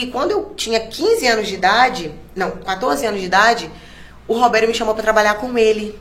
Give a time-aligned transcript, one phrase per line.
[0.00, 3.70] E quando eu tinha 15 anos de idade, não, 14 anos de idade,
[4.26, 5.98] o Roberto me chamou para trabalhar com ele.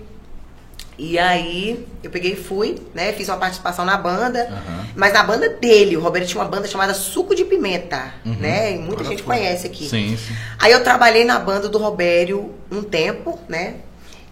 [0.97, 3.11] E aí eu peguei e fui, né?
[3.11, 4.87] Fiz uma participação na banda, Aham.
[4.95, 5.97] mas na banda dele.
[5.97, 8.35] O Roberto tinha uma banda chamada Suco de Pimenta, Uhum.
[8.35, 8.75] né?
[8.75, 9.89] E muita gente conhece aqui.
[9.89, 10.33] Sim, sim.
[10.57, 13.75] Aí eu trabalhei na banda do Robério um tempo, né?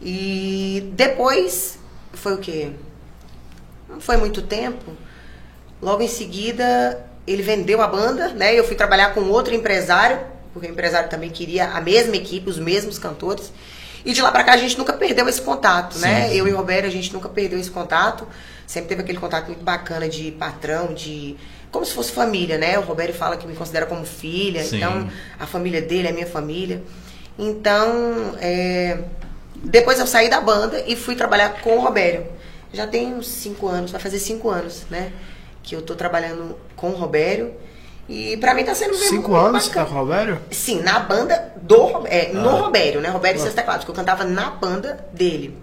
[0.01, 1.77] E depois
[2.13, 2.71] foi o quê?
[3.89, 4.93] Não foi muito tempo.
[5.81, 8.57] Logo em seguida, ele vendeu a banda, né?
[8.57, 10.19] Eu fui trabalhar com outro empresário,
[10.53, 13.51] porque o empresário também queria a mesma equipe, os mesmos cantores.
[14.05, 16.29] E de lá pra cá a gente nunca perdeu esse contato, Sim, né?
[16.29, 16.35] sim.
[16.35, 18.27] Eu e o Roberto, a gente nunca perdeu esse contato.
[18.65, 21.35] Sempre teve aquele contato muito bacana de patrão, de.
[21.71, 22.79] Como se fosse família, né?
[22.79, 24.77] O Roberto fala que me considera como filha, Sim.
[24.77, 26.81] então a família dele é minha família.
[27.37, 28.99] Então, é,
[29.63, 32.25] depois eu saí da banda e fui trabalhar com o Robério.
[32.73, 35.11] Já tem uns cinco anos, vai fazer cinco anos, né?
[35.69, 37.53] Que eu tô trabalhando com o Robério.
[38.09, 39.85] E pra mim tá sendo mesmo Cinco anos, tá bacana.
[39.85, 40.41] com o Robério?
[40.49, 42.53] Sim, na banda do é, no Ah.
[42.61, 43.09] Robério, né?
[43.09, 45.55] Robério e seus teclados, que eu cantava na banda dele.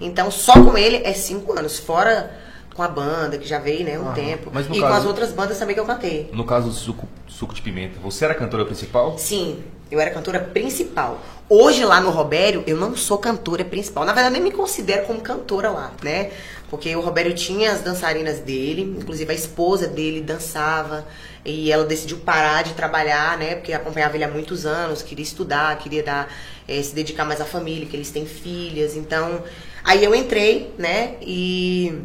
[0.00, 2.30] Então, só com ele é cinco anos, fora
[2.76, 4.14] com a banda, que já veio, né, um Aham.
[4.14, 4.50] tempo.
[4.54, 6.30] Mas no e com caso- as outras bandas também que eu cantei.
[6.32, 9.18] No caso do suco, suco de pimenta, você era a cantora principal?
[9.18, 11.18] Sim, eu era cantora principal.
[11.48, 14.04] Hoje lá no Robério, eu não sou cantora principal.
[14.04, 16.30] Na verdade, eu nem me considero como cantora lá, né?
[16.74, 21.06] Porque o Robério tinha as dançarinas dele, inclusive a esposa dele dançava.
[21.44, 23.54] E ela decidiu parar de trabalhar, né?
[23.54, 26.28] Porque acompanhava ele há muitos anos, queria estudar, queria dar,
[26.66, 28.96] eh, se dedicar mais à família, que eles têm filhas.
[28.96, 29.44] Então,
[29.84, 31.14] aí eu entrei, né?
[31.22, 31.96] E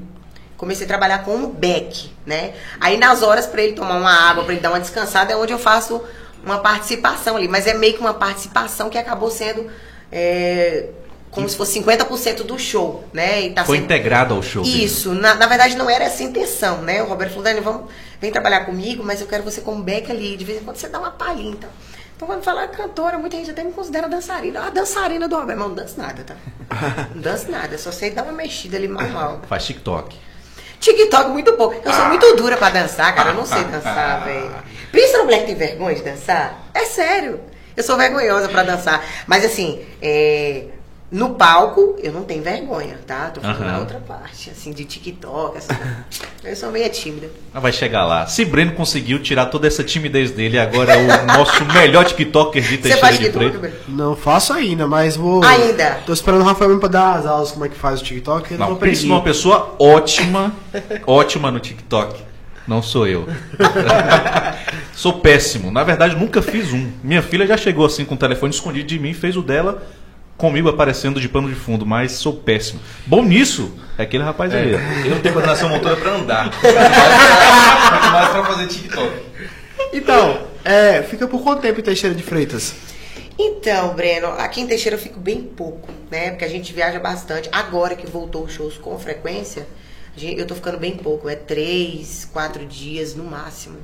[0.55, 2.53] comecei a trabalhar como Beck, né?
[2.79, 5.51] Aí nas horas pra ele tomar uma água, pra ele dar uma descansada, é onde
[5.51, 5.99] eu faço
[6.43, 9.67] uma participação ali, mas é meio que uma participação que acabou sendo
[10.11, 10.89] é,
[11.31, 13.41] como se fosse 50% do show, né?
[13.41, 14.63] E tá Foi sendo- integrado ao show.
[14.63, 17.01] Isso, na, na verdade não era essa a intenção, né?
[17.03, 20.35] O Roberto falou, Dani, vamos, vem trabalhar comigo, mas eu quero você como Beck ali,
[20.37, 21.69] de vez em quando você dá uma palhinha, então.
[22.15, 24.65] Então quando fala cantora, muita gente até me considera dançarina.
[24.65, 26.35] Ah, dançarina do Roberto, mas não danço nada, tá?
[27.15, 29.41] Não danço nada, só sei dar uma mexida ali mal mal.
[29.47, 30.15] Faz TikTok.
[30.79, 31.75] TikTok muito pouco.
[31.83, 33.29] Eu sou muito dura pra dançar, cara.
[33.31, 34.51] Eu não sei dançar, velho.
[34.91, 36.59] Pensa no moleque que tem vergonha de dançar?
[36.73, 37.39] É sério.
[37.75, 39.03] Eu sou vergonhosa pra dançar.
[39.27, 40.65] Mas assim, é,
[41.11, 43.31] no palco, eu não tenho vergonha, tá?
[43.31, 43.71] Tô falando Aham.
[43.71, 45.75] na outra parte, assim, de TikTok, essa
[46.43, 47.27] Eu sou meio tímida.
[47.51, 48.27] Mas vai chegar lá.
[48.27, 52.69] Se Breno conseguiu tirar toda essa timidez dele, agora é o nosso melhor TikToker de
[52.69, 53.29] Você Teixeira faz de.
[53.29, 53.59] Bruno?
[53.87, 55.43] Não faço ainda, mas vou.
[55.43, 55.99] Ainda?
[56.05, 58.51] Tô esperando o Rafael mesmo pra dar as aulas como é que faz o TikTok.
[58.51, 59.07] eu Não, pedir.
[59.07, 60.53] numa pessoa ótima,
[61.07, 62.21] ótima no TikTok.
[62.67, 63.27] Não sou eu.
[64.93, 65.71] sou péssimo.
[65.71, 66.91] Na verdade, nunca fiz um.
[67.03, 69.81] Minha filha já chegou assim com o telefone escondido de mim, fez o dela
[70.39, 72.79] comigo aparecendo de pano de fundo, mas sou péssimo.
[73.05, 74.71] Bom nisso é aquele rapaz ali.
[74.71, 76.45] Eu não tenho coordenação motora pra andar.
[78.11, 79.11] Mais pra fazer TikTok.
[79.91, 82.73] Então, é, fica por quanto tempo em Teixeira de Freitas?
[83.37, 86.29] Então, Breno, aqui em Teixeira eu fico bem pouco, né?
[86.29, 87.49] Porque a gente viaja bastante.
[87.51, 89.67] Agora que voltou os shows com frequência,
[90.21, 91.27] eu tô ficando bem pouco.
[91.27, 93.77] É três, quatro dias no máximo.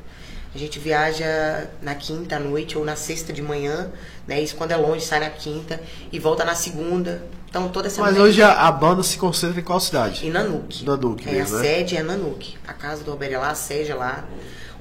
[0.55, 3.89] A gente viaja na quinta à noite ou na sexta de manhã,
[4.25, 4.41] né?
[4.41, 5.81] Isso quando é longe, sai na quinta
[6.13, 7.21] e volta na segunda.
[7.49, 8.13] Então toda semana.
[8.13, 10.25] Mas hoje a, a banda se concentra em qual cidade?
[10.25, 10.85] Em Nanuque.
[10.85, 11.67] Nanuque é, mesmo, a né?
[11.67, 12.55] sede é Nanuque.
[12.65, 14.23] A casa do Roberto é lá, a sede é lá.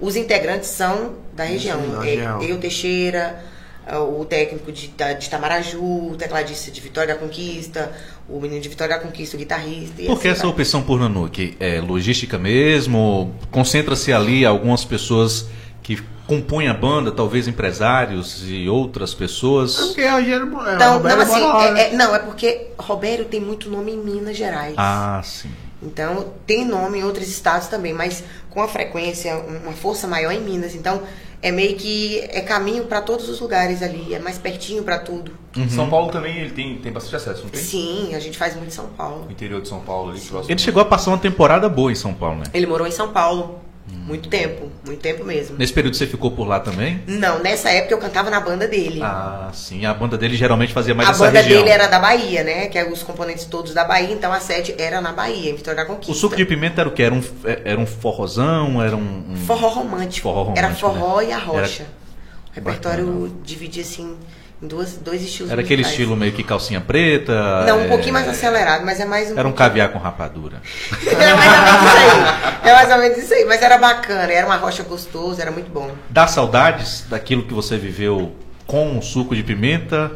[0.01, 1.81] Os integrantes são da região.
[1.89, 2.41] da É, região.
[2.43, 3.45] eu, Teixeira,
[3.85, 7.93] é, o técnico de, de Tamaraju, o tecladista de Vitória da Conquista,
[8.29, 10.01] o menino de Vitória da Conquista, o guitarrista.
[10.03, 11.57] e Por que assim essa opção por Nanuque?
[11.59, 13.35] É logística mesmo?
[13.51, 15.47] Concentra-se ali algumas pessoas
[15.85, 19.77] que compõem a banda, talvez empresários e outras pessoas.
[19.77, 21.89] Porque a Gera, é, Então, o Roberto não, assim, lá, é- né?
[21.91, 24.75] é- não, é porque Robério tem muito nome em Minas Gerais.
[24.79, 25.51] Ah, sim.
[25.83, 30.41] Então, tem nome em outros estados também, mas com a frequência, uma força maior em
[30.41, 30.75] Minas.
[30.75, 31.03] Então,
[31.43, 35.33] é meio que é caminho para todos os lugares ali, é mais pertinho para tudo.
[35.69, 37.61] São Paulo também ele tem, tem bastante acesso, não tem?
[37.61, 39.27] Sim, a gente faz muito em São Paulo.
[39.29, 40.51] O interior de São Paulo ali, próximo.
[40.51, 42.45] Ele chegou a passar uma temporada boa em São Paulo, né?
[42.55, 43.61] Ele morou em São Paulo
[43.95, 45.57] muito tempo, muito tempo mesmo.
[45.59, 47.03] Nesse período você ficou por lá também?
[47.07, 49.01] Não, nessa época eu cantava na banda dele.
[49.03, 49.85] Ah, sim.
[49.87, 51.59] A banda dele geralmente fazia mais a essa banda região.
[51.63, 52.67] dele era da Bahia, né?
[52.69, 55.83] Que é os componentes todos da Bahia, então a sede era na Bahia, em Vitória
[55.83, 56.13] da Conquista.
[56.13, 57.03] O suco de pimenta era o que?
[57.03, 57.23] Era um,
[57.65, 58.83] era um forrozão?
[58.83, 59.25] Era um.
[59.31, 60.23] um- Forró romântico.
[60.29, 61.27] Forró romântico, Era forró né?
[61.29, 61.83] e a rocha.
[61.83, 61.91] Era-
[62.51, 63.31] O repertório Bacana.
[63.45, 64.17] dividia assim
[64.67, 66.01] duas, dois estilos Era aquele musicais.
[66.01, 67.65] estilo meio que calcinha preta?
[67.67, 70.61] Não, um é, pouquinho mais acelerado, mas é mais um Era um caviar com rapadura.
[71.07, 72.71] Era mais ou menos isso aí.
[72.71, 73.45] É mais ou menos isso aí.
[73.45, 75.91] Mas era bacana, era uma rocha gostosa, era muito bom.
[76.11, 78.33] Dá saudades daquilo que você viveu
[78.67, 80.11] com o suco de pimenta?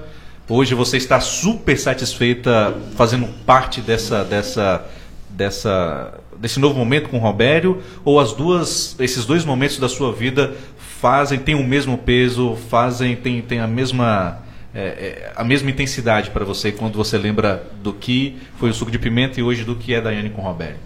[0.48, 4.82] Hoje você está super satisfeita fazendo parte dessa, dessa,
[5.28, 7.82] dessa, desse novo momento com o Robério?
[8.02, 10.54] Ou as duas, esses dois momentos da sua vida
[11.00, 14.42] fazem, têm o mesmo peso, fazem, tem, tem a mesma.
[14.74, 18.90] é, é, a mesma intensidade para você quando você lembra do que foi o suco
[18.90, 20.78] de pimenta e hoje do que é Daiane com Roberto?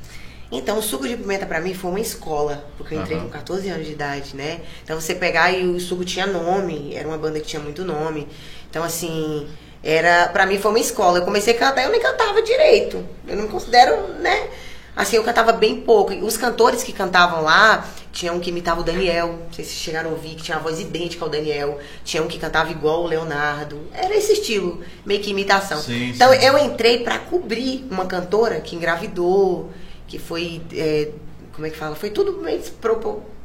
[0.55, 3.25] Então, o suco de pimenta pra mim foi uma escola, porque eu entrei Aham.
[3.25, 4.61] com 14 anos de idade, né?
[4.85, 8.29] Então, você pegar e o suco tinha nome, era uma banda que tinha muito nome.
[8.69, 9.49] Então, assim,
[9.83, 11.19] era para mim foi uma escola.
[11.19, 13.03] Eu comecei a cantar, eu nem cantava direito.
[13.27, 14.49] Eu não me considero, né?
[14.95, 16.13] Assim, eu cantava bem pouco.
[16.13, 19.75] E Os cantores que cantavam lá, tinha um que imitava o Daniel, não sei se
[19.75, 21.79] chegaram a ouvir, que tinha uma voz idêntica ao Daniel.
[22.05, 23.81] Tinha um que cantava igual o Leonardo.
[23.93, 25.81] Era esse estilo, meio que imitação.
[25.81, 26.45] Sim, então, sim.
[26.45, 29.71] eu entrei pra cobrir uma cantora que engravidou,
[30.07, 30.61] que foi.
[30.75, 31.11] é,
[31.55, 31.95] como é que fala?
[31.95, 32.61] Foi tudo meio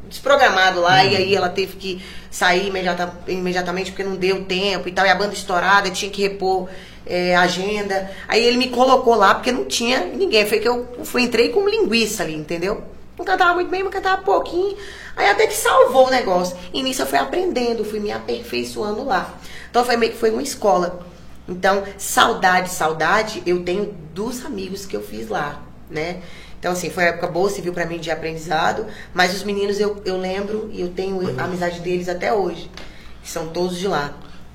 [0.08, 4.92] desprogramado lá, e aí ela teve que sair imediata- imediatamente porque não deu tempo e
[4.92, 6.70] tal, e a banda estourada, tinha que repor
[7.06, 8.12] é, agenda.
[8.28, 10.46] Aí ele me colocou lá porque não tinha ninguém.
[10.46, 12.84] Foi que eu fui, entrei com linguiça ali, entendeu?
[13.18, 14.78] Não cantava muito bem, mas cantava pouquinho.
[15.16, 16.56] Aí até que salvou o negócio.
[16.74, 19.34] E nisso eu fui aprendendo, fui me aperfeiçoando lá.
[19.70, 21.06] Então foi meio que foi uma escola.
[21.48, 26.18] Então, saudade, saudade, eu tenho dos amigos que eu fiz lá, né?
[26.60, 30.02] Então, assim, foi uma época boa, civil pra mim de aprendizado, mas os meninos eu,
[30.06, 32.70] eu lembro e eu tenho a amizade deles até hoje.
[33.24, 34.14] São todos de lá.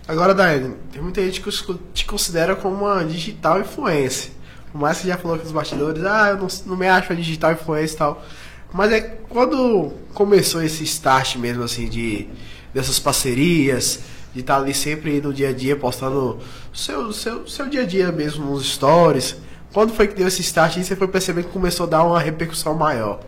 [0.09, 1.51] Agora, Daiane, tem muita gente que
[1.95, 4.33] te considera como uma digital influencer.
[4.73, 7.11] Por mais que você já falou aqui nos bastidores, ah, eu não, não me acho
[7.11, 8.25] uma digital influencer e tal.
[8.73, 12.27] Mas é quando começou esse start mesmo, assim, de
[12.73, 14.01] dessas parcerias,
[14.35, 16.39] de estar ali sempre no dia a dia postando
[16.73, 19.37] seu, seu, seu dia a dia mesmo nos stories.
[19.73, 22.21] Quando foi que deu esse start e você foi percebendo que começou a dar uma
[22.21, 23.21] repercussão maior?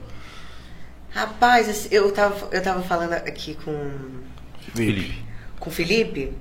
[1.11, 3.91] Rapaz, assim, eu tava, eu tava falando aqui com,
[4.75, 5.25] Felipe.
[5.61, 6.33] com o Felipe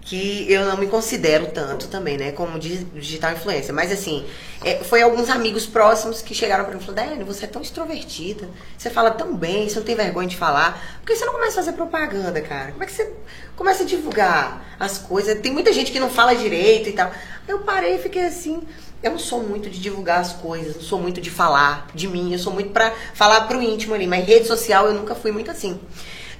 [0.00, 3.74] que eu não me considero tanto também, né, como di- digital influencer.
[3.74, 4.26] Mas assim,
[4.62, 7.62] é, foi alguns amigos próximos que chegaram pra mim e falaram, Daiane, você é tão
[7.62, 8.46] extrovertida,
[8.76, 10.98] você fala tão bem, você não tem vergonha de falar.
[11.00, 12.72] Por que você não começa a fazer propaganda, cara?
[12.72, 13.10] Como é que você
[13.56, 15.40] começa a divulgar as coisas?
[15.40, 17.10] Tem muita gente que não fala direito e tal.
[17.48, 18.62] Eu parei e fiquei assim.
[19.04, 22.32] Eu não sou muito de divulgar as coisas, não sou muito de falar de mim,
[22.32, 25.50] eu sou muito pra falar pro íntimo ali, mas rede social eu nunca fui muito
[25.50, 25.78] assim.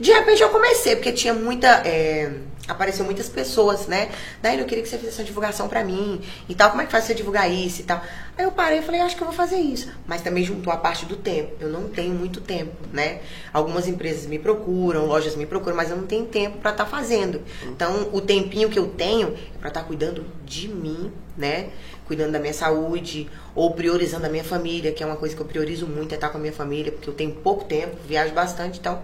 [0.01, 1.69] De repente eu comecei, porque tinha muita.
[1.87, 2.33] é,
[2.67, 4.09] apareceu muitas pessoas, né?
[4.43, 6.71] Daí eu queria que você fizesse essa divulgação pra mim e tal.
[6.71, 8.03] Como é que faz você divulgar isso e tal?
[8.37, 9.93] Aí eu parei e falei, acho que eu vou fazer isso.
[10.07, 11.53] Mas também juntou a parte do tempo.
[11.61, 13.21] Eu não tenho muito tempo, né?
[13.53, 17.43] Algumas empresas me procuram, lojas me procuram, mas eu não tenho tempo pra estar fazendo.
[17.65, 21.69] Então, o tempinho que eu tenho é pra estar cuidando de mim, né?
[22.07, 25.47] Cuidando da minha saúde, ou priorizando a minha família, que é uma coisa que eu
[25.47, 28.79] priorizo muito, é estar com a minha família, porque eu tenho pouco tempo, viajo bastante,
[28.79, 29.01] então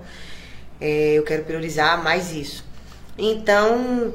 [0.80, 2.64] é, eu quero priorizar mais isso.
[3.16, 4.14] Então,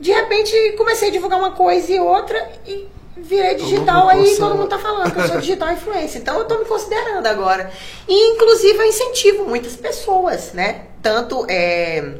[0.00, 2.86] de repente, comecei a divulgar uma coisa e outra e
[3.16, 6.20] virei digital, aí todo mundo tá falando que eu sou digital influencer.
[6.20, 7.70] Então, eu tô me considerando agora.
[8.06, 10.86] E, inclusive, eu incentivo muitas pessoas, né?
[11.02, 12.14] Tanto é,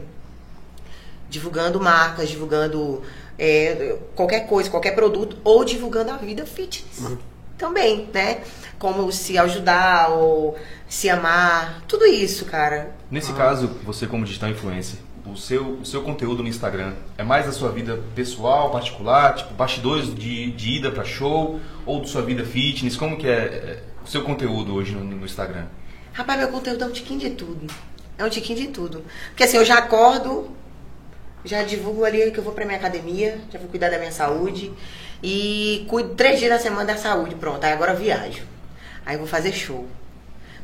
[1.28, 3.02] divulgando marcas, divulgando
[3.38, 7.16] é, qualquer coisa, qualquer produto, ou divulgando a vida fitness.
[7.56, 8.42] Também, né?
[8.78, 10.56] Como se ajudar ou
[10.88, 12.94] se amar, tudo isso, cara.
[13.10, 17.46] Nesse caso, você como digital influencer, o seu, o seu conteúdo no Instagram é mais
[17.46, 22.22] da sua vida pessoal, particular, tipo bastidores de, de ida pra show, ou da sua
[22.22, 22.96] vida fitness?
[22.96, 25.66] Como que é, é, o seu conteúdo hoje no, no Instagram?
[26.12, 27.66] Rapaz, meu conteúdo é um tiquinho de tudo.
[28.16, 29.04] É um tiquinho de tudo.
[29.28, 30.48] Porque assim, eu já acordo,
[31.48, 34.70] já divulgo ali que eu vou pra minha academia, já vou cuidar da minha saúde.
[35.22, 37.34] E cuido três dias da semana da saúde.
[37.34, 38.42] Pronto, aí agora eu viajo.
[39.04, 39.86] Aí eu vou fazer show.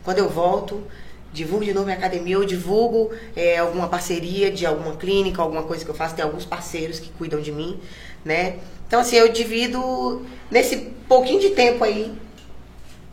[0.04, 0.86] Quando eu volto,
[1.32, 5.84] divulgo de novo minha academia, eu divulgo é, alguma parceria de alguma clínica, alguma coisa
[5.84, 6.14] que eu faço.
[6.14, 7.80] Tem alguns parceiros que cuidam de mim,
[8.22, 8.56] né?
[8.86, 10.76] Então, assim, eu divido nesse
[11.08, 12.12] pouquinho de tempo aí.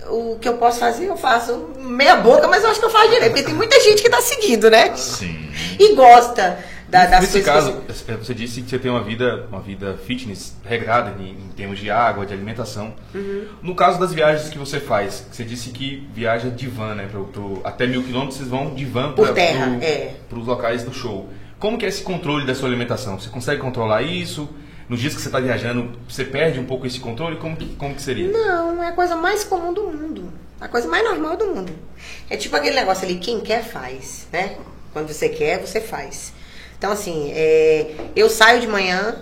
[0.09, 3.09] O que eu posso fazer, eu faço meia boca, mas eu acho que eu faço
[3.09, 4.95] direito, porque tem muita gente que tá seguindo, né?
[4.95, 5.51] Sim.
[5.79, 7.65] E gosta da, das Nesse coisas.
[7.73, 11.29] que caso, é, você disse que você tem uma vida, uma vida fitness regrada em,
[11.31, 12.93] em termos de água, de alimentação.
[13.15, 13.47] Uhum.
[13.61, 17.07] No caso das viagens que você faz, você disse que viaja de van, né?
[17.09, 20.15] Pro, pro- até mil quilômetros vocês vão de van terra, é.
[20.29, 21.29] para os locais do show.
[21.57, 23.17] Como que é esse controle da sua alimentação?
[23.19, 24.49] Você consegue controlar isso?
[24.89, 27.37] Nos dias que você está viajando, você perde um pouco esse controle?
[27.37, 28.27] Como que, como que seria?
[28.29, 30.33] Não, é a coisa mais comum do mundo.
[30.59, 31.71] A coisa mais normal do mundo.
[32.29, 34.57] É tipo aquele negócio ali, quem quer faz, né?
[34.91, 36.33] Quando você quer, você faz.
[36.81, 39.21] Então, assim, é, eu saio de manhã,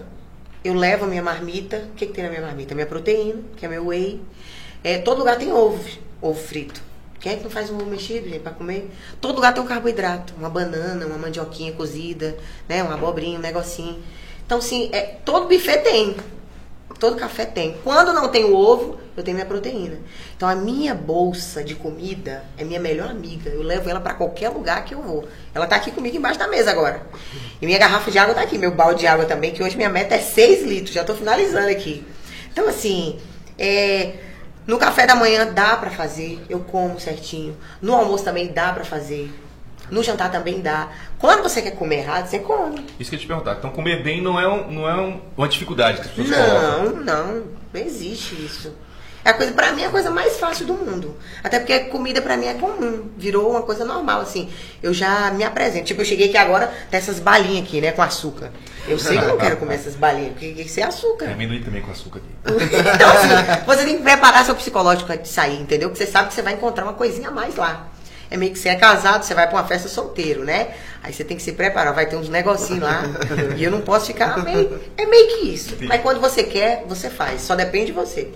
[0.64, 1.90] eu levo a minha marmita.
[1.92, 2.74] O que, que tem na minha marmita?
[2.74, 4.22] Minha proteína, que é meu whey.
[4.82, 5.84] É, todo lugar tem ovo,
[6.22, 6.82] ovo frito.
[7.20, 8.90] Quem é que não faz um ovo mexido, gente, pra comer?
[9.20, 10.34] Todo lugar tem um carboidrato.
[10.38, 12.82] Uma banana, uma mandioquinha cozida, né?
[12.82, 14.02] Uma abobrinha, um negocinho.
[14.46, 16.16] Então, assim, é, todo buffet tem.
[17.00, 17.78] Todo café tem.
[17.84, 19.98] Quando não tem o ovo, eu tenho minha proteína.
[20.36, 23.50] Então a minha bolsa de comida é minha melhor amiga.
[23.50, 25.28] Eu levo ela para qualquer lugar que eu vou.
[25.54, 27.02] Ela tá aqui comigo embaixo da mesa agora.
[27.62, 29.90] E minha garrafa de água tá aqui, meu balde de água também, que hoje minha
[29.90, 30.94] meta é 6 litros.
[30.94, 32.06] Já tô finalizando aqui.
[32.52, 33.18] Então assim,
[33.58, 34.14] é,
[34.68, 37.58] no café da manhã dá para fazer, eu como certinho.
[37.82, 39.32] No almoço também dá para fazer.
[39.92, 40.90] No jantar também dá.
[41.18, 42.86] Quando você quer comer errado, você come.
[43.00, 43.56] Isso que eu ia te perguntar.
[43.58, 46.94] Então comer bem não é, um, não é um- uma dificuldade que as pessoas colocam.
[46.96, 47.44] Não, não,
[47.74, 48.74] não existe isso.
[49.24, 51.14] É a coisa, pra mim, é a coisa mais fácil do mundo.
[51.44, 53.10] Até porque comida pra mim é comum.
[53.18, 54.50] Virou uma coisa normal, assim.
[54.82, 55.86] Eu já me apresento.
[55.88, 58.50] Tipo, eu cheguei aqui agora, tem essas balinhas aqui, né, com açúcar.
[58.88, 61.26] Eu sei que eu não quero comer essas balinhas, porque que ser açúcar.
[61.26, 62.56] É amendoim também com açúcar aqui.
[62.96, 65.90] Então, assim, você tem que preparar seu psicológico antes de sair, entendeu?
[65.90, 67.88] Porque você sabe que você vai encontrar uma coisinha a mais lá.
[68.32, 70.68] É meio que você é casado, você vai pra uma festa solteiro, né?
[71.02, 73.04] Aí você tem que se preparar, vai ter uns negocinhos lá.
[73.58, 74.80] e eu não posso ficar meio.
[74.98, 75.76] É meio que isso.
[75.82, 77.42] Mas quando você quer, você faz.
[77.42, 78.30] Só depende de você.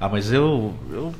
[0.00, 0.74] Ah, mas eu.
[0.92, 1.14] eu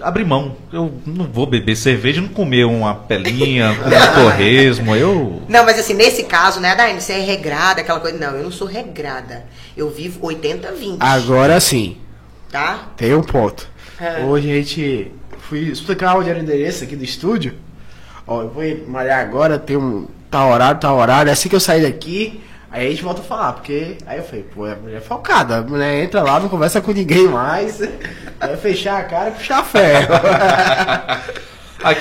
[0.00, 0.56] abri mão.
[0.72, 4.94] Eu não vou beber cerveja e não comer uma pelinha, comer um torresmo.
[4.94, 5.42] Eu.
[5.48, 8.16] Não, mas assim, nesse caso, né, Daiane, você é regrada, aquela coisa.
[8.16, 9.44] Não, eu não sou regrada.
[9.76, 10.98] Eu vivo 80-20.
[11.00, 11.96] Agora sim,
[12.52, 12.88] Tá?
[12.96, 13.68] tem um ponto.
[14.00, 14.22] É.
[14.22, 15.12] Hoje a gente.
[15.48, 17.54] Fui explicar onde era o endereço aqui do estúdio.
[18.26, 20.06] Ó, eu vou malhar agora, tem um.
[20.30, 21.32] Tá horário, tá horário.
[21.32, 22.38] Assim que eu sair daqui,
[22.70, 23.54] aí a gente volta a falar.
[23.54, 23.96] Porque.
[24.06, 25.56] Aí eu falei, pô, a mulher é focada.
[25.56, 27.78] A mulher entra lá, não conversa com ninguém mais.
[28.38, 30.12] Vai fechar a cara e puxar ferro.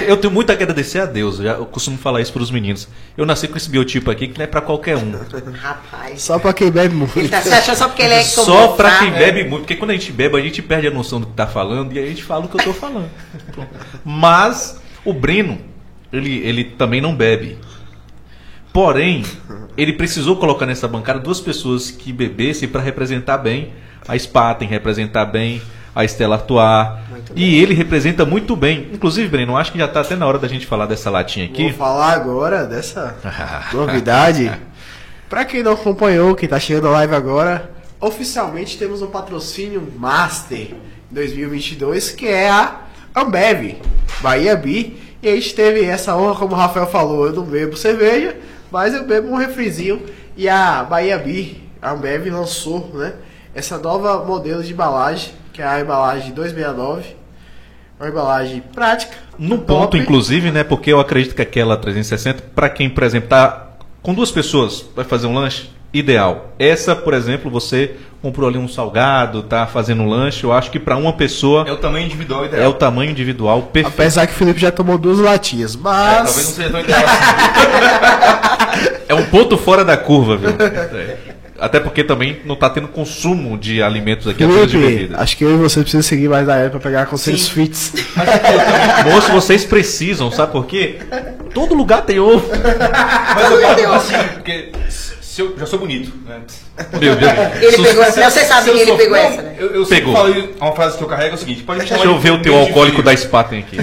[0.07, 1.39] Eu tenho muito a agradecer a Deus.
[1.39, 2.87] Eu costumo falar isso para os meninos.
[3.15, 5.11] Eu nasci com esse biotipo aqui que não é para qualquer um.
[5.53, 6.21] Rapaz.
[6.21, 7.17] Só pra quem bebe muito.
[7.17, 9.19] Ele tá se achando só porque ele é Só pra comum, quem tá?
[9.19, 11.45] bebe muito, porque quando a gente bebe, a gente perde a noção do que tá
[11.45, 13.09] falando e a gente fala o que eu tô falando.
[14.03, 15.59] Mas o Breno,
[16.11, 17.57] ele, ele também não bebe.
[18.73, 19.23] Porém,
[19.75, 23.73] ele precisou colocar nessa bancada duas pessoas que bebessem para representar bem.
[24.07, 25.61] A Spaten representar bem,
[25.97, 26.89] a Estela Artois.
[27.35, 28.87] E ele representa muito bem.
[28.93, 31.55] Inclusive, Breno, acho que já tá até na hora da gente falar dessa latinha Vou
[31.55, 31.73] aqui.
[31.73, 33.15] falar agora dessa
[33.73, 34.51] novidade.
[35.27, 40.75] Pra quem não acompanhou, quem tá chegando a live agora, oficialmente temos um patrocínio Master
[41.09, 42.81] 2022, que é a
[43.15, 43.77] Ambev,
[44.21, 45.01] Bahia Bi.
[45.23, 48.37] E a gente teve essa honra, como o Rafael falou, eu não bebo cerveja,
[48.71, 49.99] mas eu bebo um refrizinho.
[50.37, 53.13] E a Bahia Bi, a Ambev lançou, né,
[53.55, 57.15] essa nova modelo de embalagem, que é a embalagem 269.
[57.99, 59.17] Uma embalagem prática.
[59.39, 59.65] No top.
[59.65, 60.63] ponto, inclusive, né?
[60.63, 63.69] Porque eu acredito que aquela 360, para quem, por exemplo, tá
[64.03, 66.53] com duas pessoas, vai fazer um lanche, ideal.
[66.59, 70.79] Essa, por exemplo, você comprou ali um salgado, tá fazendo um lanche, eu acho que
[70.79, 72.61] para uma pessoa É o tamanho individual ideal.
[72.63, 73.95] é o tamanho individual perfeito.
[73.95, 76.17] Apesar que o Felipe já tomou duas latinhas, É, mas.
[76.27, 78.97] talvez não seja tão ideal assim.
[79.09, 80.49] É um ponto fora da curva, viu?
[80.49, 81.17] É.
[81.59, 85.17] Até porque também não tá tendo consumo de alimentos aqui, Felipe, bebida.
[85.19, 87.51] acho que eu e você precisam seguir mais da época pra pegar conselhos Sim.
[87.51, 87.93] fits.
[89.11, 90.97] Moço, vocês precisam, sabe por quê?
[91.53, 92.47] Todo lugar tem ovo.
[93.35, 94.71] Mas eu falo assim, porque
[95.37, 96.41] se eu já sou bonito, né?
[96.99, 97.31] Meu Deus.
[97.61, 98.19] Ele pegou essa.
[98.19, 99.55] Não, você sabe que ele sou- pegou não, essa, né?
[99.59, 100.11] Eu, eu Pegou.
[100.15, 102.23] falo uma frase que eu carrego é o seguinte: pode me chamar Deixa eu de
[102.23, 103.77] ver o teu alcoólico da Spaten aqui.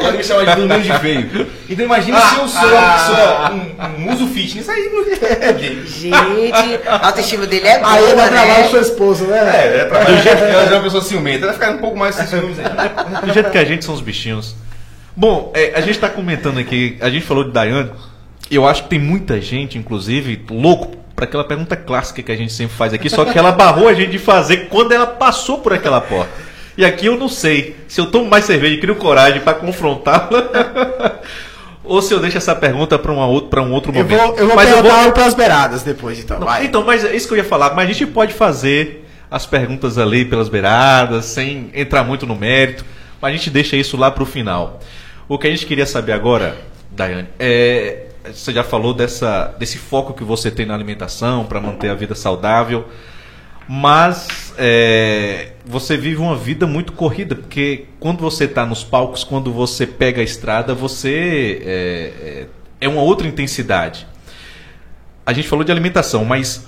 [0.00, 1.46] Pode me chamar de Bruno de feio.
[1.68, 5.86] Então imagina se eu sou uma pessoa, um, um muso fitness, aí é.
[5.86, 8.68] Gente, a autoestima dele é boa, Aí vai trabalhar né?
[8.68, 9.38] sua esposa, né?
[9.38, 11.78] É, é pra do jeito que ela já é uma pessoa ciumenta, vai ficar um
[11.78, 13.26] pouco mais ciúmes aí.
[13.26, 14.56] Do jeito que a gente são os bichinhos.
[15.14, 17.90] Bom, é, a gente tá comentando aqui, a gente falou de Daiane.
[18.50, 22.52] Eu acho que tem muita gente, inclusive, louco para aquela pergunta clássica que a gente
[22.52, 25.72] sempre faz aqui, só que ela barrou a gente de fazer quando ela passou por
[25.72, 26.32] aquela porta.
[26.76, 31.20] E aqui eu não sei se eu tomo mais cerveja e crio coragem para confrontá-la.
[31.84, 34.18] Ou se eu deixo essa pergunta para um outro, um outro Eu momento.
[34.18, 36.40] vou, eu vou Mas perguntar algo pras beiradas depois, então.
[36.40, 37.74] não, então, mas é isso que eu ia falar.
[37.74, 42.84] Mas a gente pode fazer as perguntas ali pelas beiradas, sem entrar muito no mérito.
[43.20, 44.80] Mas a gente deixa isso lá pro final.
[45.28, 46.56] O que a gente queria saber agora,
[46.90, 48.03] Daiane, é.
[48.32, 52.14] Você já falou dessa, desse foco que você tem na alimentação para manter a vida
[52.14, 52.86] saudável.
[53.68, 59.52] Mas é, você vive uma vida muito corrida, porque quando você está nos palcos, quando
[59.52, 62.46] você pega a estrada, você é, é,
[62.82, 64.06] é uma outra intensidade.
[65.24, 66.66] A gente falou de alimentação, mas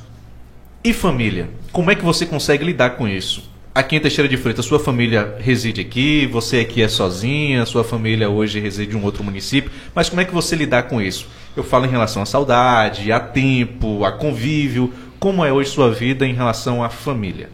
[0.83, 1.51] e família?
[1.73, 3.51] Como é que você consegue lidar com isso?
[3.75, 8.31] Aqui em Teixeira de Freitas, sua família reside aqui, você aqui é sozinha, sua família
[8.31, 11.29] hoje reside em um outro município, mas como é que você lidar com isso?
[11.57, 16.27] Eu falo em relação à saudade, a tempo, a convívio, como é hoje sua vida
[16.27, 17.49] em relação à família?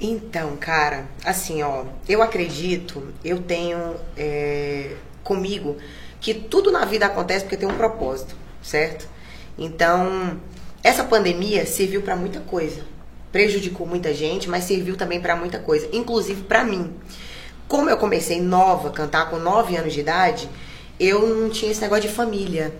[0.00, 5.76] Então, cara, assim, ó, eu acredito, eu tenho é, comigo
[6.20, 9.08] que tudo na vida acontece porque tem um propósito, certo?
[9.56, 10.40] Então,
[10.82, 12.82] essa pandemia serviu para muita coisa,
[13.30, 16.92] prejudicou muita gente, mas serviu também para muita coisa, inclusive para mim.
[17.68, 20.50] Como eu comecei nova, cantar com 9 anos de idade,
[20.98, 22.74] eu não tinha esse negócio de família.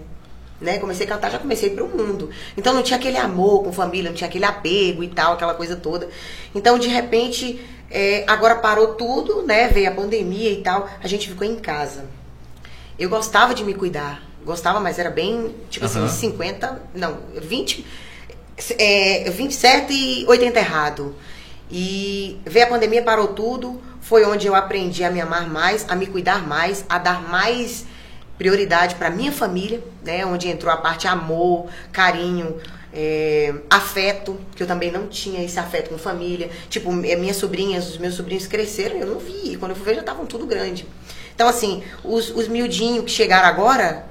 [0.61, 0.78] Né?
[0.78, 2.30] Comecei a cantar, já comecei pro mundo.
[2.56, 5.76] Então não tinha aquele amor com família, não tinha aquele apego e tal, aquela coisa
[5.76, 6.09] toda.
[6.54, 9.68] Então, de repente, é, agora parou tudo, né?
[9.68, 12.06] Veio a pandemia e tal, a gente ficou em casa.
[12.99, 14.23] Eu gostava de me cuidar.
[14.44, 16.04] Gostava, mas era bem, tipo Aham.
[16.04, 17.85] assim, 50, não, 20,
[18.78, 21.14] é, 27 e 80 errado.
[21.71, 23.83] E veio a pandemia, parou tudo.
[24.00, 27.87] Foi onde eu aprendi a me amar mais, a me cuidar mais, a dar mais
[28.38, 30.24] prioridade para minha família, né?
[30.26, 32.58] Onde entrou a parte amor, carinho,
[32.92, 36.48] é, afeto, que eu também não tinha esse afeto com família.
[36.68, 39.56] Tipo, eh, minhas sobrinhas, os meus sobrinhos cresceram, eu não vi.
[39.56, 40.86] Quando eu fui ver, já estavam tudo grande.
[41.34, 44.06] Então, assim, os, os miudinhos que chegaram agora,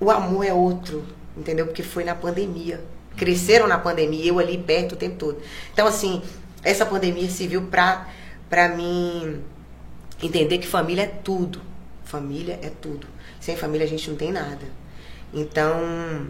[0.00, 1.04] o amor é outro,
[1.36, 1.66] entendeu?
[1.66, 2.82] Porque foi na pandemia.
[3.16, 5.42] Cresceram na pandemia, eu ali perto o tempo todo.
[5.72, 6.22] Então, assim,
[6.64, 8.08] essa pandemia serviu pra,
[8.48, 9.42] pra mim
[10.22, 11.60] entender que família é tudo.
[12.04, 13.06] Família é tudo.
[13.42, 14.64] Sem família a gente não tem nada.
[15.34, 16.28] Então,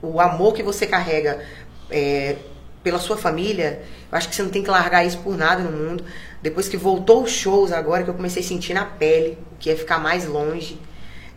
[0.00, 1.44] o amor que você carrega
[1.90, 2.36] é,
[2.80, 5.72] pela sua família, eu acho que você não tem que largar isso por nada no
[5.72, 6.04] mundo.
[6.40, 9.74] Depois que voltou os shows agora, que eu comecei a sentir na pele, que é
[9.74, 10.78] ficar mais longe.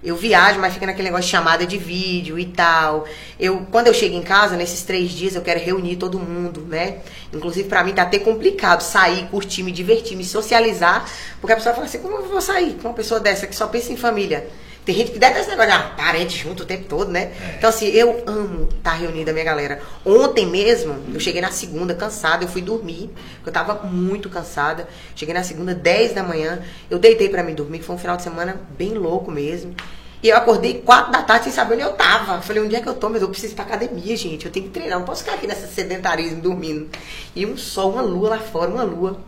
[0.04, 3.08] Eu viajo, mas fica naquele negócio de chamada de vídeo e tal.
[3.40, 7.00] Eu, quando eu chego em casa, nesses três dias, eu quero reunir todo mundo, né?
[7.34, 11.10] Inclusive, pra mim, tá até complicado sair, curtir, me divertir, me socializar.
[11.42, 13.66] Porque a pessoa fala assim, como eu vou sair com uma pessoa dessa que só
[13.66, 14.48] pensa em família?
[14.88, 17.34] Tem gente que deve esse negócio de ah, parente junto o tempo todo, né?
[17.58, 19.82] Então, assim, eu amo estar reunida a minha galera.
[20.06, 24.88] Ontem mesmo, eu cheguei na segunda cansada, eu fui dormir, porque eu tava muito cansada.
[25.14, 28.16] Cheguei na segunda, 10 da manhã, eu deitei pra mim dormir, que foi um final
[28.16, 29.76] de semana bem louco mesmo.
[30.24, 32.42] E eu acordei 4 da tarde sem saber onde eu tava.
[32.42, 33.10] Falei, onde é que eu tô?
[33.10, 34.46] Mas eu preciso ir pra academia, gente.
[34.46, 36.88] Eu tenho que treinar, não posso ficar aqui nessa sedentarismo dormindo.
[37.36, 39.20] E um sol, uma lua lá fora, uma lua.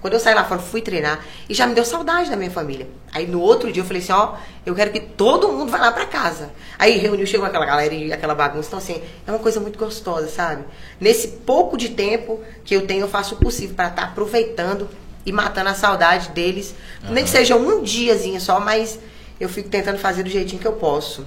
[0.00, 2.86] Quando eu saí lá fora, fui treinar e já me deu saudade da minha família.
[3.12, 4.34] Aí no outro dia eu falei assim, ó,
[4.64, 6.50] eu quero que todo mundo vá lá pra casa.
[6.78, 8.68] Aí reuniu, chegou aquela galera e aquela bagunça.
[8.68, 10.64] Então assim, é uma coisa muito gostosa, sabe?
[11.00, 14.88] Nesse pouco de tempo que eu tenho, eu faço o possível para estar aproveitando
[15.24, 16.74] e matando a saudade deles.
[17.10, 18.98] Nem que seja um diazinho só, mas
[19.40, 21.26] eu fico tentando fazer do jeitinho que eu posso.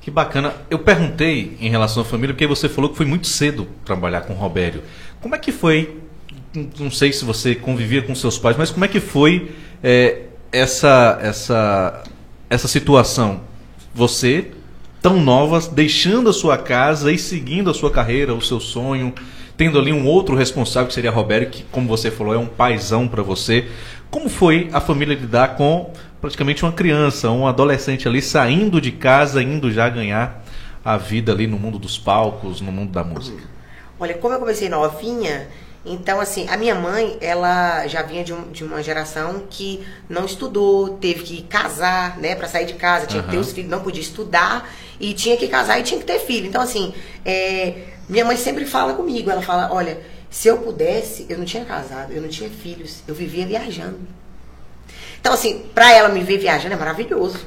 [0.00, 0.54] Que bacana.
[0.70, 4.32] Eu perguntei em relação à família, porque você falou que foi muito cedo trabalhar com
[4.32, 4.82] o Robério.
[5.20, 6.00] Como é que foi?
[6.78, 9.50] Não- sei se você convivia com seus pais, mas como é que foi
[9.82, 12.02] é, essa, essa,
[12.48, 13.40] essa situação?
[13.94, 14.50] Você,
[15.02, 19.12] tão nova, deixando a sua casa e seguindo a sua carreira, o seu sonho,
[19.56, 23.08] tendo ali um outro responsável que seria Robério, que, como você falou, é um paizão
[23.08, 23.68] para você.
[24.10, 29.42] Como foi a família lidar com praticamente uma criança, um adolescente ali saindo de casa,
[29.42, 30.44] indo já ganhar
[30.84, 33.42] a vida ali no mundo dos palcos, no mundo da música?
[34.00, 35.48] Olha, como eu comecei novinha,
[35.92, 40.24] então assim, a minha mãe, ela já vinha de, um- de uma geração que não
[40.24, 43.80] estudou, teve que casar, né, para sair de casa, tinha que ter os filhos, não
[43.80, 44.68] podia estudar
[45.00, 46.46] e tinha que casar e tinha que ter filho.
[46.46, 51.38] Então assim, é, minha mãe sempre fala comigo, ela fala, olha, se eu pudesse, eu
[51.38, 53.98] não tinha casado, eu não tinha filhos, eu vivia viajando.
[55.20, 57.40] Então, assim, pra ela me ver viajando é maravilhoso.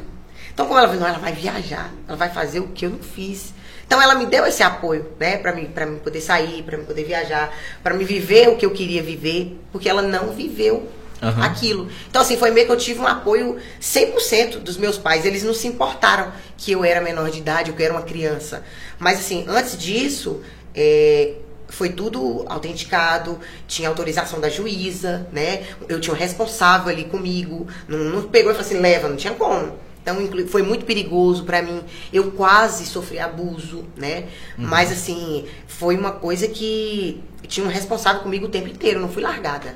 [0.54, 3.54] Então, como ela não, ela vai viajar, ela vai fazer o que eu não fiz.
[3.92, 6.86] Então, ela me deu esse apoio, né, pra mim, pra mim poder sair, pra mim
[6.86, 10.88] poder viajar, pra me viver o que eu queria viver, porque ela não viveu
[11.22, 11.44] Aham.
[11.44, 11.90] aquilo.
[12.10, 15.26] Então, assim, foi meio que eu tive um apoio 100% dos meus pais.
[15.26, 18.64] Eles não se importaram que eu era menor de idade, que eu era uma criança.
[18.98, 20.42] Mas, assim, antes disso,
[20.74, 21.34] é,
[21.68, 25.66] foi tudo autenticado, tinha autorização da juíza, né?
[25.90, 29.34] Eu tinha um responsável ali comigo, não, não pegou e falou assim, leva, não tinha
[29.34, 29.74] como.
[30.02, 31.82] Então foi muito perigoso pra mim.
[32.12, 34.26] Eu quase sofri abuso, né?
[34.58, 39.22] Mas assim, foi uma coisa que tinha um responsável comigo o tempo inteiro, não fui
[39.22, 39.76] largada.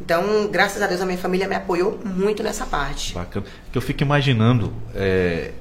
[0.00, 3.14] Então, graças a Deus, a minha família me apoiou muito nessa parte.
[3.14, 3.46] Bacana.
[3.70, 5.52] Que eu fico imaginando é,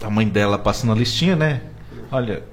[0.00, 1.62] a mãe dela passando a listinha, né?
[2.10, 2.44] Olha,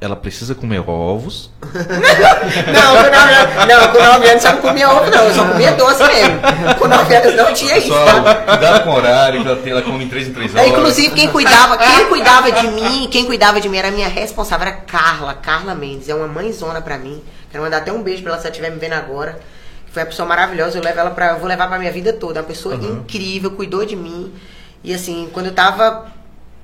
[0.00, 1.50] ela precisa comer ovos.
[1.62, 5.44] Não, com nove anos, não, com nove anos eu não comia ovo, não, eu só
[5.44, 6.40] comia doce mesmo.
[6.78, 7.88] Com nove anos não tinha isso.
[7.92, 10.70] Cuidado com o horário, ela, come em 3 em 3 É, horas.
[10.72, 14.66] inclusive, quem cuidava, quem cuidava de mim, quem cuidava de mim era a minha responsável,
[14.68, 16.08] era Carla, Carla Mendes.
[16.08, 17.22] É uma mãezona pra mim.
[17.50, 19.38] Quero mandar até um beijo pra ela se ela estiver me vendo agora.
[19.92, 22.40] Foi uma pessoa maravilhosa, eu levo ela pra, vou levar pra minha vida toda.
[22.40, 24.32] Uma pessoa incrível, cuidou de mim.
[24.84, 26.06] E assim, quando eu tava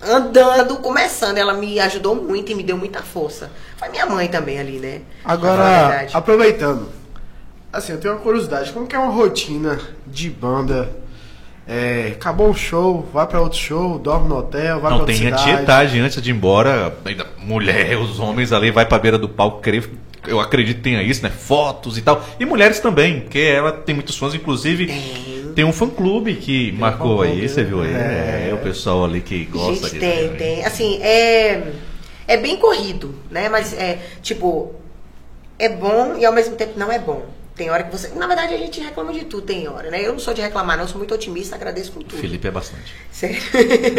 [0.03, 3.51] andando, começando, ela me ajudou muito e me deu muita força.
[3.77, 5.01] Foi minha mãe também ali, né?
[5.25, 6.17] Agora, verdade.
[6.17, 6.89] aproveitando,
[7.73, 10.91] assim, eu tenho uma curiosidade, como que é uma rotina de banda?
[11.67, 15.15] É, acabou o show, vai pra outro show, dorme no hotel, vai Não pra outra
[15.15, 15.57] tem a cidade.
[15.59, 16.93] tietagem antes de ir embora.
[17.05, 19.89] Ainda, mulher, os homens ali vai pra beira do palco querer
[20.27, 21.31] eu acredito que tenha isso, né?
[21.31, 22.25] Fotos e tal.
[22.39, 24.87] E mulheres também, porque ela tem muitos fãs, inclusive
[25.55, 27.91] tem um fã clube que marcou fã aí, você viu aí?
[27.91, 28.49] né?
[28.51, 30.65] É, o pessoal ali que gosta Gente, de tem, tem.
[30.65, 31.73] Assim, é.
[32.27, 33.49] É bem corrido, né?
[33.49, 34.75] Mas é, tipo,
[35.59, 37.27] é bom e ao mesmo tempo não é bom.
[37.55, 38.09] Tem hora que você.
[38.09, 40.01] Na verdade, a gente reclama de tudo, tem hora, né?
[40.01, 42.19] Eu não sou de reclamar, não, eu sou muito otimista, agradeço com tudo.
[42.19, 42.95] Felipe é bastante.
[43.11, 43.37] Sério.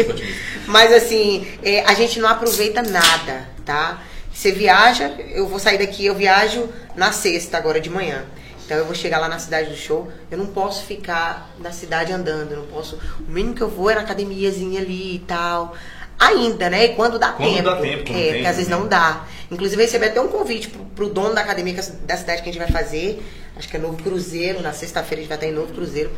[0.66, 4.02] Mas assim, é, a gente não aproveita nada, tá?
[4.34, 8.24] Você viaja, eu vou sair daqui, eu viajo na sexta agora de manhã.
[8.64, 12.12] Então eu vou chegar lá na cidade do show, eu não posso ficar na cidade
[12.12, 12.98] andando, eu não posso.
[13.26, 15.76] O mínimo que eu vou é na academiazinha ali e tal.
[16.18, 16.84] Ainda, né?
[16.86, 17.62] E quando dá Quando tempo.
[17.64, 18.80] dá tempo, é, porque às vezes também.
[18.80, 19.24] não dá.
[19.50, 22.48] Inclusive, eu recebi até um convite pro, pro dono da academia é da cidade que
[22.48, 23.22] a gente vai fazer.
[23.56, 24.62] Acho que é Novo Cruzeiro.
[24.62, 26.10] Na sexta-feira a gente vai estar em Novo Cruzeiro.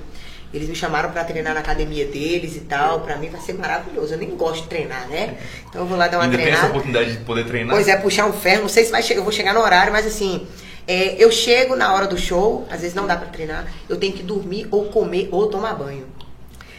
[0.55, 3.01] Eles me chamaram pra treinar na academia deles e tal.
[3.01, 4.15] Pra mim vai ser maravilhoso.
[4.15, 5.37] Eu nem gosto de treinar, né?
[5.69, 6.79] Então eu vou lá dar uma Ainda tem essa treinada.
[6.79, 7.75] oportunidade de poder treinar?
[7.75, 8.63] Pois é, puxar um ferro.
[8.63, 10.47] Não sei se vai chegar, eu vou chegar no horário, mas assim,
[10.87, 14.13] é, eu chego na hora do show, às vezes não dá pra treinar, eu tenho
[14.13, 16.07] que dormir ou comer ou tomar banho.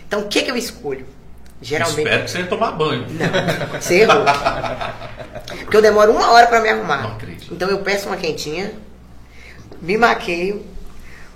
[0.07, 1.05] Então o que que eu escolho?
[1.61, 1.99] Geralmente.
[1.99, 3.05] Espero que você tomar banho.
[3.09, 4.23] Não, você errou.
[5.59, 7.01] Porque eu demoro uma hora pra me arrumar.
[7.01, 7.53] Não acredito.
[7.53, 8.73] Então eu peço uma quentinha,
[9.81, 10.65] me maqueio,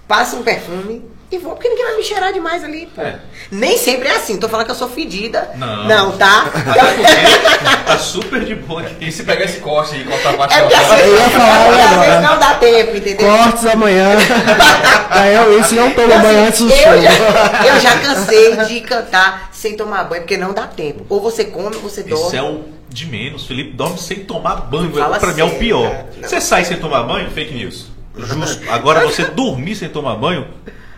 [0.07, 3.01] passo um perfume e vou, porque ninguém vai me cheirar demais ali, pô.
[3.01, 3.19] É.
[3.49, 5.49] Nem sempre é assim, tô falando que eu sou fedida.
[5.55, 5.85] Não.
[5.87, 6.45] Não, tá?
[7.85, 9.05] Tá super de boa aqui.
[9.07, 11.29] E se pegar esse corte e cortar a parte É da porque vezes, Eu ia
[11.29, 13.27] falar porque às vezes não dá tempo, entendeu?
[13.27, 14.09] Cortes amanhã.
[15.13, 17.01] Gael, esse não toma Então, banho assim, antes do eu, show.
[17.01, 21.05] já, eu já cansei de cantar sem tomar banho, porque não dá tempo.
[21.09, 22.37] Ou você come ou você Isso dorme.
[22.37, 23.45] é o de menos.
[23.45, 24.93] Felipe dorme sem tomar banho.
[24.93, 25.89] Fala pra mim é o sério, pior.
[25.91, 26.09] cara.
[26.21, 26.29] Não.
[26.29, 27.29] Você sai sem tomar banho?
[27.31, 27.87] Fake news.
[28.17, 28.69] Justo.
[28.69, 30.45] Agora você dormir sem tomar banho,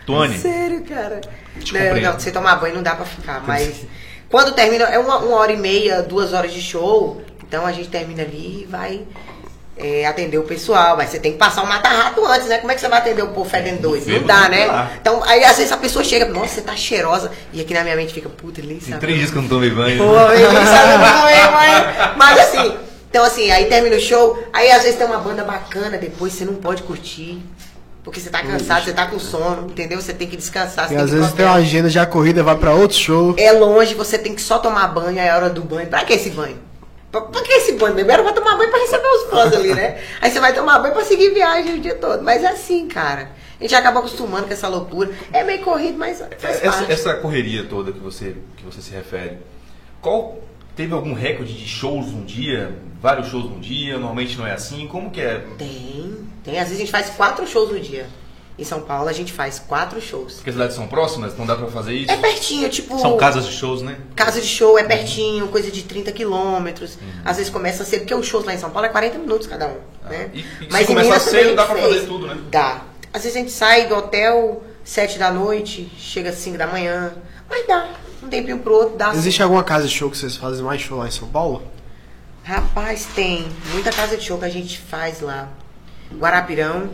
[0.06, 0.38] Tuane.
[0.38, 1.20] Sério, cara.
[1.72, 3.84] Não, não, você tomar banho não dá pra ficar, mas
[4.28, 7.88] quando termina, é uma, uma hora e meia, duas horas de show, então a gente
[7.88, 9.02] termina ali e vai
[9.76, 12.58] é, atender o pessoal, mas você tem que passar o mata-rato antes, né?
[12.58, 14.06] Como é que você vai atender o povo fedendo dois?
[14.06, 14.66] Não dá, tem que né?
[14.66, 14.90] lá.
[15.00, 17.96] Então, aí às vezes a pessoa chega, nossa, você tá cheirosa, e aqui na minha
[17.96, 19.00] mente fica, puta, ele nem Tem sabe.
[19.00, 19.98] três dias que eu não tomei banho.
[19.98, 22.14] Pô, eu nem sabia também, mãe.
[22.16, 22.76] Mas assim,
[23.08, 26.44] então assim, aí termina o show, aí às vezes tem uma banda bacana, depois você
[26.44, 27.40] não pode curtir.
[28.04, 30.00] Porque você tá cansado, você tá com sono, entendeu?
[30.00, 30.86] Você tem que descansar.
[30.86, 33.34] Você E tem às vezes tem uma agenda já corrida, vai pra outro show.
[33.38, 35.88] É longe, você tem que só tomar banho, aí é a hora do banho.
[35.88, 36.58] Pra que esse banho?
[37.10, 37.94] Pra, pra que esse banho?
[37.94, 40.02] Primeiro vai tomar banho pra receber os fãs ali, né?
[40.20, 42.22] Aí você vai tomar banho pra seguir viagem o dia todo.
[42.22, 43.30] Mas é assim, cara.
[43.58, 45.10] A gente acaba acostumando com essa loucura.
[45.32, 46.92] É meio corrido, mas faz Essa, parte.
[46.92, 49.38] essa correria toda que você, que você se refere,
[50.02, 50.38] qual
[50.76, 52.76] teve algum recorde de shows num dia?
[53.00, 53.94] Vários shows num dia?
[53.94, 54.86] Normalmente não é assim?
[54.88, 55.44] Como que é?
[55.58, 56.54] Tem, tem.
[56.58, 58.06] Às vezes a gente faz quatro shows no dia.
[58.56, 60.34] Em São Paulo a gente faz quatro shows.
[60.34, 62.10] Porque as cidades são próximas, não dá pra fazer isso?
[62.12, 62.96] É pertinho, tipo.
[63.00, 63.98] São casas de shows, né?
[64.14, 66.96] Casa de show é pertinho, coisa de 30 quilômetros.
[67.24, 69.66] Às vezes começa cedo, porque os shows lá em São Paulo é 40 minutos cada
[69.66, 69.76] um.
[70.08, 70.30] né?
[70.32, 71.86] e- e se Mas em começar cedo, dá pra fez.
[71.94, 72.38] fazer tudo, né?
[72.50, 72.82] Dá.
[73.12, 77.12] Às vezes a gente sai do hotel 7 da noite, chega às 5 da manhã.
[77.50, 77.88] Mas dá.
[78.24, 79.14] Um tempinho pro outro, dá.
[79.14, 81.62] Existe alguma casa de show que vocês fazem mais show lá em São Paulo?
[82.42, 83.46] Rapaz, tem.
[83.72, 85.48] Muita casa de show que a gente faz lá.
[86.14, 86.90] Guarapirão,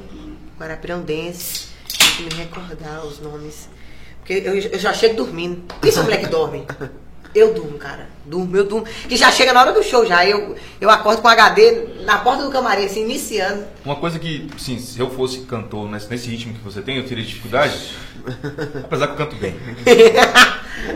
[0.59, 1.69] Guarapirão Dance.
[1.99, 3.69] Tem que me recordar os nomes.
[4.19, 5.63] Porque eu, eu já chego dormindo.
[5.83, 6.67] Isso é moleque que dorme.
[7.35, 8.09] Eu durmo, cara.
[8.25, 8.87] Durmo, eu durmo.
[9.09, 10.27] E já chega na hora do show já.
[10.27, 13.65] Eu, eu acordo com o HD na porta do camarim, assim, iniciando.
[13.85, 17.07] Uma coisa que, sim, se eu fosse cantor nesse, nesse ritmo que você tem, eu
[17.07, 17.97] teria dificuldade.
[18.85, 19.55] apesar que eu canto bem.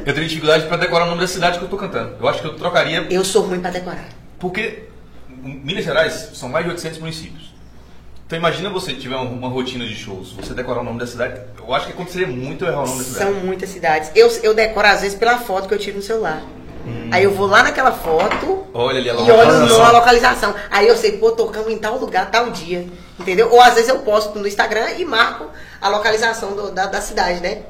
[0.07, 2.17] Eu teria dificuldade pra decorar o nome da cidade que eu tô cantando.
[2.21, 3.07] Eu acho que eu trocaria.
[3.11, 4.09] Eu sou ruim pra decorar.
[4.39, 4.85] Porque
[5.29, 7.54] Minas Gerais são mais de 800 municípios.
[8.27, 11.41] Então imagina você tiver uma, rotina de shows, você decorar o nome da cidade.
[11.59, 13.25] Eu acho que aconteceria muito eu errar o nome da cidade.
[13.25, 14.11] São muitas cidades.
[14.15, 16.43] Eu, eu decoro, às vezes, pela foto que eu tiro no celular.
[17.11, 20.55] Aí eu vou lá naquela foto Olha ali a e olho a localização.
[20.71, 22.87] Aí eu sei, pô, tocamos em tal lugar, tal dia.
[23.19, 23.51] Entendeu?
[23.51, 25.47] Ou às vezes eu posto no Instagram e marco
[25.81, 27.63] a localização do- da, da cidade, né?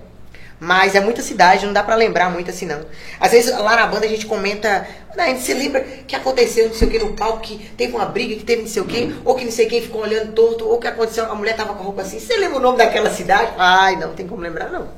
[0.64, 2.81] Mas é muita cidade, não dá pra lembrar muito assim, não.
[3.20, 6.68] Às vezes lá na banda a gente comenta, "Né, a gente se lembra que aconteceu
[6.68, 8.87] não sei o que no palco, que teve uma briga, que teve não sei o
[8.87, 11.74] que, ou que não sei quem ficou olhando torto, ou que aconteceu, a mulher tava
[11.74, 12.18] com a roupa assim.
[12.18, 13.53] Você lembra o nome daquela cidade?
[13.59, 14.88] Ai, não tem como lembrar, não.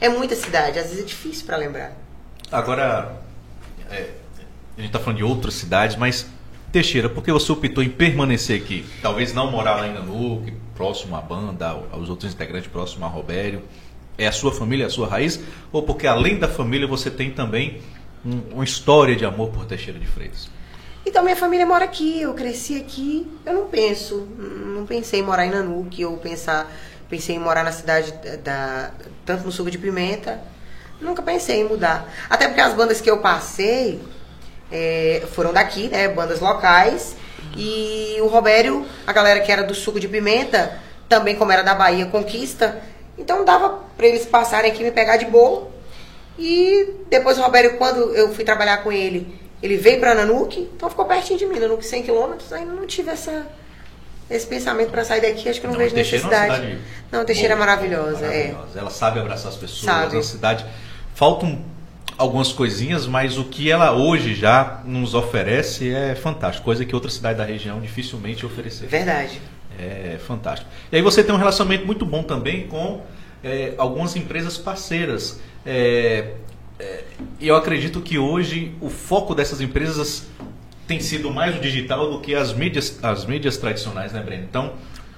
[0.00, 1.90] É muita cidade, às vezes é difícil pra lembrar.
[2.52, 3.16] Agora,
[3.90, 4.06] é,
[4.78, 6.26] a gente tá falando de outras cidades, mas
[6.70, 8.84] Teixeira, por que você optou em permanecer aqui?
[9.02, 13.08] Talvez não morar lá em Nanuque, próximo à banda, ao- aos outros integrantes, próximo a
[13.08, 13.62] Robério.
[14.16, 15.40] É a sua família, a sua raiz?
[15.72, 17.80] Ou porque além da família você tem também
[18.24, 20.48] um- uma história de amor por Teixeira de Freitas?
[21.06, 23.26] Então minha família mora aqui, eu cresci aqui.
[23.44, 26.72] Eu não penso, não pensei em morar em Nanuque ou pensar,
[27.10, 28.90] pensei em morar na cidade da,
[29.26, 30.40] tanto no Suco de Pimenta.
[31.00, 32.08] Nunca pensei em mudar.
[32.30, 34.00] Até porque as bandas que eu passei
[34.72, 36.08] é, foram daqui, né?
[36.08, 37.16] Bandas locais.
[37.56, 41.74] E o Robério, a galera que era do suco de pimenta, também como era da
[41.74, 42.80] Bahia Conquista,
[43.18, 45.68] então dava pra eles passarem aqui e me pegar de boa.
[46.38, 50.90] E depois o Robério, quando eu fui trabalhar com ele, ele veio pra Nanuque, então
[50.90, 53.46] ficou pertinho de mim, Nanuque 100 quilômetros, ainda não tive essa,
[54.28, 56.54] esse pensamento pra sair daqui, acho que não, Não, vejo é necessidade.
[56.54, 56.78] cidade
[57.10, 58.48] não, Teixeira boa, é maravilhosa, é.
[58.48, 58.78] maravilhosa.
[58.78, 60.16] Ela sabe abraçar as pessoas, Sabe.
[60.18, 60.66] a cidade.
[61.14, 61.64] Faltam
[62.18, 67.10] algumas coisinhas, mas o que ela hoje já nos oferece é fantástico, coisa que outra
[67.10, 68.86] cidade da região dificilmente oferecer.
[68.88, 69.40] Verdade.
[69.78, 70.68] É fantástico.
[70.90, 73.02] E aí você tem um relacionamento muito bom também com
[73.44, 75.38] é, algumas empresas parceiras.
[75.64, 76.32] É,
[76.78, 77.04] é,
[77.40, 80.26] eu acredito que hoje o foco dessas empresas
[80.86, 84.44] tem sido mais o digital do que as mídias, as mídias tradicionais, né, Breno?
[84.44, 84.72] Então,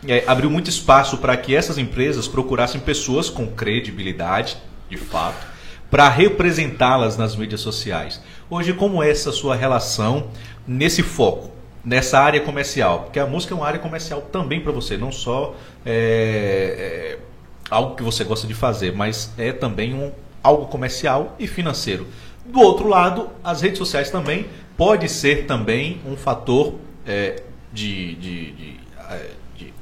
[0.07, 4.57] é, abriu muito espaço para que essas empresas procurassem pessoas com credibilidade,
[4.91, 5.47] de fato,
[5.91, 8.21] para representá-las nas mídias sociais.
[8.51, 10.29] Hoje, como é essa sua relação
[10.67, 11.51] nesse foco,
[11.85, 13.05] nessa área comercial?
[13.05, 17.19] Porque a música é uma área comercial também para você, não só é, é,
[17.71, 22.07] algo que você gosta de fazer, mas é também um, algo comercial e financeiro.
[22.45, 26.75] Do outro lado, as redes sociais também pode ser também um fator
[27.07, 29.75] é, de, de, de, é, de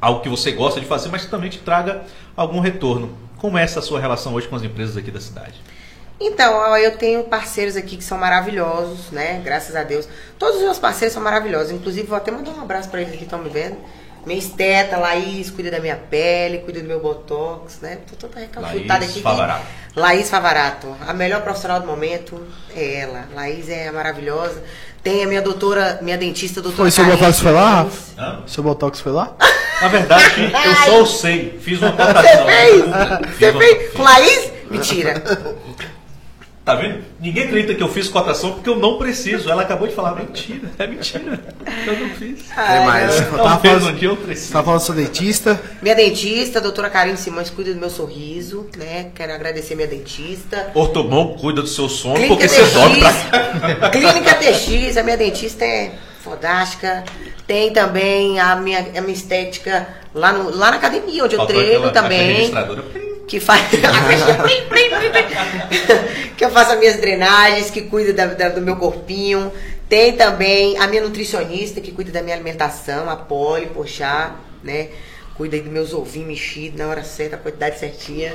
[0.00, 2.02] algo que você gosta de fazer, mas que também te traga
[2.36, 3.16] algum retorno.
[3.38, 5.60] Como é essa sua relação hoje com as empresas aqui da cidade?
[6.18, 9.40] Então, eu tenho parceiros aqui que são maravilhosos, né?
[9.44, 10.08] Graças a Deus.
[10.38, 11.72] Todos os meus parceiros são maravilhosos.
[11.72, 13.76] Inclusive, vou até mandar um abraço pra eles que estão me vendo.
[14.26, 17.98] Minha esteta, Laís, cuida da minha pele, cuida do meu botox, né?
[18.10, 19.22] Tô toda recalchutada Laís aqui.
[19.22, 19.66] Favarato.
[19.94, 20.96] Laís Favarato.
[21.06, 23.26] A melhor profissional do momento é ela.
[23.32, 24.64] Laís é maravilhosa.
[25.00, 27.86] Tem a minha doutora, minha dentista, doutora Foi seu Botox foi lá?
[28.18, 28.42] Hã?
[28.48, 29.32] Seu Botox foi lá?
[29.80, 31.58] Na verdade, eu só o sei.
[31.60, 32.22] Fiz uma cotação.
[32.22, 32.84] Você fez?
[33.38, 33.92] Você fez?
[33.92, 34.52] Com Laís?
[34.68, 35.22] Mentira.
[36.66, 36.98] Tá vendo?
[37.20, 39.48] Ninguém acredita que eu fiz cotação porque eu não preciso.
[39.48, 41.38] Ela acabou de falar, mentira, é mentira.
[41.86, 42.50] Eu não fiz.
[42.50, 43.20] É mais.
[43.20, 44.52] Ai, Eu tava um falando, dia, eu preciso.
[44.52, 45.60] tava falando do seu dentista.
[45.80, 49.10] Minha dentista, a doutora Karine Simões, cuida do meu sorriso, né?
[49.14, 50.72] Quero agradecer minha dentista.
[50.74, 53.90] Ortobon cuida do seu sono Clínica porque você dorme pra...
[53.90, 57.04] TX, Clínica TX, a minha dentista é fodástica.
[57.46, 61.54] Tem também a minha, a minha estética lá, no, lá na academia, onde eu Faltou
[61.54, 62.34] treino aquela caixa também.
[62.34, 63.05] registradora.
[63.26, 63.62] Que faz.
[66.36, 69.50] que eu faço as minhas drenagens, que cuida da- da- do meu corpinho.
[69.88, 74.88] Tem também a minha nutricionista, que cuida da minha alimentação, a Poli, Pochá, né?
[75.36, 78.34] Cuida aí dos meus ovinhos mexidos na hora certa, a quantidade certinha.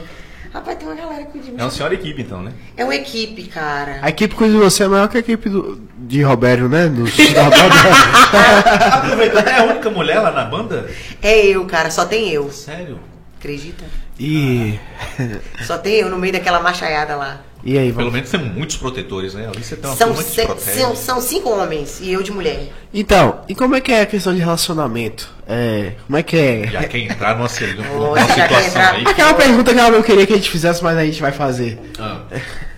[0.54, 1.60] Rapaz, tem uma galera que cuida de mim.
[1.60, 2.52] É uma senhora equipe, então, né?
[2.76, 4.00] É uma equipe, cara.
[4.02, 6.88] A equipe que cuida de você é maior que a equipe do, de Roberto, né?
[6.88, 8.96] Do, da banda.
[8.96, 10.90] Aproveitando, é a única mulher lá na banda?
[11.22, 12.52] É eu, cara, só tem eu.
[12.52, 13.00] Sério?
[13.40, 13.84] Acredita?
[14.24, 14.80] E.
[15.66, 17.42] Só tem eu no meio daquela machaiada lá.
[17.64, 18.14] E aí, Pelo vamos.
[18.14, 19.48] menos tem muitos protetores, né?
[19.48, 20.48] Ali você tem uma São, se-
[20.80, 22.72] são, são cinco homens e eu de mulher.
[22.92, 25.30] Então, e como é que é a questão de relacionamento?
[25.48, 25.92] É.
[26.08, 26.68] Como é que é?
[26.72, 29.04] Já quer entrar numa, numa Olha, já quer situação entrar- aí.
[29.06, 31.80] Aquela pergunta que não queria que a gente fizesse, mas a gente vai fazer.
[32.00, 32.22] Ah.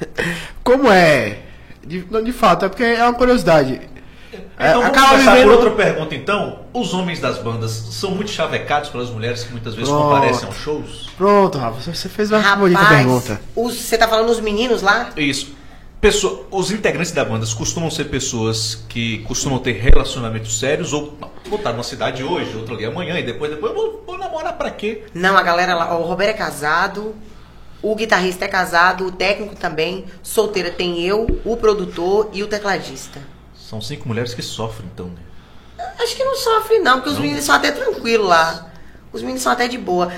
[0.64, 1.38] Como é?
[1.86, 3.80] De, não, de fato, é porque é uma curiosidade.
[4.58, 6.60] É, Então vamos acaba vivendo- por outra pergunta então.
[6.74, 10.04] Os homens das bandas são muito chavecados pelas mulheres que muitas vezes Pronto.
[10.06, 11.10] comparecem aos shows?
[11.18, 13.42] Pronto, Rafa, você fez uma bonita Rapaz, pergunta.
[13.56, 15.10] os- você tá falando os meninos lá?
[15.18, 15.56] Isso.
[16.00, 21.18] Pessoa, os integrantes da banda costumam ser pessoas que costumam ter relacionamentos sérios ou
[21.50, 24.54] vou estar numa cidade hoje, outra ali amanhã e depois depois eu vou, vou namorar
[24.58, 25.04] pra quê?
[25.14, 25.98] Não, a galera lá.
[25.98, 27.16] O Roberto é casado,
[27.82, 30.04] o guitarrista é casado, o técnico também.
[30.22, 33.22] Solteira tem eu, o produtor e o tecladista.
[33.70, 35.86] São cinco mulheres que sofrem então, né?
[36.00, 37.22] Acho que não sofre, não, porque os Não?
[37.22, 38.68] meninos são até tranquilos lá.
[39.12, 40.12] Os meninos são até de boa.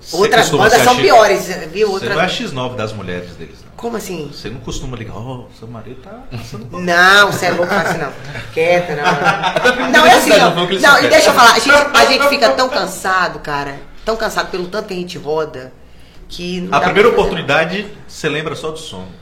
[0.00, 1.88] Você Outras bandas são piores, viu?
[1.88, 2.14] Você Outras...
[2.16, 3.70] não é a X9 das mulheres deles, não.
[3.76, 4.28] Como assim?
[4.32, 7.90] Você não costuma ligar, ó, seu marido tá passando por Não, você é louco, faz
[7.90, 8.12] assim não.
[8.52, 9.90] Quieta, não.
[9.90, 10.54] Não, é assim, Não, ó.
[10.54, 10.84] Não, disse.
[11.04, 13.78] e deixa eu falar, a gente, a gente fica tão cansado, cara.
[14.04, 15.72] Tão cansado pelo tanto que a gente roda,
[16.28, 19.19] que não A primeira oportunidade, você lembra só do sono.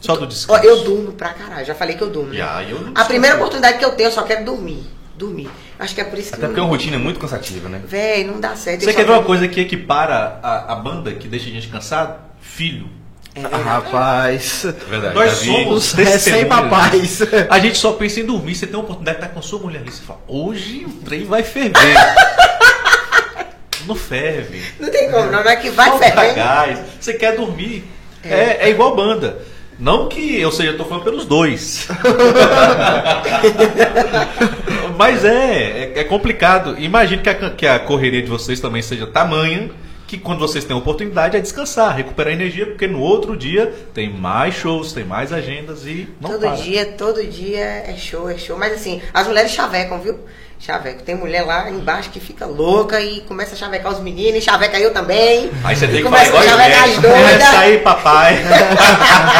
[0.00, 0.64] Só do descanso.
[0.64, 2.30] eu durmo pra caralho, já falei que eu durmo.
[2.30, 2.38] né?
[2.38, 4.86] Já, eu a primeira oportunidade que eu tenho, eu só quero dormir.
[5.16, 5.50] Dormir.
[5.78, 6.36] Acho que é por isso que.
[6.36, 7.80] Até porque é uma rotina muito cansativa, né?
[7.84, 8.84] Véi, não dá certo.
[8.84, 12.20] Você quer ver uma coisa que equipara a, a banda que deixa a gente cansado?
[12.40, 12.88] Filho.
[13.34, 13.56] É Ah.
[13.56, 14.64] Rapaz.
[14.64, 15.14] É verdade.
[15.14, 17.20] Nós somos Os recém-papais.
[17.50, 18.54] A gente só pensa em dormir.
[18.54, 19.90] Você tem a oportunidade de estar com a sua mulher ali.
[19.92, 21.74] Você fala, hoje o trem vai ferver.
[23.86, 24.62] não ferve.
[24.78, 26.34] Não tem como, não, é que vai Falta ferver.
[26.34, 26.78] gás.
[27.00, 27.84] Você quer dormir.
[28.24, 29.38] É, é igual banda.
[29.78, 31.86] Não que eu seja, eu tô falando pelos dois.
[34.98, 36.76] Mas é, é, é complicado.
[36.78, 39.70] Imagine que a, que a correria de vocês também seja tamanha
[40.08, 44.10] que quando vocês têm a oportunidade é descansar, recuperar energia, porque no outro dia tem
[44.10, 46.54] mais shows, tem mais agendas e não todo para.
[46.54, 48.58] dia, todo dia é show, é show.
[48.58, 50.18] Mas assim, as mulheres chavecam, viu?
[50.58, 51.02] Chaveco.
[51.02, 54.78] Tem mulher lá embaixo que fica louca e começa a chavecar os meninos, e chaveca
[54.78, 55.50] eu também.
[55.62, 57.42] Aí você tem que falar começa igual a chavecar as doidas.
[57.42, 58.38] Essa aí, papai.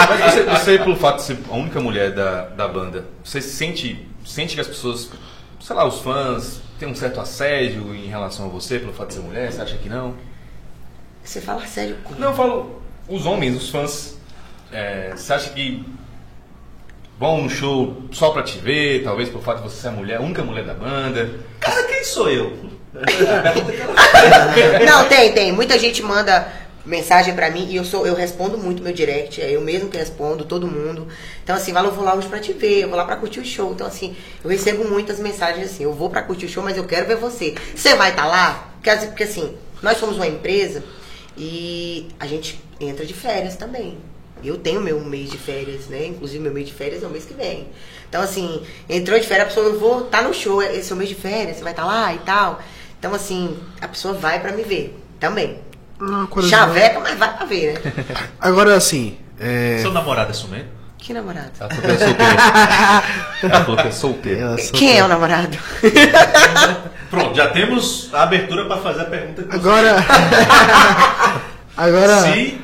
[0.08, 4.06] Mas você, você, pelo fato de ser a única mulher da, da banda, você sente,
[4.24, 5.10] sente que as pessoas,
[5.60, 9.14] sei lá, os fãs, tem um certo assédio em relação a você pelo fato de
[9.14, 9.50] ser mulher?
[9.50, 10.14] Você acha que não?
[11.24, 12.18] Você fala sério como?
[12.18, 14.16] Não, eu falo os homens, os fãs.
[14.72, 15.84] é, você acha que
[17.18, 20.16] vão no show só pra te ver, talvez pelo fato de você ser a mulher,
[20.16, 21.30] a única mulher da banda?
[21.60, 22.56] Cara, quem sou eu?
[24.86, 25.52] Não, tem, tem.
[25.52, 26.50] Muita gente manda
[26.84, 29.98] mensagem pra mim e eu sou eu respondo muito meu direct, é eu mesmo que
[29.98, 31.06] respondo, todo mundo.
[31.44, 33.40] Então assim, fala, eu vou lá hoje pra te ver, eu vou lá pra curtir
[33.40, 33.72] o show.
[33.72, 36.84] Então assim, eu recebo muitas mensagens assim, eu vou pra curtir o show, mas eu
[36.84, 37.54] quero ver você.
[37.74, 38.70] Você vai estar lá?
[38.76, 40.82] Porque, assim- porque assim, nós somos uma empresa
[41.36, 43.98] e a gente entra de férias também.
[44.42, 46.06] Eu tenho meu mês de férias, né?
[46.06, 47.68] Inclusive meu mês de férias é o mês que vem.
[48.08, 50.98] Então assim, entrou de férias, a pessoa, eu vou estar no show, esse é o
[50.98, 52.60] mês de férias, você vai estar lá e tal.
[52.98, 55.58] Então assim, a pessoa vai pra me ver também.
[56.30, 56.48] Curiosidade.
[56.48, 57.92] Chaveca, mas vai pra ver, né?
[58.40, 60.78] Agora assim, é, Seu namorado é ciumento?
[60.98, 61.52] Que namorado?
[61.60, 62.98] Ela falou que é solteira.
[63.42, 64.56] Ela falou que é solteira.
[64.74, 65.56] Quem é o namorado?
[67.08, 69.96] Pronto, já temos a abertura para fazer a pergunta que você Agora.
[71.76, 72.20] Agora.
[72.22, 72.60] Se.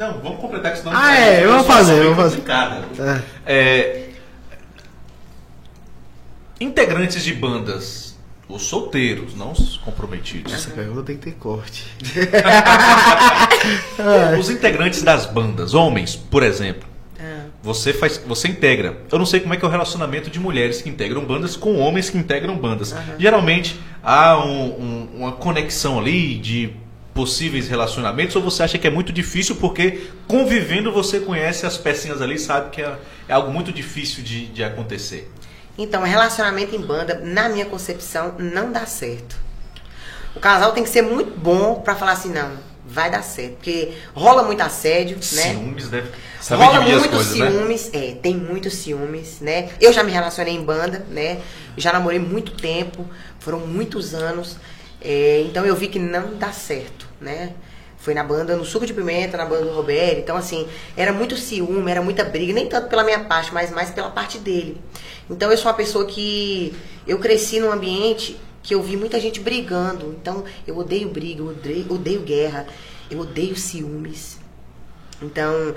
[0.00, 2.40] Não, vamos completar que senão Ah, é, eu vou fazer, eu vou fazer.
[3.46, 3.46] É.
[3.46, 4.08] É,
[6.58, 8.16] integrantes de bandas,
[8.48, 10.54] os solteiros, não os comprometidos.
[10.54, 11.84] Essa pergunta tem que ter corte.
[14.40, 16.88] Os integrantes das bandas, homens, por exemplo.
[17.20, 18.96] Ah, Você faz, você integra.
[19.12, 21.76] Eu não sei como é que é o relacionamento de mulheres que integram bandas com
[21.78, 22.94] homens que integram bandas.
[23.18, 26.72] Geralmente há um- um- uma conexão ali de
[27.14, 32.22] possíveis relacionamentos ou você acha que é muito difícil porque convivendo você conhece as pecinhas
[32.22, 32.96] ali, sabe que é,
[33.28, 35.30] é algo muito difícil de, de acontecer.
[35.76, 39.36] Então, relacionamento em banda, na minha concepção, não dá certo.
[40.34, 42.52] O casal tem que ser muito bom pra falar assim, não,
[42.86, 43.54] vai dar certo.
[43.54, 45.20] Porque rola muito assédio, né?
[45.52, 46.10] Ciúmes deve.
[46.40, 47.50] Saber Rola dividir as muitos coisas, né?
[47.50, 49.70] ciúmes, é, tem muitos ciúmes, né?
[49.80, 51.40] Eu já me relacionei em banda, né?
[51.76, 53.06] Já namorei muito tempo,
[53.38, 54.56] foram muitos anos.
[55.00, 57.54] É, então eu vi que não dá certo, né?
[57.98, 60.18] Foi na banda, no Suco de Pimenta, na banda do Roberto.
[60.18, 63.90] Então, assim, era muito ciúme, era muita briga, nem tanto pela minha parte, mas mais
[63.90, 64.80] pela parte dele.
[65.28, 66.74] Então, eu sou uma pessoa que.
[67.06, 70.16] Eu cresci num ambiente que eu vi muita gente brigando.
[70.18, 72.66] Então, eu odeio briga, eu odeio, odeio guerra,
[73.10, 74.38] eu odeio ciúmes.
[75.20, 75.74] Então,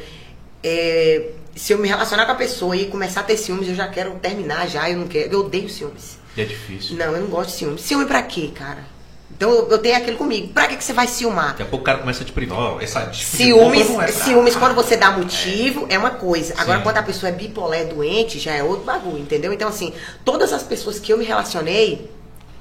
[0.64, 3.88] é, se eu me relacionar com a pessoa e começar a ter ciúmes, eu já
[3.90, 6.18] quero terminar já, eu não quero, eu odeio ciúmes.
[6.38, 6.96] É difícil.
[6.96, 7.82] Não, eu não gosto de ciúmes.
[7.82, 8.93] Ciúme pra quê, cara?
[9.36, 10.50] Então eu, eu tenho aquilo comigo.
[10.54, 11.50] Pra que, que você vai ciumar?
[11.50, 12.58] Daqui a pouco o cara começa a te privar.
[12.58, 16.54] Ó, essa Ciúmes, é pra- ciúmes quando você dá motivo é uma coisa.
[16.58, 16.84] Agora, Sim.
[16.84, 19.52] quando a pessoa é bipolar, é doente, já é outro bagulho, entendeu?
[19.52, 19.94] Então, assim,
[20.24, 22.10] todas as pessoas que eu me relacionei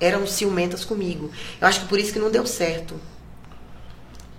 [0.01, 1.31] eram ciumentas comigo.
[1.61, 2.95] Eu acho que por isso que não deu certo.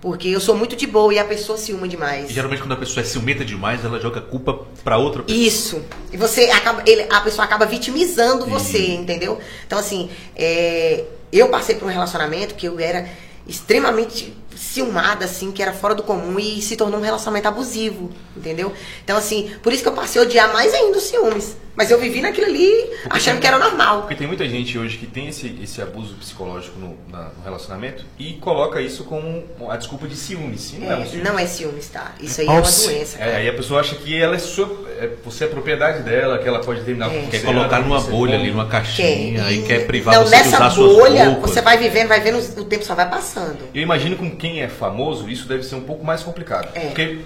[0.01, 2.29] Porque eu sou muito de boa e a pessoa ciúma demais.
[2.29, 5.41] E geralmente quando a pessoa é ciumenta demais, ela joga a culpa pra outra pessoa.
[5.47, 5.81] Isso.
[6.11, 8.91] E você acaba, ele, a pessoa acaba vitimizando você, Isso.
[8.99, 9.39] entendeu?
[9.65, 11.05] Então, assim, é,
[11.39, 13.07] eu passei por um relacionamento que eu era
[13.47, 14.33] extremamente
[14.73, 18.73] ciumada, assim, que era fora do comum e se tornou um relacionamento abusivo, entendeu?
[19.03, 21.57] Então, assim, por isso que eu passei a odiar mais ainda os ciúmes.
[21.75, 22.71] Mas eu vivi naquilo ali
[23.09, 24.01] achando que era normal.
[24.01, 28.05] Porque tem muita gente hoje que tem esse, esse abuso psicológico no, na- no relacionamento
[28.19, 30.71] e coloca isso como a desculpa de ciúmes.
[30.77, 31.23] Não é, um É, ciúme.
[31.23, 32.11] não é ciúmes, tá?
[32.21, 33.17] Isso aí é uma doença.
[33.17, 36.47] É, aí a pessoa acha que ela é sua, é, você é propriedade dela, que
[36.47, 37.21] ela pode terminar com É.
[37.31, 38.71] Quer colocar numa bolha ali, numa Quer.
[38.71, 41.49] caixinha, e quer privar Não, você de nessa usar suas bolha, roupas.
[41.49, 43.57] você vai vivendo, vai vendo, o tempo só vai passando.
[43.73, 46.69] Eu imagino com quem é famoso, isso deve ser um pouco mais complicado.
[46.75, 46.81] É.
[46.87, 47.19] Porque,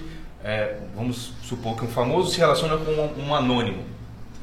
[0.44, 3.84] é, vamos supor que um famoso se relaciona com um, um anônimo.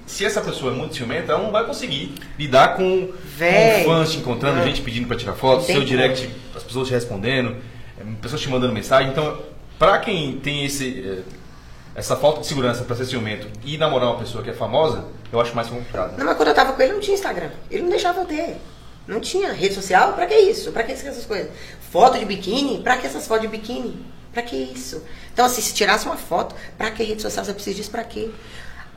[0.06, 3.84] Se essa pessoa é muito ciumenta, ela não vai conseguir lidar com, Véi.
[3.84, 4.64] com fãs te encontrando, Não.
[4.64, 5.86] gente pedindo pra tirar foto, seu como.
[5.86, 7.56] direct, as pessoas te respondendo,
[7.98, 9.10] é, pessoas te mandando mensagem.
[9.10, 9.38] Então,
[9.78, 14.18] pra quem tem esse, é, essa falta de segurança pra ser ciumento e namorar uma
[14.18, 16.18] pessoa que é famosa, eu acho mais complicado.
[16.18, 17.48] Não, mas quando eu tava com ele, não tinha Instagram.
[17.70, 18.56] Ele não deixava eu ter.
[19.06, 20.12] Não tinha rede social.
[20.14, 20.72] Pra que isso?
[20.72, 21.50] Pra que essas coisas?
[21.90, 22.82] Foto de biquíni?
[22.82, 24.04] Pra que essas fotos de biquíni?
[24.32, 25.02] Pra que isso?
[25.32, 27.44] Então, assim, se tirasse uma foto, pra que rede social?
[27.44, 28.30] Você precisa disso pra quê?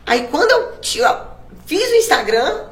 [0.05, 2.65] Aí, quando eu tira- fiz o Instagram,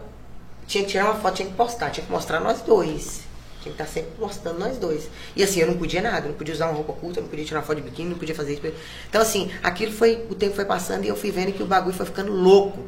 [0.65, 3.21] tinha que tirar uma foto, tinha que postar, tinha que mostrar nós dois.
[3.61, 5.09] Tinha que estar sempre postando nós dois.
[5.35, 7.29] E assim, eu não podia nada, eu não podia usar uma roupa curta, eu não
[7.29, 8.61] podia tirar uma foto de biquíni, não podia fazer isso.
[9.09, 11.95] Então, assim, aquilo foi, o tempo foi passando e eu fui vendo que o bagulho
[11.95, 12.87] foi ficando louco.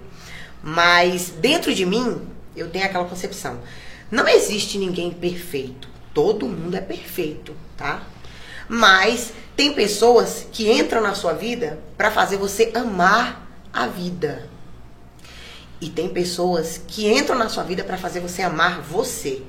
[0.63, 2.21] Mas dentro de mim,
[2.55, 3.59] eu tenho aquela concepção.
[4.09, 5.87] Não existe ninguém perfeito.
[6.13, 8.03] Todo mundo é perfeito, tá?
[8.67, 14.49] Mas tem pessoas que entram na sua vida para fazer você amar a vida.
[15.79, 19.43] E tem pessoas que entram na sua vida para fazer você amar você.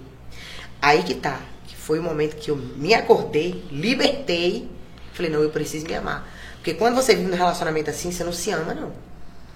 [0.80, 1.40] Aí que tá.
[1.66, 4.68] Que foi o momento que eu me acordei, libertei.
[5.12, 6.28] Falei, não, eu preciso me amar.
[6.56, 8.92] Porque quando você vive num relacionamento assim, você não se ama, não.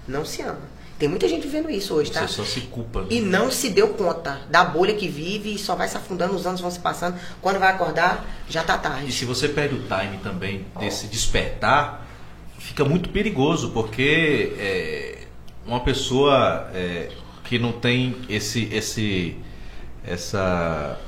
[0.09, 0.62] Não se ama.
[1.03, 2.20] Tem muita gente vivendo isso hoje, tá?
[2.28, 3.00] Você só se culpa.
[3.00, 3.09] né?
[3.11, 6.46] E não se deu conta da bolha que vive e só vai se afundando, os
[6.46, 7.18] anos vão se passando.
[7.40, 9.11] Quando vai acordar, já tá E tarde.
[9.12, 12.07] se você perde o time também desse despertar,
[12.57, 15.26] fica muito perigoso, porque é,
[15.66, 17.09] uma pessoa é,
[17.42, 19.36] que não tem esse, esse,
[20.07, 21.00] essa,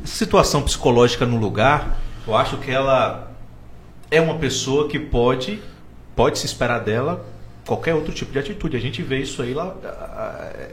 [0.00, 3.32] essa situação psicológica no lugar, eu acho que ela
[4.12, 5.60] é uma pessoa que pode,
[6.14, 7.33] pode se esperar dela
[7.66, 8.76] qualquer outro tipo de atitude.
[8.76, 9.74] A gente vê isso aí lá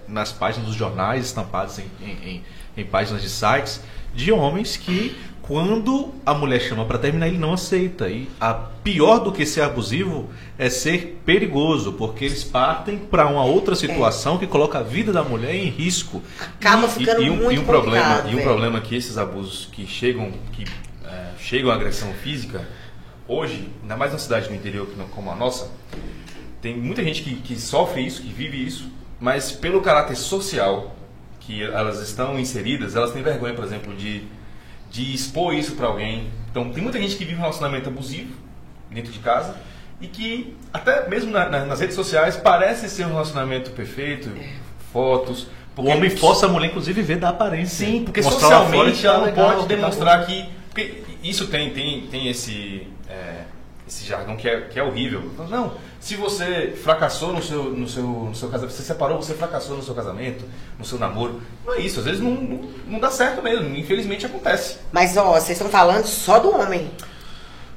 [0.08, 2.44] nas páginas dos jornais, estampados em, em,
[2.78, 3.82] em- páginas de sites,
[4.14, 8.10] de homens que, quando a mulher chama para terminar, ele não aceita.
[8.10, 13.44] E a pior do que ser abusivo é ser perigoso, porque eles partem para uma
[13.44, 16.22] outra situação que coloca a vida da mulher em risco.
[16.40, 19.18] Acaba E- ficando e, um, muito e um problema e um problema é que esses
[19.18, 20.66] abusos que chegam que
[21.06, 22.68] é, chegam à agressão física
[23.28, 25.70] hoje ainda mais na cidade do interior que não- como a nossa
[26.62, 28.86] tem muita gente que, que sofre isso que vive isso
[29.20, 30.96] mas pelo caráter social
[31.40, 34.24] que elas estão inseridas elas têm vergonha por exemplo de
[34.92, 38.34] de expor isso para alguém então tem muita gente que vive um relacionamento abusivo
[38.90, 39.56] dentro de casa
[40.02, 44.30] e que até mesmo na- na- nas redes sociais parece ser um relacionamento perfeito
[44.92, 45.48] fotos
[45.78, 47.88] O homem força a mulher, inclusive, ver da aparência.
[47.88, 50.26] Sim, porque Mostrar socialmente tá ela não legal, pode tá demonstrar bom.
[50.26, 50.46] que.
[50.70, 53.44] Porque isso tem, tem, tem esse, é,
[53.92, 55.22] esse jargão que é, que é horrível.
[55.34, 59.34] Então, Não, se você fracassou no seu, no seu, no seu casamento, você separou, você
[59.34, 60.46] fracassou no seu casamento,
[60.80, 61.42] no seu namoro.
[61.66, 64.78] Não é isso, às vezes não, não, não dá certo mesmo, infelizmente acontece.
[64.94, 66.90] Mas, ó, vocês estão falando só do homem.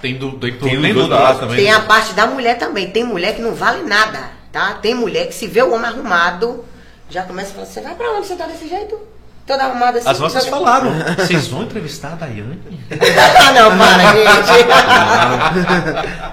[0.01, 1.41] Tem do, tem do, Tem tem do lados.
[1.41, 1.57] também.
[1.57, 2.91] Tem a parte da mulher também.
[2.91, 4.75] Tem mulher que não vale nada, tá?
[4.75, 6.65] Tem mulher que se vê o homem arrumado,
[7.11, 9.01] já começa a falar, você vai pra onde você tá desse jeito?
[9.47, 10.09] Toda arrumada assim.
[10.09, 10.91] As nossas toda- falaram.
[11.19, 12.59] Vocês vão entrevistar a Daiane?
[12.91, 14.65] ah, não, para, gente.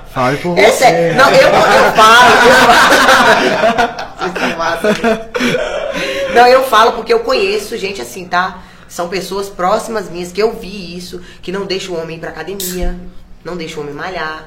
[0.14, 0.78] Fale por É você.
[0.78, 1.16] sério.
[1.18, 2.32] Não, eu, eu falo.
[2.48, 4.58] Eu falo.
[4.58, 4.90] Massa.
[6.36, 8.60] Não, eu falo porque eu conheço gente assim, tá?
[8.88, 12.30] São pessoas próximas minhas que eu vi isso, que não deixa o homem ir pra
[12.30, 12.96] academia,
[13.44, 14.46] não deixa o homem malhar,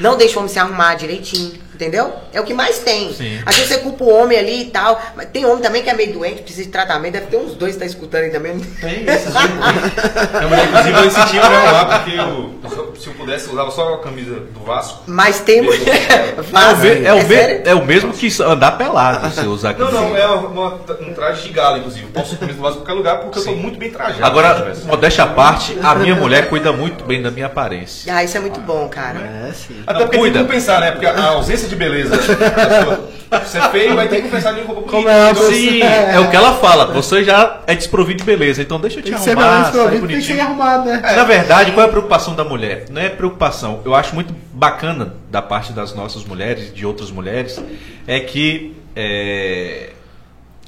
[0.00, 2.12] não deixa o homem se arrumar direitinho, entendeu?
[2.32, 3.12] É o que mais tem.
[3.12, 3.40] Sim.
[3.44, 5.94] Às vezes você culpa o homem ali e tal, mas tem homem também que é
[5.94, 8.58] meio doente, precisa de tratamento, deve ter uns dois que tá escutando aí também.
[8.58, 12.54] Tem esses Não, mas inclusive eu incentivo a me arrumar porque eu,
[12.98, 15.02] se eu pudesse, eu usava só a camisa do Vasco.
[15.06, 15.84] Mas tem mulher.
[16.36, 17.62] É o, Faz, me- é, o sério?
[17.64, 19.80] é o mesmo que andar pelado, você usar aqui.
[19.80, 22.04] Não, não, é uma- um traje de gala, inclusive.
[22.06, 24.24] Eu posso camisa do Vasco em qualquer lugar porque eu tô muito bem trajado.
[24.24, 28.12] Agora, modéstia à parte, a minha mulher cuida muito bem da minha aparência.
[28.14, 29.18] Ah, isso é muito bom, cara.
[29.48, 29.82] É, sim.
[29.86, 30.38] Até Não, porque cuida.
[30.38, 30.90] tem que pensar, né?
[30.92, 32.16] Porque a ausência de beleza.
[32.16, 34.82] Você é feio, vai ter que pensar em roupa.
[34.82, 36.86] Como é uma Então, Sim, é o que ela fala.
[36.92, 39.98] Você já é desprovido de beleza, então deixa eu te Tem que arrumar, tem que
[39.98, 40.36] bonitinho.
[40.36, 41.02] ser arrumado, né?
[41.16, 42.86] Na verdade, qual é a preocupação da mulher?
[42.90, 43.80] Não é preocupação.
[43.84, 47.60] Eu acho muito bacana da parte das nossas mulheres, de outras mulheres,
[48.06, 49.90] é que é,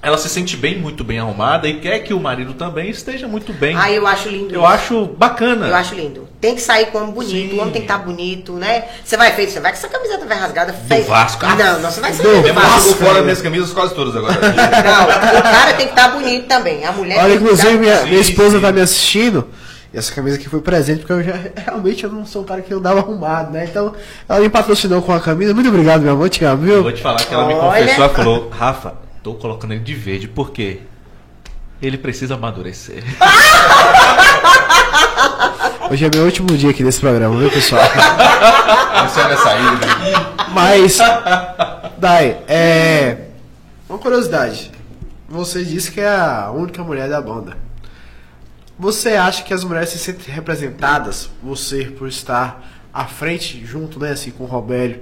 [0.06, 3.52] ela se sente bem, muito bem arrumada e quer que o marido também esteja muito
[3.52, 3.76] bem.
[3.76, 4.70] Ah, eu acho lindo Eu isso.
[4.72, 5.66] acho bacana.
[5.66, 6.28] Eu acho lindo.
[6.40, 7.56] Tem que sair com homem bonito, Sim.
[7.58, 8.84] o homem tem que estar bonito, né?
[9.04, 11.02] Você vai feito, você vai com essa camiseta vai rasgada feia.
[11.04, 11.44] Vasco.
[11.44, 12.80] Não, não, você vai sair Do do Mesmo Vasco.
[12.90, 14.34] jogou fora minhas camisas quase todas agora.
[14.40, 16.84] Não, o cara tem que estar bonito também.
[16.84, 18.60] A mulher Olha, tem que inclusive, tá- minha, Sim, minha esposa sim.
[18.60, 19.48] tá me assistindo.
[19.92, 21.34] E essa camisa aqui foi presente, porque eu já
[21.64, 23.64] realmente eu não sou um cara que andava arrumado, né?
[23.68, 23.92] Então,
[24.28, 25.52] ela me patrocinou com a camisa.
[25.54, 26.28] Muito obrigado, meu amor.
[26.28, 26.82] Te amo, Eu viu?
[26.84, 28.94] vou te falar que ela me confessou, ela falou, Rafa,
[29.26, 30.82] tô colocando ele de verde, por quê?
[31.82, 33.02] Ele precisa amadurecer.
[35.90, 37.82] Hoje é meu último dia aqui nesse programa, viu, pessoal?
[37.82, 39.86] Essa é a minha saída.
[40.52, 40.98] Mas,
[41.98, 43.22] Dai, é.
[43.88, 44.70] Uma curiosidade.
[45.28, 47.56] Você disse que é a única mulher da banda.
[48.78, 52.62] Você acha que as mulheres se sentem representadas, você por estar
[52.94, 55.00] à frente, junto, né, assim, com o Robério?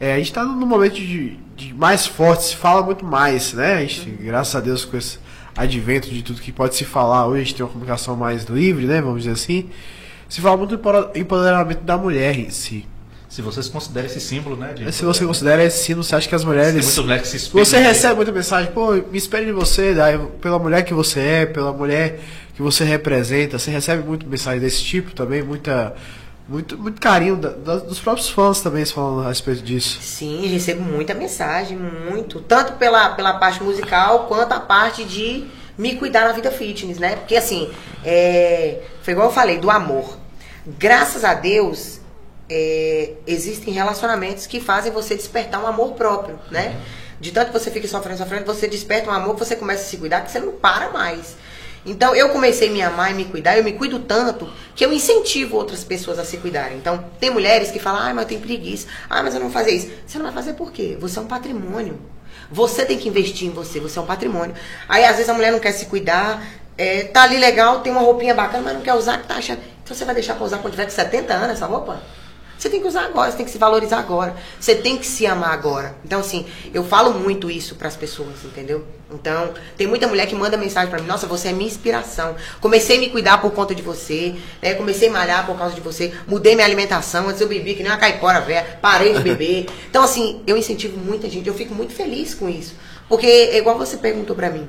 [0.00, 3.74] É, a gente tá num momento de, de mais forte, se fala muito mais, né?
[3.74, 5.18] A gente, graças a Deus, com esse
[5.56, 8.86] advento de tudo que pode se falar, hoje a gente tem uma comunicação mais livre,
[8.86, 9.00] né?
[9.00, 9.68] Vamos dizer assim.
[10.28, 12.86] Se fala muito do empoderamento da mulher em si.
[13.28, 14.72] Se você se considera esse símbolo, né?
[14.74, 16.72] de- Se você considera esse sino, você acha que as Tem mulheres.
[16.74, 20.58] muitas mulheres que se Você recebe muita mensagem, pô, me espelhe em você, daí, pela
[20.58, 22.20] mulher que você é, pela mulher
[22.54, 23.58] que você representa.
[23.58, 25.94] Você recebe muito mensagem desse tipo também, muita,
[26.48, 29.98] muito, muito carinho da- da- dos próprios fãs também falando a respeito disso.
[30.02, 32.40] Sim, recebo muita mensagem, muito.
[32.40, 35.44] Tanto pela, pela parte musical, quanto a parte de
[35.78, 37.16] me cuidar na vida fitness, né?
[37.16, 37.70] Porque assim,
[38.04, 40.18] é, foi igual eu falei, do amor.
[40.66, 42.00] Graças a Deus,
[42.48, 46.76] é, existem relacionamentos que fazem você despertar um amor próprio, né?
[47.20, 49.96] De tanto que você fica sofrendo, sofrendo, você desperta um amor você começa a se
[49.96, 51.36] cuidar, que você não para mais.
[51.84, 54.92] Então eu comecei a me amar e me cuidar, eu me cuido tanto que eu
[54.92, 56.78] incentivo outras pessoas a se cuidarem.
[56.78, 59.52] Então, tem mulheres que falam, ah, mas eu tenho preguiça, ah, mas eu não vou
[59.52, 59.90] fazer isso.
[60.06, 60.96] Você não vai fazer por quê?
[61.00, 62.00] Você é um patrimônio.
[62.50, 64.54] Você tem que investir em você, você é um patrimônio.
[64.88, 66.42] Aí às vezes a mulher não quer se cuidar,
[66.76, 69.60] é, tá ali legal, tem uma roupinha bacana, mas não quer usar, que tá achando.
[69.82, 72.00] Então você vai deixar pra usar quando tiver com 70 anos essa roupa?
[72.62, 74.36] Você tem que usar agora, você tem que se valorizar agora.
[74.60, 75.96] Você tem que se amar agora.
[76.04, 78.86] Então, assim, eu falo muito isso para as pessoas, entendeu?
[79.12, 82.36] Então, tem muita mulher que manda mensagem para mim: Nossa, você é minha inspiração.
[82.60, 84.74] Comecei a me cuidar por conta de você, né?
[84.74, 86.12] Comecei a malhar por causa de você.
[86.24, 87.28] Mudei minha alimentação.
[87.28, 88.78] Antes eu bebi que nem uma caipora velha.
[88.80, 89.66] Parei de beber.
[89.90, 91.48] Então, assim, eu incentivo muita gente.
[91.48, 92.76] Eu fico muito feliz com isso.
[93.08, 94.68] Porque, é igual você perguntou para mim: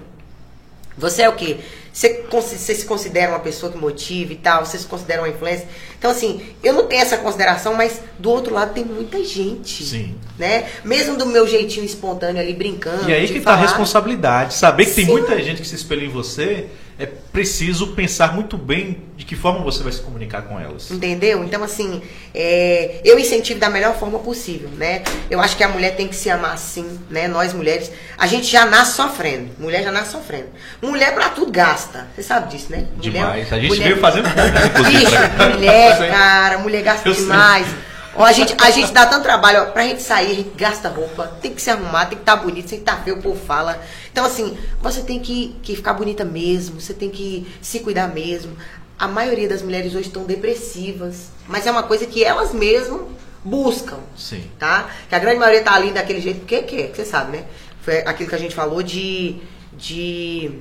[0.98, 1.58] Você é o quê?
[1.92, 5.68] Você, você, se considera uma pessoa que motiva e tal, você se considera uma influência.
[5.98, 9.84] Então, assim, eu não tenho essa consideração, mas do outro lado tem muita gente.
[9.84, 10.16] Sim.
[10.40, 10.68] Né?
[10.84, 13.08] Mesmo do meu jeitinho espontâneo ali brincando.
[13.08, 13.58] E aí que falar.
[13.58, 14.56] tá a responsabilidade.
[14.56, 15.06] Saber que Sim.
[15.06, 16.68] tem muita gente que se espelha em você,
[17.00, 20.92] é preciso pensar muito bem de que forma você vai se comunicar com elas.
[20.92, 21.44] Entendeu?
[21.44, 22.02] Então, assim,
[22.36, 25.02] é, eu incentivo da melhor forma possível, né?
[25.30, 27.28] Eu acho que a mulher tem que se amar assim, né?
[27.28, 29.50] Nós mulheres, a gente já nasce sofrendo.
[29.60, 30.50] Mulher já nasce sofrendo.
[30.82, 32.08] Mulher pra tudo gasta.
[32.16, 32.86] Você sabe disso, né?
[32.96, 33.54] Mulher- Demais.
[33.54, 34.30] A gente mulher- veio fazendo.
[34.88, 37.26] Bicho, pra- mulher, cara, mulher gasta Eu sei.
[38.16, 40.88] Ó, a, gente, a gente dá tanto trabalho, ó, pra gente sair, a gente gasta
[40.88, 43.44] roupa, tem que se arrumar, tem que estar bonito, tem que estar feio, o povo
[43.44, 43.82] fala.
[44.12, 48.56] Então, assim, você tem que, que ficar bonita mesmo, você tem que se cuidar mesmo.
[49.00, 53.02] A maioria das mulheres hoje estão depressivas, mas é uma coisa que elas mesmas
[53.44, 54.50] buscam Sim.
[54.58, 54.90] tá?
[55.10, 57.46] Que a grande maioria tá ali daquele jeito porque quer, que você sabe, né?
[57.82, 59.38] Foi aquilo que a gente falou de.
[59.74, 60.52] de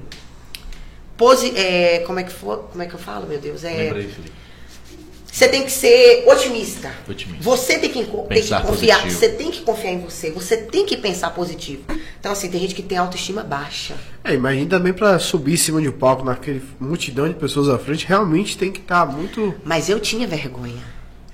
[1.17, 3.63] posi, é, como é que for, como é que eu falo, meu Deus?
[3.63, 4.42] É, Lembra aí, Felipe.
[5.33, 6.91] Você tem que ser otimista.
[7.09, 7.43] Otimista.
[7.43, 8.63] Você tem que, tem que confiar.
[9.01, 9.11] positivo.
[9.11, 10.31] Você tem que confiar em você.
[10.31, 11.85] Você tem que pensar positivo.
[12.21, 13.95] Então, assim, tem gente que tem autoestima baixa.
[14.23, 17.79] É, imagina também pra subir em cima de um palco naquele multidão de pessoas à
[17.79, 19.55] frente, realmente tem que estar muito.
[19.65, 20.83] Mas eu tinha vergonha.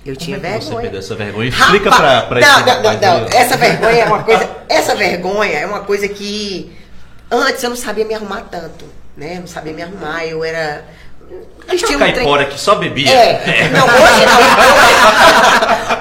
[0.06, 0.82] Eu tinha Como é que você vergonha.
[0.82, 1.48] perdeu essa vergonha?
[1.48, 3.28] Explica Rapaz, pra, pra não, esse não, não, não.
[3.36, 4.50] Essa vergonha é uma coisa.
[4.68, 6.72] Essa vergonha é uma coisa que
[7.28, 8.84] antes eu não sabia me arrumar tanto,
[9.16, 9.38] né?
[9.38, 10.86] Eu não sabia me arrumar, eu era.
[11.30, 13.10] Um trem- caipora que só bebia.
[13.10, 13.68] É.
[13.70, 14.26] Não, hoje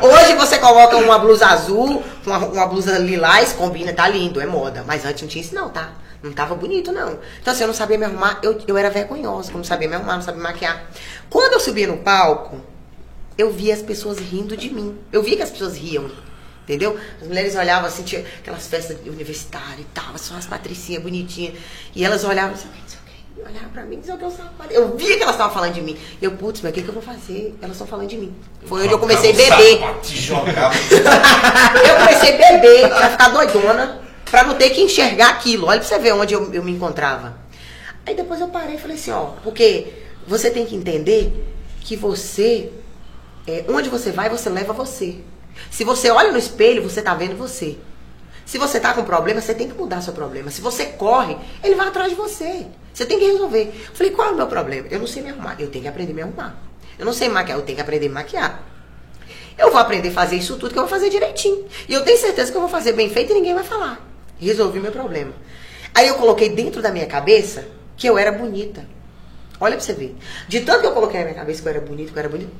[0.01, 0.09] não.
[0.09, 4.83] Hoje você coloca uma blusa azul, uma, uma blusa lilás, combina, tá lindo, é moda.
[4.87, 5.91] Mas antes não tinha isso não, tá?
[6.21, 7.19] Não tava bonito, não.
[7.41, 9.95] Então, assim, eu não sabia me arrumar, eu, eu era vergonhosa, eu não sabia me
[9.95, 10.83] arrumar, não sabia me maquiar.
[11.29, 12.59] Quando eu subia no palco,
[13.37, 14.97] eu via as pessoas rindo de mim.
[15.11, 16.09] Eu via que as pessoas riam.
[16.63, 16.99] Entendeu?
[17.21, 21.53] As mulheres olhavam assim, tinha aquelas festas universitárias e tal, só as patricinhas bonitinhas.
[21.95, 22.67] E elas olhavam assim,
[23.37, 24.71] não sei o quê, olhavam pra mim, sei o que eu estava falando.
[24.71, 25.97] Eu via que elas estavam falando de mim.
[26.21, 27.55] Eu, putz, mas o que, que eu vou fazer?
[27.61, 28.35] Elas estão falando de mim.
[28.65, 29.79] Foi onde eu comecei a beber.
[31.87, 35.67] Eu comecei a beber pra ficar doidona, pra não ter que enxergar aquilo.
[35.67, 37.37] Olha pra você ver onde eu, eu me encontrava.
[38.05, 39.93] Aí depois eu parei e falei assim, ó, porque
[40.25, 41.33] você tem que entender
[41.81, 42.71] que você,
[43.45, 45.17] é, onde você vai, você leva você.
[45.69, 47.77] Se você olha no espelho, você tá vendo você.
[48.45, 50.49] Se você tá com problema, você tem que mudar seu problema.
[50.49, 52.65] Se você corre, ele vai atrás de você.
[52.97, 53.71] Você tem que resolver.
[53.89, 54.87] Eu falei, qual é o meu problema?
[54.89, 55.55] Eu não sei me arrumar.
[55.59, 56.57] Eu tenho que aprender a me arrumar.
[56.97, 58.63] Eu não sei maquiar, eu tenho que aprender a maquiar.
[59.55, 61.67] Eu vou aprender a fazer isso tudo que eu vou fazer direitinho.
[61.87, 64.03] E eu tenho certeza que eu vou fazer bem feito e ninguém vai falar.
[64.39, 65.31] Resolvi meu problema.
[65.93, 68.83] Aí eu coloquei dentro da minha cabeça que eu era bonita.
[69.59, 70.15] Olha pra você ver.
[70.47, 72.29] De tanto que eu coloquei na minha cabeça que eu era bonita, que eu era
[72.29, 72.51] bonita,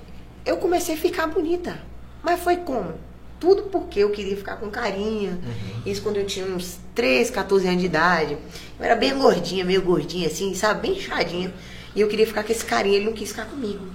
[0.46, 1.80] eu comecei a ficar bonita.
[2.22, 2.94] Mas foi como?
[3.40, 5.38] Tudo porque eu queria ficar com carinha.
[5.86, 8.38] Isso quando eu tinha uns 13, 14 anos de idade.
[8.80, 10.88] Eu era bem gordinha, meio gordinha assim, sabe?
[10.88, 11.54] Bem inchadinha.
[11.96, 13.86] E eu queria ficar com esse carinha, ele não quis ficar comigo.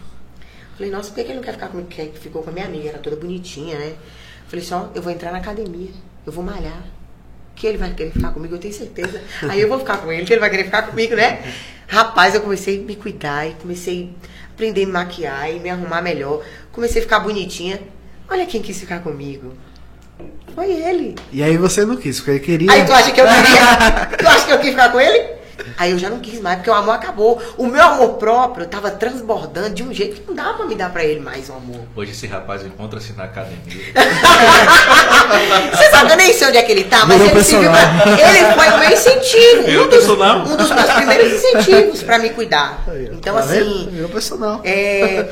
[0.77, 1.89] Falei, nossa, por que ele não quer ficar comigo?
[1.89, 3.95] Porque ficou com a minha amiga, era toda bonitinha, né?
[4.49, 5.91] Falei assim, ó, eu vou entrar na academia,
[6.27, 6.83] eu vou malhar.
[7.55, 9.23] Que ele vai querer ficar comigo, eu tenho certeza.
[9.49, 11.55] Aí eu vou ficar com ele, que ele vai querer ficar comigo, né?
[11.87, 15.69] Rapaz, eu comecei a me cuidar e comecei a aprender a me maquiar e me
[15.69, 16.45] arrumar melhor.
[16.73, 17.81] Comecei a ficar bonitinha.
[18.33, 19.53] Olha quem quis ficar comigo.
[20.55, 21.15] Foi ele.
[21.31, 22.73] E aí você não quis, porque ele queria.
[22.73, 24.07] Aí tu acha que eu queria?
[24.17, 25.42] tu acha que eu quis ficar com ele?
[25.79, 27.41] Aí eu já não quis mais, porque o amor acabou.
[27.57, 30.91] O meu amor próprio tava transbordando de um jeito que não dava pra me dar
[30.91, 31.81] pra ele mais um amor.
[31.97, 33.93] Hoje esse rapaz encontra-se na academia.
[35.73, 37.71] Você sabe, eu nem sei onde é que ele tá, mas ele serviu.
[37.71, 39.63] Ele foi o meu incentivo.
[39.65, 40.39] Virou um, dos, personal.
[40.41, 42.83] um dos meus primeiros incentivos pra me cuidar.
[43.13, 43.89] Então, Tá assim.
[43.91, 44.61] Virou personal.
[44.65, 45.27] É,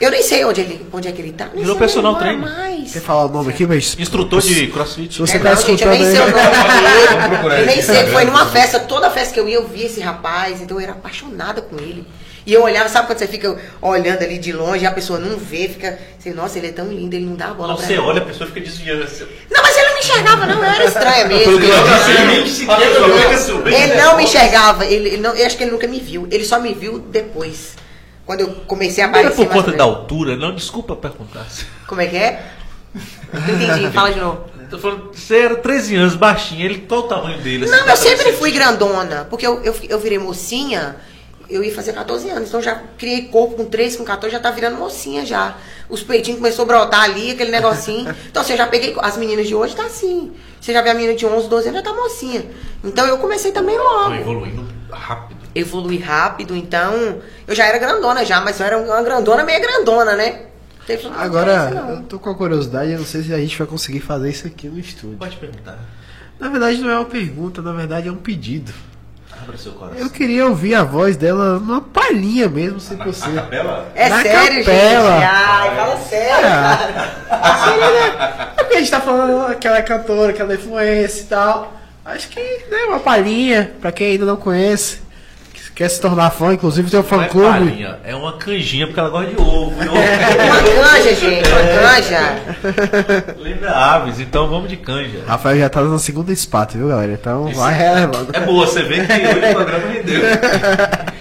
[0.00, 1.46] eu nem sei onde, ele, onde é que ele tá.
[1.52, 2.40] Nem Virou sei onde personal trainer.
[2.40, 2.92] mais.
[2.92, 3.96] Quer falar o nome aqui, mas.
[3.98, 5.14] Instrutor de crossfit.
[5.14, 6.12] Se você É, tá não, gente, eu nem aí.
[6.12, 7.66] sei o nome Vamos dele.
[7.66, 10.60] nem sei, cara foi numa festa, toda festa que eu ia, eu vi esse rapaz,
[10.60, 12.06] então eu era apaixonada com ele.
[12.46, 15.36] E eu olhava, sabe quando você fica olhando ali de longe e a pessoa não
[15.36, 17.84] vê, fica assim, nossa, ele é tão lindo, ele não dá a bola Não, pra
[17.86, 17.98] você mim.
[17.98, 19.02] olha, a pessoa fica desviando.
[19.02, 19.26] assim.
[19.50, 21.60] Não, mas ele não me enxergava, não, eu era estranha mesmo.
[22.70, 22.84] Ela
[23.26, 23.68] ele subindo.
[23.74, 26.28] Ele não me enxergava, ele, ele não, eu acho que ele nunca me viu.
[26.30, 27.74] Ele só me viu depois.
[28.24, 29.46] Quando eu comecei a Não era aparecer.
[29.48, 31.46] por conta da altura, não, desculpa perguntar.
[31.86, 32.42] Como é que é?
[33.32, 34.44] Não entendi, fala de novo.
[34.70, 37.64] Tô falando, você era 13 anos, baixinho, ele, qual o tamanho dele?
[37.64, 40.96] assim, Não, eu sempre fui grandona, porque eu, eu, eu virei mocinha,
[41.48, 44.50] eu ia fazer 14 anos, então já criei corpo com 13, com 14, já tá
[44.50, 45.56] virando mocinha já.
[45.88, 48.14] Os peitinhos começou a brotar ali, aquele negocinho.
[48.28, 50.32] Então, assim, eu já peguei, as meninas de hoje tá assim.
[50.60, 52.44] Você já vê a menina de 11, 12 anos, já tá mocinha.
[52.82, 54.10] Então, eu comecei também logo.
[54.10, 55.40] Tô evoluindo rápido.
[55.54, 60.14] Evolui rápido, então, eu já era grandona já, mas eu era uma grandona meio grandona,
[60.14, 60.42] né?
[60.86, 61.90] Teve- Agora, não.
[61.90, 64.46] eu tô com a curiosidade, eu não sei se a gente vai conseguir fazer isso
[64.46, 65.16] aqui no estúdio.
[65.18, 65.78] Pode perguntar.
[66.38, 68.72] Na verdade, não é uma pergunta, na verdade é um pedido.
[69.42, 69.98] Abra seu coração.
[69.98, 73.34] Eu queria ouvir a voz dela numa palhinha mesmo, se possível.
[73.42, 73.86] capela?
[73.94, 75.12] É Na sério, capela.
[75.12, 75.24] gente?
[75.24, 77.16] Ai, fala sério, cara.
[78.56, 81.24] É porque a gente tá falando que ela é cantora, que ela é influência e
[81.26, 81.72] tal.
[82.04, 85.00] Acho que, né, uma palhinha, pra quem ainda não conhece,
[85.76, 87.50] quer se tornar fã, inclusive tem um fã é clube.
[87.50, 89.74] palhinha, é uma canjinha porque ela gosta de ovo.
[89.84, 89.98] e ovo.
[90.74, 93.36] Uma canja, gente, uma canja.
[93.38, 95.22] Lembra aves, então vamos de canja.
[95.26, 97.12] Rafael já tá na segunda espata, viu, galera?
[97.12, 98.34] Então vai relevando.
[98.34, 100.22] É boa, você vê que hoje o programa rendeu.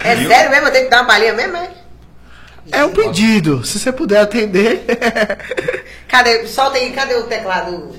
[0.05, 0.29] É Viu?
[0.29, 0.67] sério mesmo?
[0.67, 1.69] Eu tenho que dar uma palhinha mesmo, é?
[2.71, 4.85] É um pedido, se você puder atender.
[6.07, 6.47] Cadê?
[6.47, 7.93] Solta aí, cadê o teclado?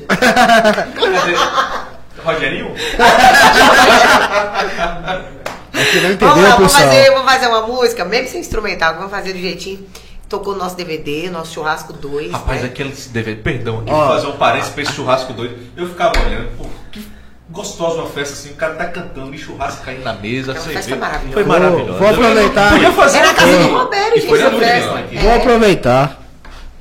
[2.24, 2.74] Rogerinho?
[5.76, 6.88] Não Vamos entendeu, lá, vamos pessoal.
[6.90, 9.86] fazer, vamos fazer uma música, mesmo sem instrumental, vamos fazer do jeitinho.
[10.28, 12.32] Tocou o nosso DVD, nosso churrasco 2.
[12.32, 12.66] Rapaz, né?
[12.68, 15.56] aquele DVD, perdão, aqui vou fazer um parênteses pra esse churrasco doido.
[15.76, 17.06] Eu ficava olhando, pô, que
[17.48, 20.82] gostosa uma festa assim, o cara tá cantando e churrasco caindo na mesa, Aquela cerveja.
[20.88, 21.32] festa maravilhosa.
[21.34, 21.98] Foi Vou- maravilhoso.
[21.98, 22.72] vou aproveitar.
[22.72, 25.04] Podia fazer Era na casa do Roberto, E foi gente, essa festa.
[25.22, 26.22] Vou aproveitar.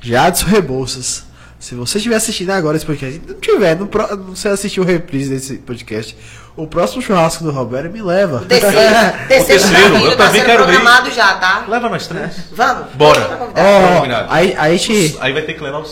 [0.00, 1.24] Jadson Rebouças.
[1.58, 3.86] Se você estiver assistindo agora esse podcast, não tiver, não,
[4.16, 6.16] não você assistiu o reprise desse podcast,
[6.56, 8.40] o próximo churrasco do Roberto me leva.
[8.48, 8.76] Terceiro,
[9.28, 10.66] terceiro, terceiro, tá vindo, eu tá também quero ir.
[10.66, 11.64] programado já, tá?
[11.68, 12.32] Leva nós três.
[12.52, 12.86] Vamos?
[12.94, 13.20] Bora.
[13.20, 13.38] Tá.
[13.62, 14.26] Ó, Combinado.
[14.30, 15.86] aí, aí a gente, Aí vai ter que levar o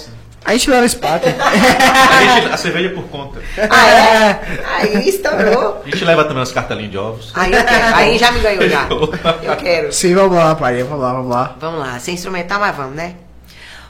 [0.46, 1.26] a gente leva esse pato.
[1.40, 3.40] a, gente- a cerveja é por conta.
[3.70, 4.40] Ah, é?
[4.76, 5.80] Aí estourou.
[5.86, 7.32] A gente leva também umas cartelinhas de ovos.
[7.34, 7.94] Aí eu quero.
[7.96, 8.86] Aí já me ganhou já.
[9.42, 9.90] Eu quero.
[9.90, 10.82] Sim, vamos lá, pai.
[10.82, 11.56] Vamos lá, vamos lá.
[11.58, 13.14] Vamos lá, sem instrumental, mas vamos, né?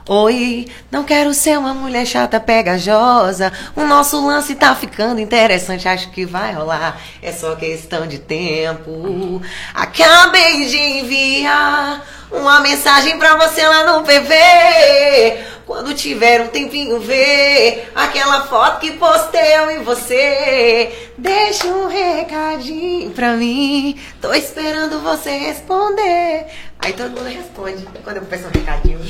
[0.07, 3.51] Oi, não quero ser uma mulher chata, pegajosa.
[3.75, 7.01] O nosso lance tá ficando interessante, acho que vai rolar.
[7.23, 9.41] É só questão de tempo.
[9.73, 15.54] Acabei de enviar uma mensagem pra você lá no PV.
[15.67, 20.93] Quando tiver um tempinho, vê aquela foto que postei eu e você.
[21.17, 23.99] Deixa um recadinho pra mim.
[24.21, 26.47] Tô esperando você responder.
[26.81, 29.01] Aí todo mundo responde quando eu peço um recadinho.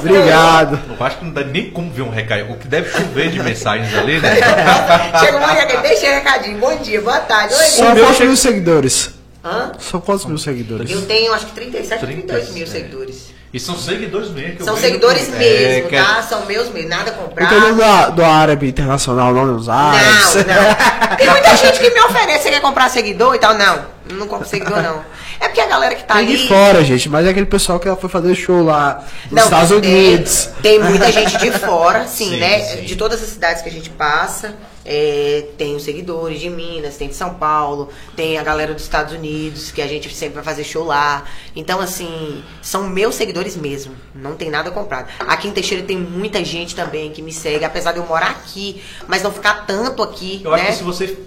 [0.00, 0.80] Obrigado.
[0.98, 2.50] Eu acho que não dá nem como ver um recado.
[2.52, 4.34] O que deve chover de mensagens ali, né?
[5.20, 6.58] Chega um recadinho, deixa um recadinho.
[6.58, 7.54] Bom dia, boa tarde.
[7.54, 9.21] Oi, São meu quantos chega- mil seguidores?
[9.44, 9.72] Hã?
[9.78, 10.90] São quantos mil seguidores?
[10.90, 13.32] Eu tenho acho que 37, 32 mil 30, seguidores.
[13.52, 14.56] E são seguidores mesmo.
[14.56, 16.22] que eu São seguidores que- mesmo, é, que é- tá?
[16.22, 17.54] São meus mesmo, nada comprado.
[17.54, 20.34] Entendeu do, do árabe internacional, não dos árabes?
[20.36, 21.16] Não, não.
[21.18, 23.52] Tem muita gente que me oferece, você quer comprar seguidor e tal.
[23.54, 25.04] Não, não compro seguidor, não.
[25.38, 26.36] É porque a galera que tá Tem ali.
[26.38, 29.44] de fora, gente, mas é aquele pessoal que ela foi fazer show lá nos Não,
[29.44, 30.48] Estados tem- Unidos.
[30.62, 32.60] Tem muita gente de fora, sim, Sim, né?
[32.60, 32.82] sim.
[32.84, 34.54] De todas as cidades que a gente passa.
[34.84, 39.14] É, tem os seguidores de Minas, tem de São Paulo, tem a galera dos Estados
[39.14, 41.24] Unidos, que a gente sempre vai fazer show lá.
[41.54, 43.94] Então, assim, são meus seguidores mesmo.
[44.14, 45.08] Não tem nada comprado.
[45.20, 48.82] Aqui em Teixeira tem muita gente também que me segue, apesar de eu morar aqui,
[49.06, 50.62] mas não ficar tanto aqui, Eu né?
[50.62, 51.18] acho que se você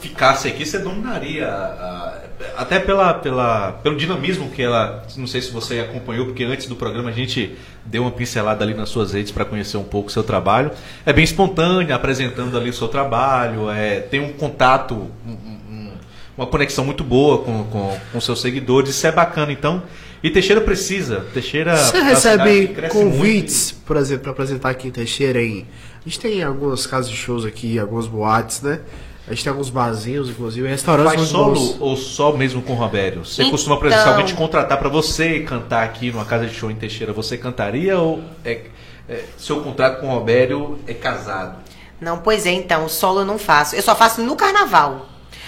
[0.00, 1.46] ficasse aqui, você dominaria.
[1.46, 2.24] a- a-
[2.56, 5.06] até pela, pela, pelo dinamismo que ela.
[5.16, 8.74] Não sei se você acompanhou, porque antes do programa a gente deu uma pincelada ali
[8.74, 10.70] nas suas redes para conhecer um pouco o seu trabalho.
[11.06, 14.94] É bem espontânea, apresentando ali o seu trabalho, é, tem um contato,
[15.26, 15.92] um- um-
[16.36, 19.82] uma conexão muito boa com, com, com seus seguidores, isso é bacana então.
[20.22, 21.24] E Teixeira precisa.
[21.34, 21.76] Teixeira.
[21.76, 25.66] Você é cidade recebe convites, por exemplo, para apresentar aqui em Teixeira em.
[26.00, 28.80] A gente tem algumas casas de shows aqui, algumas boates, né?
[29.26, 31.76] A gente tem alguns barzinhos, inclusive, restaurantes Faz solo bons.
[31.80, 33.24] ou só mesmo com o Robério?
[33.24, 36.46] Você Então- costuma, por exemplo, se alguém te contratar para você cantar aqui numa casa
[36.46, 38.60] de show em Teixeira, você cantaria ou é,
[39.08, 41.56] é, seu contrato com o Robério é casado?
[41.98, 43.74] Não, pois é, então, solo eu não faço.
[43.74, 45.06] Eu só faço no carnaval.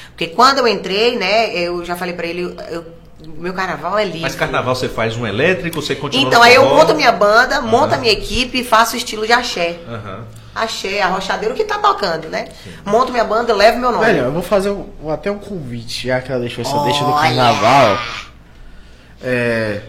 [0.09, 2.85] Porque quando eu entrei, né, eu já falei pra ele, eu-
[3.37, 4.21] meu carnaval é livre.
[4.23, 7.61] Mas carnaval você faz um elétrico, você continua Então, no aí eu monto minha banda,
[7.61, 7.95] monto Aham.
[7.97, 9.77] a minha equipe e faço estilo de axé.
[9.87, 10.25] Aham.
[10.57, 12.49] Axé, arrochadeiro, o que tá tocando, né?
[12.85, 14.05] Monto minha banda, levo meu nome.
[14.05, 17.13] Velho, eu vou fazer um- até um convite, já que ela deixou essa deixa do
[17.13, 17.99] carnaval.
[19.23, 19.81] É,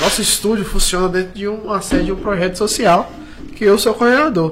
[0.00, 3.10] nosso estúdio funciona dentro de uma sede de um projeto social
[3.56, 4.50] que eu sou coordenador.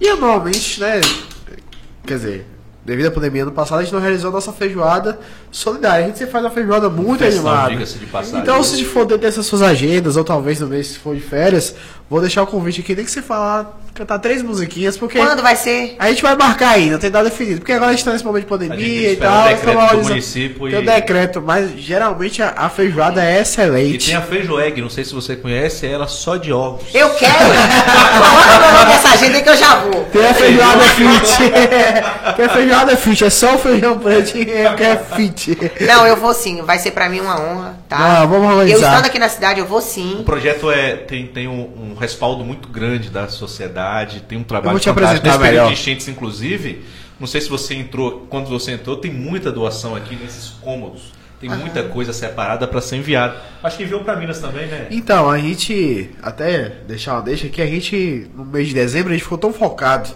[0.00, 1.00] E anualmente, né?
[2.06, 2.46] Quer dizer,
[2.84, 5.18] devido à pandemia ano passado, a gente não realizou a nossa feijoada
[5.50, 6.04] solidária.
[6.04, 7.70] A gente sempre faz uma feijoada muito Festão, animada.
[7.70, 8.40] diga-se de passagem.
[8.40, 11.74] Então, se for dentro dessas suas agendas, ou talvez no mês se for de férias,
[12.08, 15.18] vou deixar o convite aqui, nem que você falar, cantar três musiquinhas, porque.
[15.18, 15.96] Quando vai ser?
[15.98, 17.58] A gente vai marcar aí, não tem nada definido.
[17.60, 19.30] Porque agora a gente tá nesse momento de tem pandemia e tal.
[19.30, 23.22] o nós decreto estamos do município Tem o e- decreto, mas geralmente a, a feijoada
[23.22, 24.06] é E excelente.
[24.06, 26.84] tem a feijoeg, não sei se você conhece, é ela só de ovos.
[26.94, 27.32] Eu quero!
[28.20, 30.04] Coloca nome nessa agenda que eu já vou.
[30.04, 31.38] Tem a feijoada fit.
[32.36, 35.56] Tem a feijoada fit, é só o feijão preto é que é fit.
[35.86, 38.20] Não, eu vou sim, vai ser pra mim uma honra, tá?
[38.20, 38.88] Não, vamos Eu organizar.
[38.92, 40.22] estando aqui na cidade, eu vou O sim.
[40.24, 44.72] projeto é, tem, tem um, um respaldo muito grande da sociedade, tem um trabalho Eu
[44.72, 45.08] vou te fantástico.
[45.16, 45.74] apresentar Nesse período melhor.
[45.74, 46.84] de enchentes, inclusive,
[47.18, 51.12] não sei se você entrou, quando você entrou, tem muita doação aqui nesses cômodos.
[51.40, 53.34] Tem muita coisa separada para ser enviada.
[53.62, 54.88] Acho que enviou para Minas também, né?
[54.90, 59.14] Então, a gente, até deixar uma deixa aqui, a gente, no mês de dezembro, a
[59.14, 60.10] gente ficou tão focado,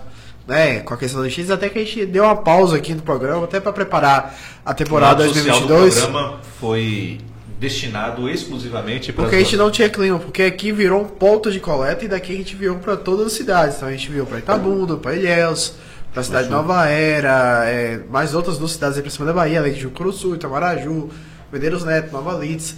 [0.47, 3.03] né, com a questão dos enchentes, até que a gente deu uma pausa aqui no
[3.03, 6.01] programa, até para preparar a temporada o lado social do 2022.
[6.01, 7.21] programa foi
[7.59, 11.61] destinado exclusivamente para Porque a gente não tinha clima, porque aqui virou um ponto de
[11.61, 13.77] coleta e daqui a gente viu para todas as cidades.
[13.77, 15.75] Então a gente viu para Itabuna, para Ilhéus,
[16.13, 19.33] para a cidade de Nova Era, é, mais outras duas cidades aí pra cima da
[19.33, 21.09] Bahia, além de Jucuruçu, Itamaraju,
[21.51, 22.77] Medeiros Neto, Nova Leeds.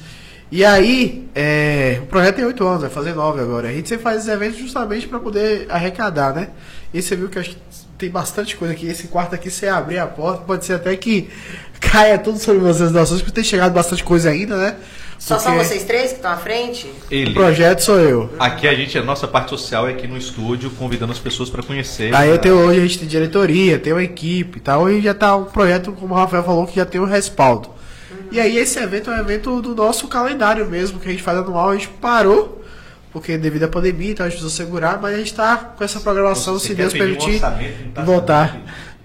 [0.51, 3.69] E aí, é, o projeto tem oito anos, vai fazer nove agora.
[3.69, 6.51] A gente sempre faz esses eventos justamente para poder arrecadar, né?
[6.95, 7.57] E você viu que acho que
[7.99, 8.87] tem bastante coisa aqui.
[8.87, 11.29] Esse quarto aqui, você abrir a porta, pode ser até que
[11.81, 14.77] caia tudo sobre vocês doações, porque tem chegado bastante coisa ainda, né?
[15.19, 16.87] Só são Porque vocês três que estão à frente?
[16.87, 17.33] O Ele.
[17.33, 18.31] projeto sou eu.
[18.39, 21.63] Aqui a gente, a nossa parte social é aqui no estúdio, convidando as pessoas para
[21.63, 22.15] conhecer.
[22.15, 24.83] Aí eu tenho, hoje a gente tem diretoria, tem uma equipe e tal.
[24.83, 27.71] Hoje já tá um projeto, como o Rafael falou, que já tem um respaldo.
[28.31, 31.39] E aí esse evento é um evento do nosso calendário mesmo, que a gente faz
[31.39, 32.65] anual, a gente parou,
[33.13, 36.01] porque devido à pandemia, então a gente precisou segurar, mas a gente tá com essa
[36.01, 38.57] programação, Você se Deus um permitir, orçamento, não tá voltar.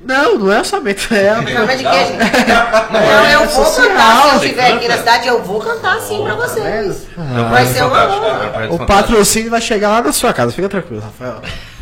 [0.04, 2.18] Não, não é orçamento, é a- Não, mas de que, gente?
[2.92, 4.22] Não, eu vou social, cantar.
[4.24, 7.08] Se eu estiver aqui na cidade, eu vou cantar sim pra vocês.
[7.16, 8.44] É um Vai ser uma fantástico, honra.
[8.44, 11.40] é um projeto O patrocínio vai chegar lá na sua casa, fica tranquilo, Rafael.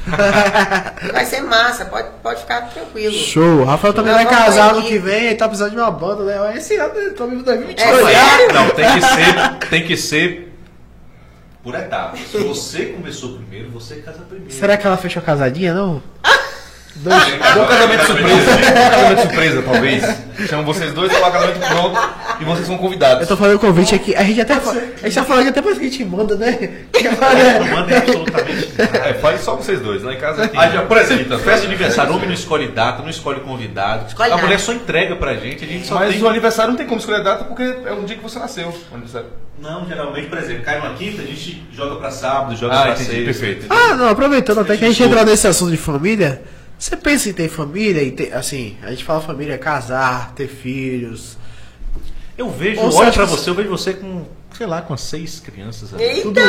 [1.14, 3.14] Vai ser massa, pode, pode ficar tranquilo.
[3.14, 4.88] Show, o Rafael também vai casar ano aí.
[4.88, 6.58] que vem, ele tá precisando de uma banda, né?
[6.58, 8.08] Esse ano, tô vivo 2022.
[8.08, 8.54] É?
[8.54, 10.54] Não, tem que ser, tem que ser
[11.64, 12.20] por etapas.
[12.32, 14.52] Se você começou primeiro, você casa primeiro.
[14.52, 16.02] Será que ela fechou casadinha, não?
[17.02, 18.52] Dois, Um casamento surpresa.
[18.52, 20.04] Um casamento surpresa, talvez.
[20.50, 22.00] Chamam vocês dois, falar casamento pronto
[22.42, 23.22] e vocês são convidados.
[23.22, 24.16] Eu tô falando o convite aqui.
[24.16, 26.36] A gente até fa- a gente tá falando que até parece que a gente manda,
[26.36, 26.70] né?
[27.60, 28.98] Não manda absolutamente nada.
[29.10, 30.04] É, fale só vocês dois.
[30.04, 30.60] Lá em casa tem.
[30.60, 34.08] Ah, já, por exemplo, festa de aniversário, homem não escolhe data, não escolhe convidado.
[34.08, 34.42] Escolhe a nada.
[34.46, 36.22] mulher só entrega pra gente, a gente só Mas tem...
[36.24, 38.68] o aniversário não tem como escolher data porque é um dia que você nasceu.
[38.92, 39.28] O aniversário.
[39.62, 42.92] Não, geralmente, por exemplo, cai uma quinta, a gente joga pra sábado, joga Ah, pra
[42.94, 43.24] entendi, sexta.
[43.26, 43.66] perfeito.
[43.70, 46.42] Ah, não, aproveitando até que a gente entrou nesse assunto de família,
[46.80, 51.38] você pensa em ter família e ter, assim, a gente fala família, casar, ter filhos.
[52.38, 54.26] Eu vejo, Ou você olha acha pra que- você, eu vejo você com,
[54.58, 55.94] sei lá, com as seis crianças.
[55.94, 56.04] ali.
[56.04, 56.24] Eita!
[56.24, 56.42] Tudo,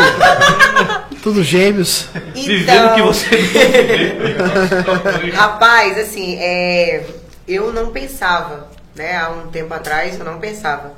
[1.22, 2.06] tudo gêmeos.
[2.32, 5.34] Vivendo o que você não viveu.
[5.34, 7.04] Rapaz, assim, é,
[7.48, 9.16] eu não pensava, né?
[9.16, 10.94] Há um tempo atrás eu não pensava.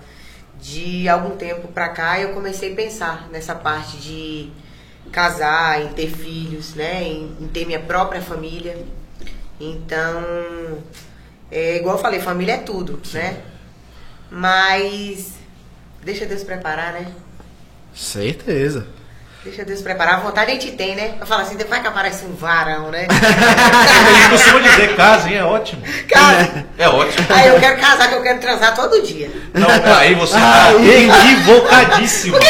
[0.60, 4.50] De algum tempo pra cá eu comecei a pensar nessa parte de
[5.10, 7.02] casar, em ter filhos, né?
[7.02, 8.76] Em, em ter minha própria família.
[9.64, 10.82] Então,
[11.48, 13.40] é igual eu falei, família é tudo, né?
[14.28, 15.34] Mas
[16.02, 17.14] deixa Deus preparar, né?
[17.94, 18.88] Certeza.
[19.44, 20.14] Deixa Deus preparar.
[20.14, 21.14] A vontade a gente tem, né?
[21.20, 23.08] Eu falo assim, vai que aparece um varão, né?
[23.10, 25.82] A gente costuma dizer casem, é ótimo.
[26.08, 26.64] Casa.
[26.78, 27.26] É ótimo.
[27.28, 29.32] Aí eu quero casar, que eu quero transar todo dia.
[29.52, 32.36] Não, aí você tá equivocadíssimo.
[32.38, 32.46] Por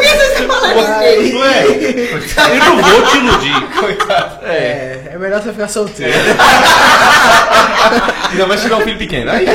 [0.00, 0.80] que você está falando
[1.12, 1.34] isso?
[1.34, 1.64] Não é?
[1.66, 3.66] Eu não vou te iludir.
[3.78, 4.46] Coitado.
[4.46, 6.14] É, é melhor você ficar solteiro.
[8.30, 9.30] Ainda mais tirar um filho pequeno.
[9.30, 9.46] Aí,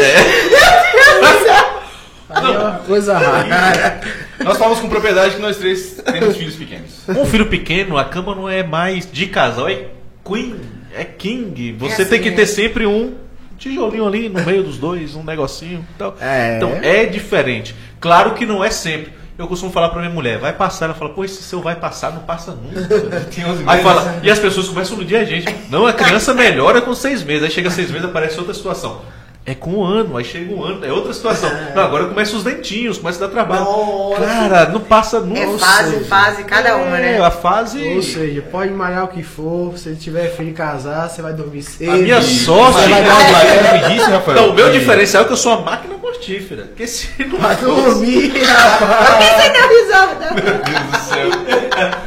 [2.29, 3.99] Aí é uma coisa rara.
[4.43, 7.07] Nós falamos com propriedade que nós três temos filhos pequenos.
[7.07, 9.87] Um filho pequeno, a cama não é mais de casal, é
[10.23, 10.55] queen,
[10.93, 11.73] é king.
[11.73, 12.35] Você assim, tem que né?
[12.35, 13.15] ter sempre um
[13.57, 15.85] tijolinho ali no meio dos dois, um negocinho.
[15.95, 16.15] e tal.
[16.19, 16.57] É.
[16.57, 17.75] Então é diferente.
[17.99, 19.13] Claro que não é sempre.
[19.37, 20.85] Eu costumo falar pra minha mulher, vai passar.
[20.85, 22.87] Ela fala, pô, esse seu vai passar, não passa nunca.
[23.35, 25.53] Tem 11 Aí fala, e as pessoas começam a iludir a gente.
[25.69, 27.43] Não, a criança melhora com seis meses.
[27.43, 29.01] Aí chega seis meses, aparece outra situação.
[29.47, 31.51] É com um ano, aí chega um ano, é outra situação.
[31.75, 33.63] Não, agora começa os dentinhos, começa a dar trabalho.
[33.63, 34.25] Nossa.
[34.25, 35.39] Cara, não passa nunca.
[35.39, 37.21] É fase, fase, cada uma, É, né?
[37.23, 37.87] a fase.
[37.95, 41.61] Ou seja, pode malhar o que for, se tiver filho e casar, você vai dormir
[41.61, 41.91] cedo.
[41.91, 42.79] A minha sorte.
[42.79, 44.35] Você vai dar me disse, Rafael.
[44.41, 46.63] Não, o meu que- diferencial é que eu sou uma máquina mortífera.
[46.63, 49.25] Porque se não Vai fosse, dormir, rapaz.
[49.43, 50.33] Você deu risada.
[50.33, 51.29] Meu Deus do céu.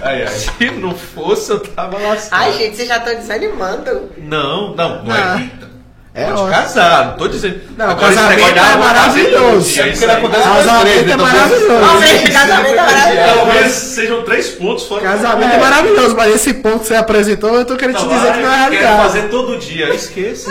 [0.03, 0.27] Ai, ai.
[0.29, 2.41] se não fosse, eu tava lascado.
[2.43, 4.11] Ai, gente, vocês já estão desanimando.
[4.19, 5.41] Não, não, não Ah.
[5.41, 5.68] é.
[6.15, 6.51] É Pode ótimo.
[6.51, 7.61] casar, não tô dizendo.
[7.77, 9.69] Não, o Agora, casamento é maravilhoso.
[9.73, 10.19] dia, É isso porque ele aí.
[10.19, 11.67] acontece Casamento é então maravilhoso.
[11.81, 13.35] Talvez casamento é maravilhoso.
[13.37, 15.03] Talvez sejam três pontos fora.
[15.03, 18.41] Casamento é maravilhoso, mas esse ponto que você apresentou, eu tô querendo te dizer que
[18.41, 19.03] não é Quero realidade.
[19.03, 19.95] fazer todo dia.
[19.95, 20.51] Esqueça.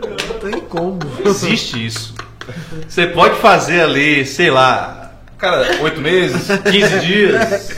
[0.00, 0.98] Não tem como.
[1.24, 2.14] Existe isso.
[2.86, 5.03] Você pode fazer ali, sei lá,
[5.44, 6.46] Cara, oito meses.
[6.70, 7.76] 15 dias.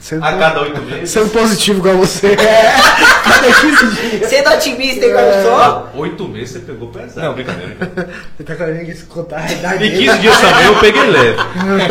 [0.00, 1.10] Sendo, A cada oito meses.
[1.10, 2.34] sendo positivo igual você.
[3.24, 4.30] Cada 15 dias.
[4.30, 6.00] Sendo otimista igual eu sou.
[6.00, 7.26] Oito meses você pegou pesado.
[7.26, 7.76] Não, brincadeira.
[8.38, 10.06] Você tá querendo que contar a idade E dele.
[10.06, 11.38] 15 dias também eu peguei leve.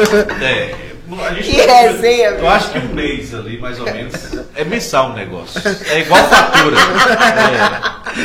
[0.44, 0.76] É.
[1.42, 4.14] Que resenha, Eu acho que um mês ali, mais ou menos.
[4.56, 5.62] É mensal o negócio.
[5.90, 6.76] É igual fatura.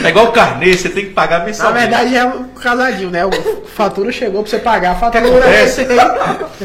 [0.03, 1.89] É, é igual carnê, você tem que pagar Na mensalmente.
[1.89, 3.25] verdade é um casadinho, né?
[3.25, 3.31] O
[3.67, 5.87] fatura chegou pra você pagar, a fatura acontece?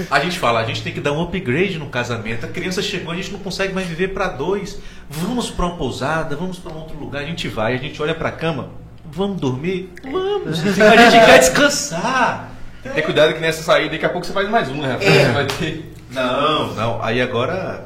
[0.09, 2.45] A gente fala, a gente tem que dar um upgrade no casamento.
[2.45, 4.79] A criança chegou, a gente não consegue mais viver pra dois.
[5.09, 7.21] Vamos pra uma pousada, vamos pra um outro lugar.
[7.21, 8.69] A gente vai, a gente olha pra cama.
[9.09, 9.93] Vamos dormir?
[10.03, 10.59] Vamos.
[10.59, 12.51] A gente quer descansar.
[12.93, 14.97] Tem cuidado que nessa saída daqui a pouco você faz mais um, né?
[15.01, 15.31] É.
[15.31, 15.93] Vai ter.
[16.11, 17.03] Não, não.
[17.03, 17.85] Aí agora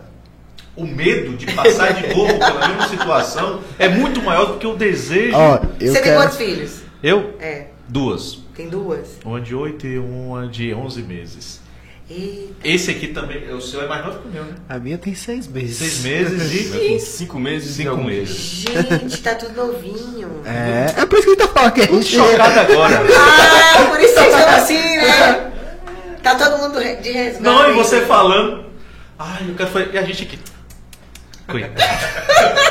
[0.75, 4.75] o medo de passar de novo pela mesma situação é muito maior do que o
[4.75, 5.35] desejo.
[5.35, 6.21] Ó, Você tem quero...
[6.21, 6.81] quantos filhos?
[7.03, 7.35] Eu?
[7.39, 8.39] É, Duas.
[8.55, 9.17] tem duas.
[9.25, 11.59] Uma de oito e uma de 11 meses.
[12.09, 12.53] Eita.
[12.63, 14.55] Esse aqui também, o seu é mais novo que o meu, né?
[14.67, 15.77] A minha tem seis meses.
[15.77, 18.37] Seis meses e Cinco meses e cinco alguns meses.
[18.37, 20.29] Gente, tá tudo novinho.
[20.45, 22.15] É, é por isso que ele tá falando que a Tudo gente...
[22.15, 23.01] chocado agora.
[23.17, 25.50] Ah, por isso vocês são assim, né?
[26.23, 27.41] Tá todo mundo de resgate.
[27.43, 28.65] Não, e você falando.
[29.17, 29.89] Ai, eu quero fazer.
[29.93, 30.39] E a gente aqui.
[31.47, 31.73] Cuidado.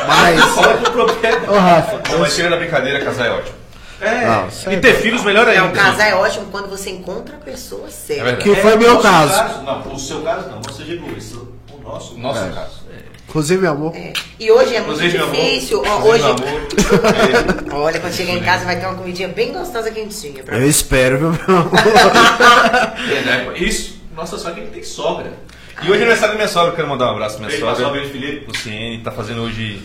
[0.07, 1.51] Mas, Fala com propriedade.
[1.51, 3.61] ô Rafa, Não, mas tirando a brincadeira, casar é ótimo.
[4.01, 4.24] É.
[4.26, 5.64] Não, e é ter filhos melhor ainda.
[5.66, 8.24] Não, casar é ótimo quando você encontra a pessoa É certa.
[8.24, 8.42] verdade.
[8.44, 9.62] que foi É, o meu nosso caso.
[9.62, 11.53] Não, o seu caso não, você digo isso.
[11.70, 12.14] O nosso.
[12.14, 12.48] O nosso É.
[12.51, 12.80] caso.
[13.31, 14.12] Inclusive, meu amor, É.
[14.41, 15.83] E hoje é muito Inclusive, difícil.
[15.87, 16.24] Ó, hoje,
[17.72, 20.43] olha, quando chegar em casa vai ter uma comidinha bem gostosa quentinha.
[20.43, 21.70] Pra eu espero, viu, meu amor?
[23.09, 23.53] É, né?
[23.57, 24.01] Isso.
[24.16, 25.33] Nossa, só que ele tem sogra.
[25.81, 27.76] E hoje é aniversário da minha sogra, eu quero mandar um abraço pra minha Beijo
[27.76, 28.01] sogra.
[28.03, 28.47] de Felipe.
[28.49, 29.81] Luciene, tá fazendo hoje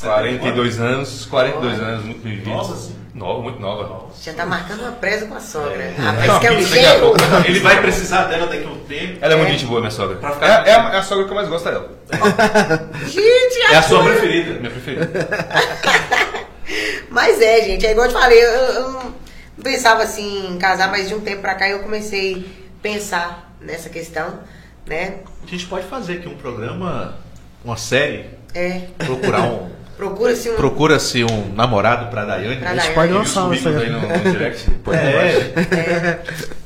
[0.00, 2.48] 42 anos, 42 anos, muito vividos.
[2.48, 2.94] Nossa, sim.
[3.14, 4.06] Nova, muito nova.
[4.20, 5.80] Já tá marcando uma presa com a sogra.
[5.82, 5.94] É.
[5.96, 7.00] Rapaz, Não, quer pizza daqui a ligeiro?
[7.00, 7.18] pouco.
[7.46, 9.18] Ele vai precisar dela daqui a um tempo.
[9.20, 10.18] Ela é muito gente boa, minha sogra.
[10.40, 11.92] É, é a, é a sogra que eu mais gosto dela.
[13.06, 14.54] Gente, É a sua preferida.
[14.58, 15.10] Minha preferida.
[17.08, 19.14] Mas é, gente, é igual eu te falei, eu, eu não
[19.62, 22.44] pensava assim em casar, mas de um tempo pra cá eu comecei
[22.78, 24.40] a pensar nessa questão,
[24.84, 25.18] né?
[25.46, 27.14] A gente pode fazer aqui um programa,
[27.64, 29.70] uma série, É, procurar um.
[29.96, 30.56] procura-se um.
[30.56, 32.56] Procura-se um namorado pra Daiane.
[32.56, 32.94] Pra A gente Daiane.
[32.94, 34.70] pode lançar um currículos aí no, no direct.
[34.70, 36.20] Depois É.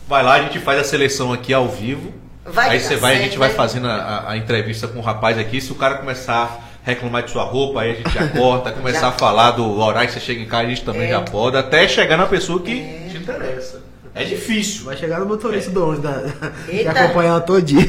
[0.06, 2.12] Vai lá, a gente faz a seleção aqui ao vivo.
[2.46, 3.54] Vai aí você vai, a certo, gente vai né?
[3.54, 5.60] fazendo a, a- a entrevista com o rapaz aqui.
[5.60, 6.44] Se o cara começar
[6.84, 9.08] a reclamar de sua roupa, aí a gente já corta, começar Já.
[9.08, 11.10] a falar do horário que você chega em casa, a gente também É.
[11.10, 12.74] já pode, até chegar na pessoa que
[13.10, 13.82] te interessa.
[14.20, 14.84] É difícil.
[14.84, 16.22] Vai chegar no motorista do ônibus da,
[16.66, 16.90] que Eita.
[16.90, 17.80] acompanha ela todo dia.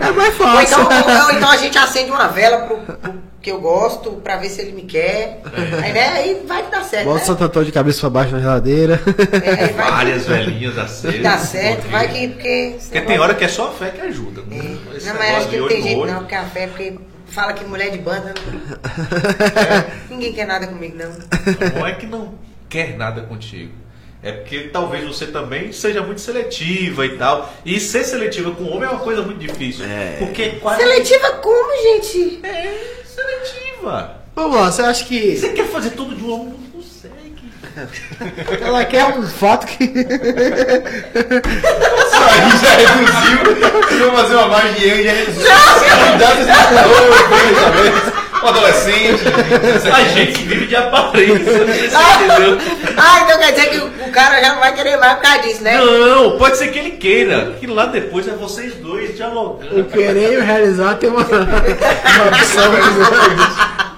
[0.00, 0.80] É mais Ou fácil.
[0.82, 4.48] então, ou então a gente acende uma vela pro, pro que eu gosto, pra ver
[4.50, 5.40] se ele me quer.
[5.82, 7.04] Aí, né, aí vai que dá certo.
[7.04, 7.24] Bota o né?
[7.26, 9.00] Santo Antônio de cabeça pra baixo na geladeira.
[9.42, 11.22] É, Várias velhinhas da que ceia.
[11.22, 12.28] dá certo, vai que.
[12.28, 14.42] Porque, Porque tem hora que é só a fé que ajuda.
[14.50, 14.54] É.
[14.54, 14.76] né?
[15.04, 16.12] Não, mas acho que tem jeito olho.
[16.12, 18.34] não, porque a fé, porque fala que mulher de banda.
[20.10, 21.10] Ninguém quer nada comigo, não.
[21.78, 22.34] Não é que não
[22.68, 23.72] quer nada contigo.
[24.22, 27.52] É porque talvez você também seja muito seletiva e tal.
[27.64, 29.84] E ser seletiva com homem é uma coisa muito difícil.
[29.84, 30.16] É.
[30.18, 30.82] Porque quase.
[30.82, 32.40] Seletiva como, gente?
[32.42, 34.18] É, seletiva.
[34.34, 37.08] Vamos lá, você acha que Você quer fazer tudo de um homem, não consegue.
[38.60, 39.84] ela quer um fato que.
[42.08, 43.38] Isso aí já reduziu.
[43.88, 45.48] Se eu fazer uma margem de erro, já reduziu.
[46.08, 49.22] Cuidado, esse Um adolescente.
[49.92, 51.34] A gente vive de aparência,
[51.66, 52.58] não sei se você entendeu.
[53.00, 55.38] Ah, então quer dizer que o, o cara já não vai querer mais por causa
[55.42, 55.78] disso, né?
[55.78, 57.52] Não, pode ser que ele queira.
[57.60, 59.84] Que lá depois é vocês dois O dialogando.
[59.84, 62.72] querer e o realizar tem uma, uma opção.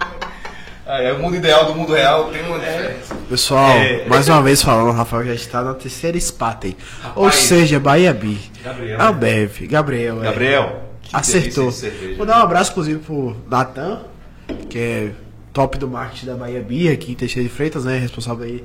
[0.92, 3.14] Ah, é o mundo ideal do mundo real tem uma diferença.
[3.28, 4.04] Pessoal, É.
[4.08, 6.76] mais uma vez falando, o Rafael já está na terceira Spaten.
[7.14, 8.36] Ou seja, Bahia B.
[8.64, 9.00] Gabriel.
[9.00, 10.20] Albev, Gabriel.
[10.20, 10.24] é.
[10.24, 11.72] Gabriel, que Acertou.
[12.16, 14.00] Vou dar um abraço, inclusive, pro Natan,
[14.68, 15.12] que é
[15.52, 17.98] top do marketing da Bahia Bia, aqui em Teixeira de Freitas, né?
[17.98, 18.64] Responsável aí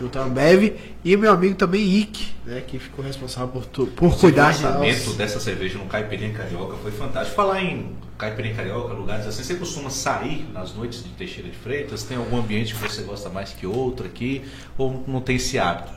[0.00, 0.74] junto à Ambev,
[1.04, 4.62] e meu amigo também Ike, né, que ficou responsável por, tu- por cuidar o de
[4.62, 7.34] lançamento dessa cerveja no Caipirinha Carioca foi fantástico.
[7.34, 12.04] Falar em Caipirinha Carioca, lugares assim, você costuma sair nas noites de Teixeira de Freitas?
[12.04, 14.44] Tem algum ambiente que você gosta mais que outro aqui?
[14.76, 15.90] Ou não tem esse hábito?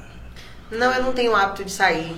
[0.72, 2.16] Não, eu não tenho hábito de sair.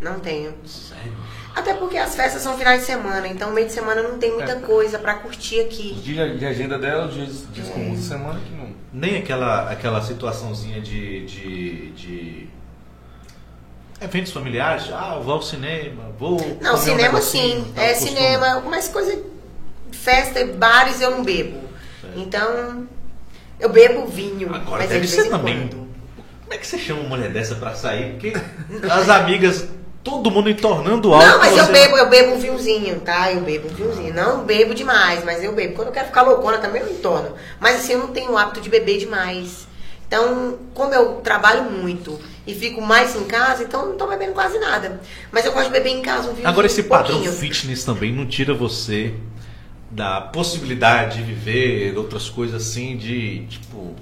[0.00, 0.54] Não tenho.
[0.64, 1.12] Sério?
[1.54, 4.52] Até porque as festas são finais de semana, então meio de semana não tem muita
[4.52, 4.60] É.
[4.60, 5.92] coisa pra curtir Os aqui.
[6.04, 8.68] dias de agenda dela, os dias, dias comuns da semana que não.
[8.92, 12.48] Nem aquela, aquela situaçãozinha de, de, de
[14.00, 14.84] eventos familiares?
[14.92, 16.38] Ah, eu vou ao cinema, vou.
[16.60, 17.72] Não, um cinema negocinho, sim.
[17.74, 18.08] tal, É costuma.
[18.16, 19.20] cinema, mas coisa.
[19.90, 21.58] Festa, bares eu não bebo.
[22.16, 22.86] Então.
[23.58, 24.54] Eu bebo vinho.
[24.54, 25.66] Agora mas é deve de ser também.
[25.68, 25.88] quando.
[26.42, 28.12] Como é que você chama uma mulher dessa pra sair?
[28.12, 28.32] Porque
[28.88, 29.68] as amigas,
[30.08, 31.26] todo mundo entornando alto.
[31.26, 33.32] Não, mas eu bebo, eu bebo um vinhozinho, tá?
[33.32, 34.14] Eu bebo um vinhozinho.
[34.14, 35.74] Não bebo demais, mas eu bebo.
[35.74, 37.34] Quando eu quero ficar loucona também eu entorno.
[37.60, 39.68] Mas assim, eu não tenho o hábito de beber demais.
[40.06, 44.32] Então, como eu trabalho muito e fico mais em casa, então eu não tô bebendo
[44.32, 45.00] quase nada.
[45.30, 46.48] Mas eu gosto de beber em casa um vinhozinho.
[46.48, 47.32] Agora esse padrão pouquinho.
[47.32, 49.14] fitness também não tira você
[49.90, 53.94] da possibilidade de viver outras coisas assim, de tipo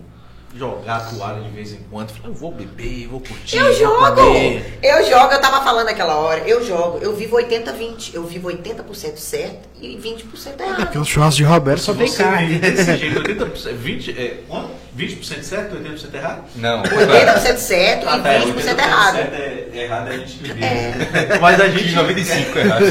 [0.59, 4.14] jogar a toalha de vez em quando, falar, eu vou beber, vou curtir, Eu jogo!
[4.16, 4.78] comer.
[4.82, 8.14] Eu jogo, eu tava falando aquela hora, eu jogo, eu vivo 80-20.
[8.14, 10.76] Eu vivo 80% certo e 20% errado.
[10.76, 12.59] Porque o churrasco de Roberto só tem você carne.
[12.59, 14.86] desse jeito, 80%, 20, é, quanto?
[14.97, 16.44] 20% certo, 80% errado?
[16.57, 16.82] Não.
[16.82, 19.16] 80% certo Ah, tá, e 20% errado.
[19.18, 21.38] É, errado é a gente beber.
[21.40, 22.84] Mas a gente 95 errado.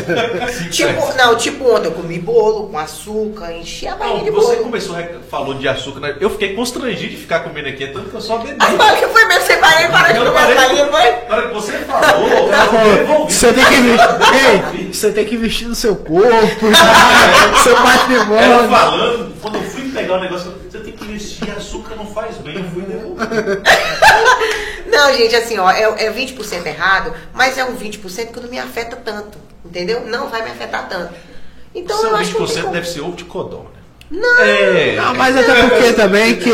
[0.70, 4.64] Tipo, não, tipo ontem eu comi bolo com açúcar, enchi a barriga de você bolo.
[4.66, 6.16] começou, a- falou de açúcar, né?
[6.20, 8.56] eu fiquei constrangido de ficar comendo aqui, tanto que eu só bebi.
[8.60, 11.54] Aí que foi mesmo, você parei, para de Eu comer parei- a galinha, foi?
[11.54, 13.26] Você falou, Ela.
[13.30, 14.76] Você tem que vestir.
[14.78, 16.26] Ei, você tem que vestir no seu corpo,
[17.64, 18.70] seu Ela patrimônio.
[18.70, 20.54] falando, quando eu fui pegar o negócio,
[24.88, 28.58] Não, gente, assim, ó, é, é 20% errado, mas é um 20% que não me
[28.60, 30.06] afeta tanto, entendeu?
[30.06, 31.14] Não vai me afetar tanto.
[31.74, 32.74] Então Seu eu acho que não 20% tem como.
[32.74, 33.66] deve ser ovo de codó, né?
[34.12, 34.40] Não.
[34.40, 34.96] É.
[34.96, 36.52] Não, mas até porque também que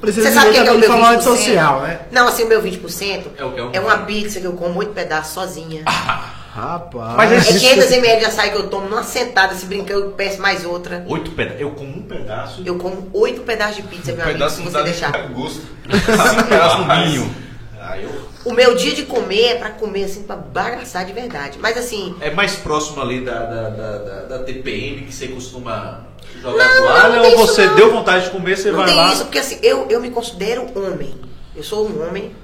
[0.00, 1.24] precisa Você sabe que é o meu falar de 20%?
[1.24, 2.00] social, né?
[2.10, 4.52] Não, assim, o meu 20% É o que é o- é uma pizza que eu
[4.52, 5.82] como oito pedaços sozinha.
[6.58, 7.14] Rapaz.
[7.16, 10.10] Mas É esse- 500 ml de açaí que eu tomo numa sentada, se brincar eu
[10.10, 11.04] peço mais outra.
[11.08, 11.60] Oito pedaços.
[11.60, 12.62] Eu como um pedaço.
[12.66, 15.12] Eu como oito pedaços de pizza, meu Um amigo, pedaço se você deixar.
[15.28, 15.60] gosto.
[15.88, 17.48] Cinco pedaços no.
[17.80, 18.28] Ah, eu...
[18.44, 21.58] O meu dia de comer é pra comer assim, pra bagaçar de verdade.
[21.60, 26.00] Mas assim, É mais próximo ali da, da, da, da- da TPM que você costuma
[26.40, 27.74] jogar Não, toalha não tem ou isso você não.
[27.76, 29.12] deu vontade de comer, você não vai tem lá.
[29.12, 31.14] isso, porque assim, eu, eu me considero homem.
[31.54, 32.34] Eu sou um homem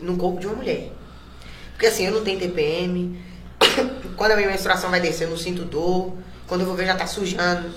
[0.00, 0.90] num corpo de uma mulher.
[1.76, 3.20] Porque assim, eu não tenho TPM.
[4.16, 6.14] Quando a minha menstruação vai descer, eu não sinto dor.
[6.46, 7.70] Quando eu vou ver, já tá sujando.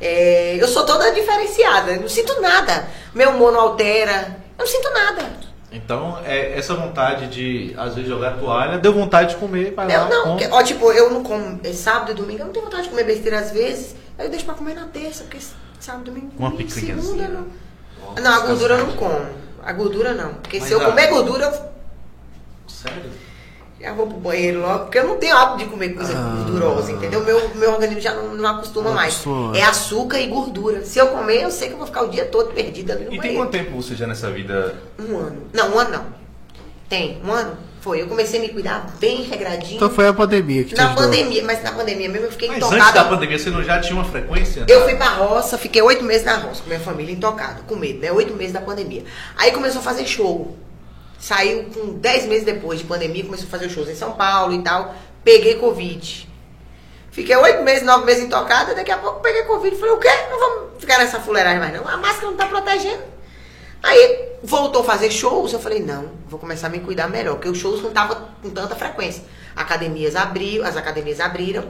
[0.00, 2.88] É, eu sou toda diferenciada, eu não sinto nada.
[3.14, 4.36] Meu humor não altera.
[4.58, 5.22] Eu não sinto nada.
[5.70, 10.00] Então, é, essa vontade de, às vezes, jogar toalha, deu vontade de comer, vai Eu
[10.00, 10.08] lá.
[10.08, 10.48] não, come.
[10.50, 13.04] ó, tipo, eu não como é, sábado e domingo, eu não tenho vontade de comer
[13.04, 13.94] besteira às vezes.
[14.18, 15.38] Aí eu deixo pra comer na terça, porque
[15.80, 16.32] sábado e domingo.
[16.38, 17.00] Uma picanhazinha.
[17.00, 17.46] segunda, não.
[18.22, 19.26] Não, a gordura eu não como.
[19.64, 20.34] A gordura não.
[20.34, 21.74] Porque Mas se eu a- comer gordura, eu
[22.68, 23.10] Sério?
[23.84, 24.84] Já vou pro banheiro logo.
[24.84, 26.34] Porque eu não tenho hábito de comer coisa Ah.
[26.44, 27.22] gordurosa, entendeu?
[27.24, 29.12] Meu, meu organismo já não, não acostuma Não mais.
[29.14, 29.56] acostuma.
[29.56, 30.84] É açúcar e gordura.
[30.84, 33.08] Se eu comer, eu sei que eu vou ficar o dia todo perdida ali no
[33.08, 33.38] E tem banheiro.
[33.44, 34.74] quanto tempo você já nessa vida?
[34.98, 35.42] Um ano.
[35.52, 36.04] Não, um ano não.
[36.88, 37.56] Tem, um ano.
[37.80, 38.00] Foi.
[38.00, 39.76] Eu comecei a me cuidar bem regradinho.
[39.76, 41.04] Então foi a pandemia que te na ajudou.
[41.04, 42.82] pandemia, mas na pandemia mesmo eu fiquei Mas intocada.
[42.82, 44.64] antes da pandemia, você não já tinha uma frequência?
[44.66, 48.00] Eu fui pra roça, fiquei oito meses na roça, com minha família intocada, com medo,
[48.00, 48.10] né?
[48.10, 49.04] Oito meses da pandemia.
[49.36, 50.56] Aí começou a fazer show.
[51.18, 54.62] Saiu com dez meses depois de pandemia, começou a fazer shows em São Paulo e
[54.62, 54.94] tal.
[55.22, 56.28] Peguei Covid.
[57.10, 59.76] Fiquei oito meses, nove meses intocada, daqui a pouco peguei Covid.
[59.76, 60.10] Falei, o quê?
[60.30, 61.88] Não vamos ficar nessa fuleiragem mais não.
[61.88, 63.02] A máscara não tá protegendo.
[63.82, 67.48] Aí voltou a fazer shows, eu falei, não, vou começar a me cuidar melhor, porque
[67.48, 69.22] os shows não estavam com tanta frequência.
[69.54, 71.64] Academias abriram, as academias abriram.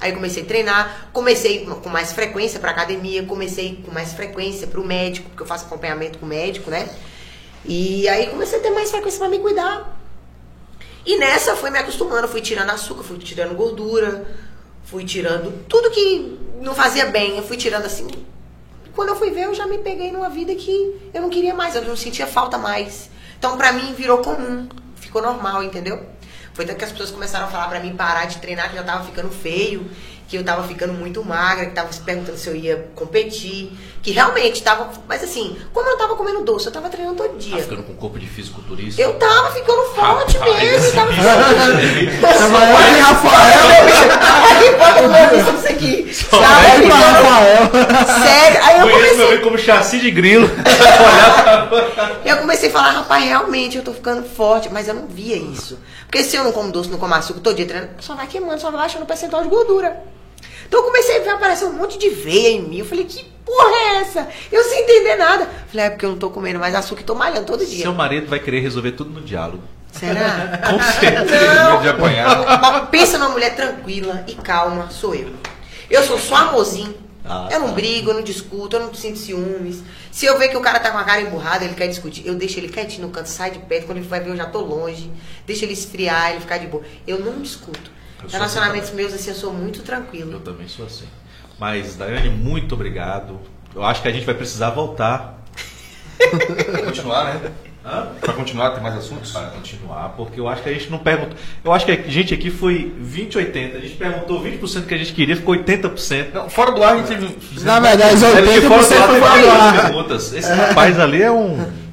[0.00, 4.80] Aí comecei a treinar, comecei com mais frequência para academia, comecei com mais frequência para
[4.80, 6.88] o médico, porque eu faço acompanhamento com o médico, né?
[7.64, 9.98] E aí comecei a ter mais frequência para me cuidar.
[11.06, 14.26] E nessa fui me acostumando, fui tirando açúcar, fui tirando gordura,
[14.84, 18.08] fui tirando tudo que não fazia bem, eu fui tirando assim.
[18.94, 21.74] Quando eu fui ver, eu já me peguei numa vida que eu não queria mais,
[21.74, 23.10] eu não sentia falta mais.
[23.38, 26.00] Então pra mim virou comum, ficou normal, entendeu?
[26.54, 28.84] Foi tanto que as pessoas começaram a falar pra mim parar de treinar, que já
[28.84, 29.90] tava ficando feio,
[30.26, 33.70] que eu tava ficando muito magra, que tava se perguntando se eu ia competir,
[34.02, 34.90] que realmente tava.
[35.06, 37.56] Mas assim, como eu tava comendo doce, eu tava treinando todo dia.
[37.56, 39.00] Tá ficando com corpo de fisiculturista?
[39.00, 41.12] Eu tava ficando forte Rapaz, mesmo, tava
[42.36, 43.68] Trabalhava em Rafael.
[44.50, 46.14] Aqui, pode ver isso aqui.
[46.14, 47.70] Só Tava ficando Rafael.
[48.22, 48.60] sério.
[48.64, 50.48] Aí eu Conheço meu comecei, como chassi de grilo.
[52.24, 55.36] eu comecei comecei a falar, rapaz, realmente eu tô ficando forte, mas eu não via
[55.36, 55.78] isso.
[56.06, 58.60] Porque se eu não como doce, não como açúcar todo dia treinando, só vai queimando,
[58.60, 60.02] só vai baixando o percentual de gordura.
[60.74, 62.78] Então eu comecei a ver aparecer um monte de veia em mim.
[62.78, 64.28] Eu falei, que porra é essa?
[64.50, 65.48] Eu sem entender nada.
[65.68, 67.82] Falei, é porque eu não tô comendo mais açúcar e tô malhando todo dia.
[67.82, 69.62] Seu marido vai querer resolver tudo no diálogo.
[69.92, 70.58] Será?
[70.68, 71.54] Com certeza.
[71.62, 71.80] Não.
[71.80, 72.90] de apanhar.
[72.90, 75.32] Pensa numa mulher tranquila e calma, sou eu.
[75.88, 76.92] Eu sou só amorzinho.
[77.24, 77.74] Ah, eu não tá.
[77.74, 79.80] brigo, eu não discuto, eu não sinto ciúmes.
[80.10, 82.34] Se eu ver que o cara tá com a cara emburrada, ele quer discutir, eu
[82.34, 84.60] deixo ele quietinho no canto, sai de perto, quando ele vai ver eu já tô
[84.60, 85.08] longe.
[85.46, 86.82] Deixa ele esfriar, ele ficar de boa.
[87.06, 87.94] Eu não discuto.
[88.24, 90.40] Eu sou Relacionamentos assim meus, assim, eu sou muito Eu tranquilo.
[90.40, 91.04] também sou assim.
[91.58, 93.38] Mas, Daiane, muito obrigado.
[93.74, 95.40] Eu acho que a gente vai precisar voltar.
[96.18, 97.50] Pra continuar, né?
[97.84, 98.08] Hã?
[98.20, 99.30] Pra continuar, tem mais assuntos?
[99.30, 101.36] Para continuar, porque eu acho que a gente não perguntou.
[101.62, 103.76] Eu acho que a gente aqui foi 20, 80.
[103.76, 106.32] A gente perguntou 20% que a gente queria, ficou 80%.
[106.32, 107.36] Não, fora do ar a gente teve.
[107.64, 109.82] Na verdade, os É porque 80% fora do foi fora do ar.
[109.82, 110.32] perguntas.
[110.32, 111.83] Esse rapaz ali é um.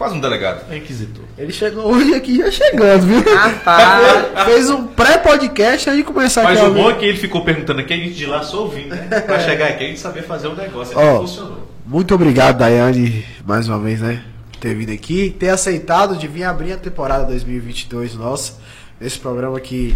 [0.00, 0.72] É, Quase um delegado.
[0.72, 1.24] é inquisitor.
[1.36, 3.34] Ele chegou hoje aqui já chegando, viu?
[3.34, 4.46] Rapaz.
[4.48, 7.96] Fez um pré-podcast de começar Mas o bom é que ele ficou perguntando aqui, a
[7.96, 9.20] gente de lá só ouvindo, né?
[9.20, 10.96] Pra chegar aqui a gente saber fazer o negócio.
[10.96, 11.02] Ó.
[11.02, 11.70] Ele funcionou.
[11.86, 14.22] Muito obrigado, Daiane, mais uma vez, né?
[14.52, 18.54] Por ter vindo aqui, ter aceitado de vir abrir a temporada 2022 nossa,
[18.98, 19.94] nesse programa que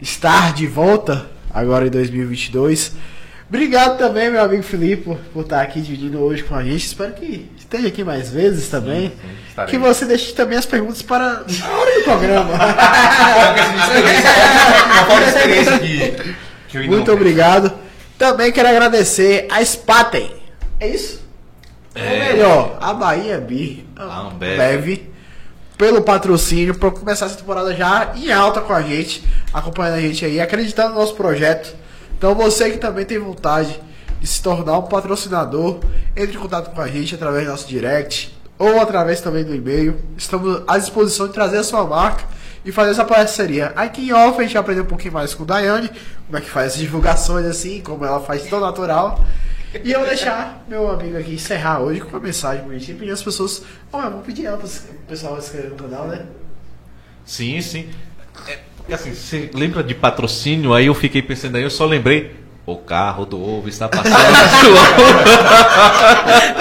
[0.00, 2.92] estar de volta agora em 2022.
[3.48, 6.84] Obrigado também, meu amigo Felipe, por, por estar aqui dividindo hoje com a gente.
[6.84, 9.12] Espero que esteja aqui mais vezes também.
[9.48, 9.70] estarei.
[9.70, 12.52] que você deixe também as perguntas para a hora do programa.
[16.86, 17.72] Muito obrigado.
[18.18, 20.30] Também quero agradecer a Spaten.
[20.80, 21.20] É isso?
[21.94, 22.32] Ou É.
[22.32, 24.56] melhor, a Bahia Beer, A Ambev.
[24.56, 25.00] Bev,
[25.76, 30.24] pelo patrocínio, para começar essa temporada já em alta com a gente, acompanhando a gente
[30.24, 31.74] aí, acreditando no nosso projeto.
[32.16, 33.78] Então você que também tem vontade
[34.20, 35.78] de se tornar um patrocinador,
[36.16, 39.96] entre em contato com a gente através do nosso direct ou através também do e-mail.
[40.16, 42.24] Estamos à disposição de trazer a sua marca
[42.64, 43.72] e fazer essa parceria.
[43.76, 45.90] Aqui em off a gente vai aprender um pouquinho mais com o Daiane,
[46.26, 49.24] como é que faz essas divulgações assim, como ela faz tão natural.
[49.84, 53.12] E eu vou deixar meu amigo aqui encerrar hoje com uma mensagem bonitinha e pedir
[53.12, 53.62] às pessoas.
[53.92, 54.70] Ó, eu vou pedir ela para o
[55.06, 56.26] pessoal inscrever no canal, né?
[57.24, 57.90] Sim, sim.
[58.46, 60.72] É, porque assim, você lembra de patrocínio?
[60.72, 62.34] Aí eu fiquei pensando aí, eu só lembrei.
[62.68, 64.14] O carro do ovo está passando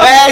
[0.07, 0.29] É,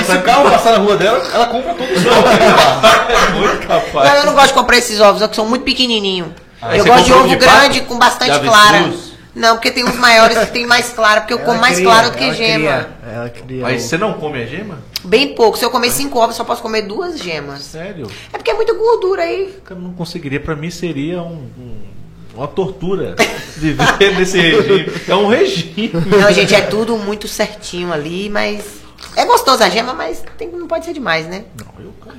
[0.00, 2.30] E se o carro passar na rua dela, ela compra todos os ovos.
[2.30, 4.08] É muito capaz.
[4.08, 6.28] Não, eu não gosto de comprar esses ovos, que são muito pequenininhos.
[6.62, 7.92] Ah, eu gosto de ovo de grande pato?
[7.92, 8.92] com bastante clara.
[9.34, 12.16] Não, porque tem uns maiores que tem mais clara, porque eu como mais claro do
[12.16, 12.86] que gema.
[13.12, 13.62] ela cria.
[13.62, 14.78] Mas o- você não come a gema?
[15.02, 15.58] Bem pouco.
[15.58, 17.62] Se eu comer cinco ovos, eu só posso comer duas gemas.
[17.62, 18.06] Sério?
[18.32, 19.56] É porque é muita gordura aí.
[19.68, 20.38] Eu não conseguiria.
[20.38, 21.90] Pra mim seria um- um-
[22.34, 23.16] uma tortura
[23.56, 24.86] viver nesse regime.
[25.08, 25.90] É um regime.
[26.20, 28.80] Não, gente, é tudo muito certinho ali, mas.
[29.16, 31.44] É gostoso a gema, mas tem- não pode ser demais, né?
[31.58, 32.16] Não, eu como.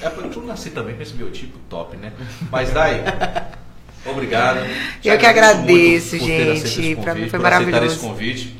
[0.00, 2.12] É porque eu nasci também com esse biotipo top, né?
[2.50, 3.02] Mas daí.
[4.04, 4.58] Obrigado.
[5.04, 6.96] Eu que agradeço gente.
[6.96, 7.86] Pra mim foi por aceitar maravilhoso.
[7.96, 8.56] esse convite.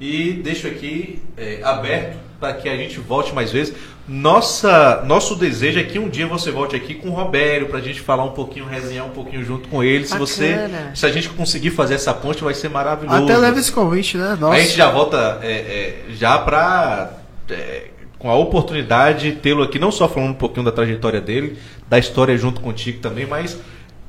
[0.00, 3.72] E deixo aqui é, aberto para que a gente volte mais vezes.
[4.08, 7.80] Nossa, nosso desejo é que um dia você volte aqui com o Robério para a
[7.80, 10.04] gente falar um pouquinho, resenhar um pouquinho junto com ele.
[10.04, 13.22] Se você, se a gente conseguir fazer essa ponte, vai ser maravilhoso.
[13.22, 14.36] Até leva esse convite, né?
[14.40, 14.56] Nossa.
[14.56, 17.12] A gente já volta é, é, já para
[18.18, 21.56] com a oportunidade de tê-lo aqui, não só falando um pouquinho da trajetória dele,
[21.88, 23.56] da história junto contigo também, mas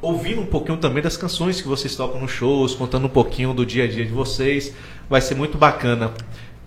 [0.02, 3.64] ouvindo um pouquinho também das canções que vocês tocam nos shows, contando um pouquinho do
[3.64, 4.74] dia a dia de vocês.
[5.08, 6.12] Vai ser muito bacana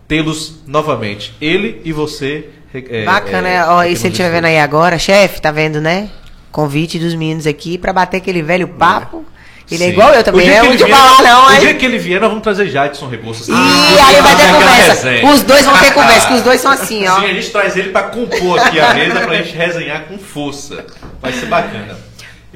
[0.09, 1.34] tê-los novamente.
[1.40, 2.48] Ele e você.
[2.74, 6.09] é, Bacana, é, ó, e se ele estiver vendo aí agora, chefe, tá vendo, né?
[6.52, 9.24] Convite dos meninos aqui pra bater aquele velho papo.
[9.68, 9.92] Ele é Sim.
[9.94, 12.28] igual eu também, é ele de vier- falar não, O dia que ele vier, nós
[12.28, 13.48] vamos trazer Jadson Rebouças.
[13.48, 15.09] E aí vai ter conversa.
[15.11, 15.32] resenha.
[15.32, 17.18] Os dois vão ter conversa, que os dois são assim, ó.
[17.18, 20.86] Sim, a gente traz ele pra compor aqui a mesa pra gente resenhar com força.
[21.20, 21.98] Vai ser bacana.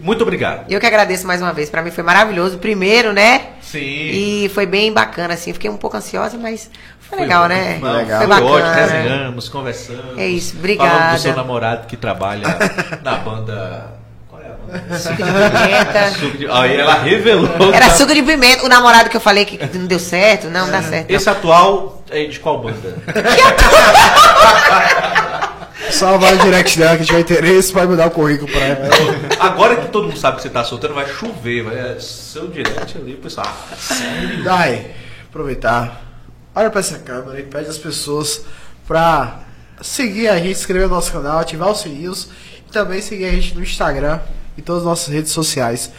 [0.01, 0.71] Muito obrigado.
[0.71, 2.59] Eu que agradeço mais uma vez, pra mim foi maravilhoso.
[2.59, 3.43] Primeiro, né?
[3.61, 3.81] Sim.
[3.81, 5.53] E foi bem bacana, assim.
[5.53, 6.71] Fiquei um pouco ansiosa, mas
[7.11, 7.79] foi legal, né?
[7.83, 8.19] Não, legal.
[8.19, 8.75] Foi Foi ótimo, bacana.
[8.87, 10.19] resenhamos, conversamos.
[10.19, 11.15] É isso, Falando obrigada.
[11.17, 12.47] do seu namorado que trabalha
[13.03, 13.87] na banda.
[14.29, 14.89] Qual é a banda?
[14.99, 16.11] Suco de pimenta.
[16.19, 17.75] Suco de- Aí ela revelou.
[17.75, 18.65] Era suco de pimenta.
[18.65, 21.11] O namorado que eu falei que não deu certo, não, não dá certo.
[21.11, 21.17] não.
[21.17, 22.97] Esse atual é de qual banda?
[25.91, 28.89] Só vai no direct dela que tiver interesse, vai mudar o currículo pra ela.
[29.41, 31.65] Agora que todo mundo sabe que você tá solteiro, vai chover.
[31.65, 33.47] Vai é seu direct ali, pessoal.
[33.49, 34.43] Ah?
[34.45, 34.87] Dai,
[35.29, 36.01] aproveitar.
[36.55, 38.45] Olha pra essa câmera e pede às pessoas
[38.87, 39.41] pra
[39.81, 42.29] seguir a gente, inscrever no nosso canal, ativar os sininhos
[42.69, 44.19] e também seguir a gente no Instagram
[44.59, 45.93] e todas as nossas redes sociais.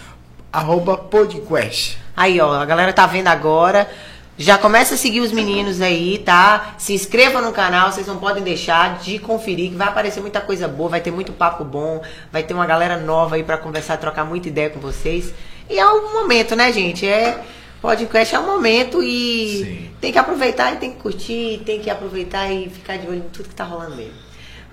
[0.52, 1.98] Arroba podcast.
[2.15, 3.90] Aí, ó, a galera tá vendo agora.
[4.38, 6.76] Já começa a seguir os meninos aí, tá?
[6.78, 10.68] Se inscreva no canal, vocês não podem deixar de conferir, que vai aparecer muita coisa
[10.68, 12.02] boa, vai ter muito papo bom,
[12.32, 15.34] vai ter uma galera nova aí pra conversar, trocar muita ideia com vocês.
[15.69, 17.07] E é um momento, né, gente?
[17.07, 17.41] É
[17.81, 19.91] podcast é um momento e Sim.
[19.99, 23.29] tem que aproveitar e tem que curtir, tem que aproveitar e ficar de olho em
[23.29, 24.13] tudo que tá rolando mesmo.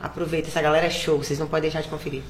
[0.01, 2.23] Aproveita, essa galera é show, vocês não podem deixar de conferir.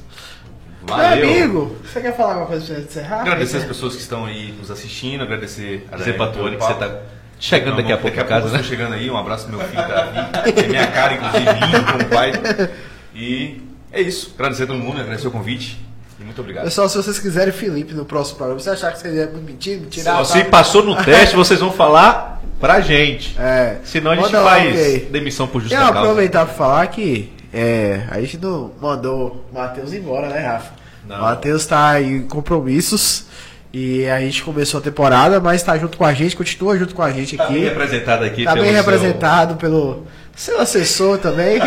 [0.86, 1.28] Meu Valeu.
[1.28, 3.20] amigo, você quer falar alguma coisa pra gente encerrar?
[3.22, 7.00] Agradecer as pessoas que estão aí nos assistindo, agradecer a pelo Tony que você tá
[7.40, 8.60] chegando daqui a pouco daqui em casa, eu né?
[8.60, 11.92] estou chegando aí, um abraço pro meu filho Davi, que é minha cara, inclusive, lindo
[11.92, 12.32] como pai.
[13.20, 13.60] E
[13.90, 15.76] é isso, agradecer a todo mundo, agradecer o convite
[16.20, 16.65] e muito obrigado.
[16.65, 19.86] Pessoal, se vocês quiserem Felipe no próximo programa, você achar que você é mentira, me
[19.86, 20.24] tirar.
[20.24, 23.36] Se passou no teste, vocês vão falar pra gente.
[23.39, 23.77] É.
[23.85, 25.09] Senão a gente Manda lá, faz ok.
[25.12, 25.99] demissão por justa Eu causa.
[26.01, 30.73] aproveitar pra falar que é, a gente não mandou o Matheus embora, né, Rafa?
[31.07, 31.16] Não.
[31.19, 33.24] O Matheus tá em compromissos
[33.73, 37.03] e a gente começou a temporada, mas tá junto com a gente, continua junto com
[37.03, 37.65] a gente Tá bem aqui.
[37.69, 38.45] representado aqui.
[38.45, 40.05] Tá bem seu- representado pelo
[40.35, 41.59] seu assessor também,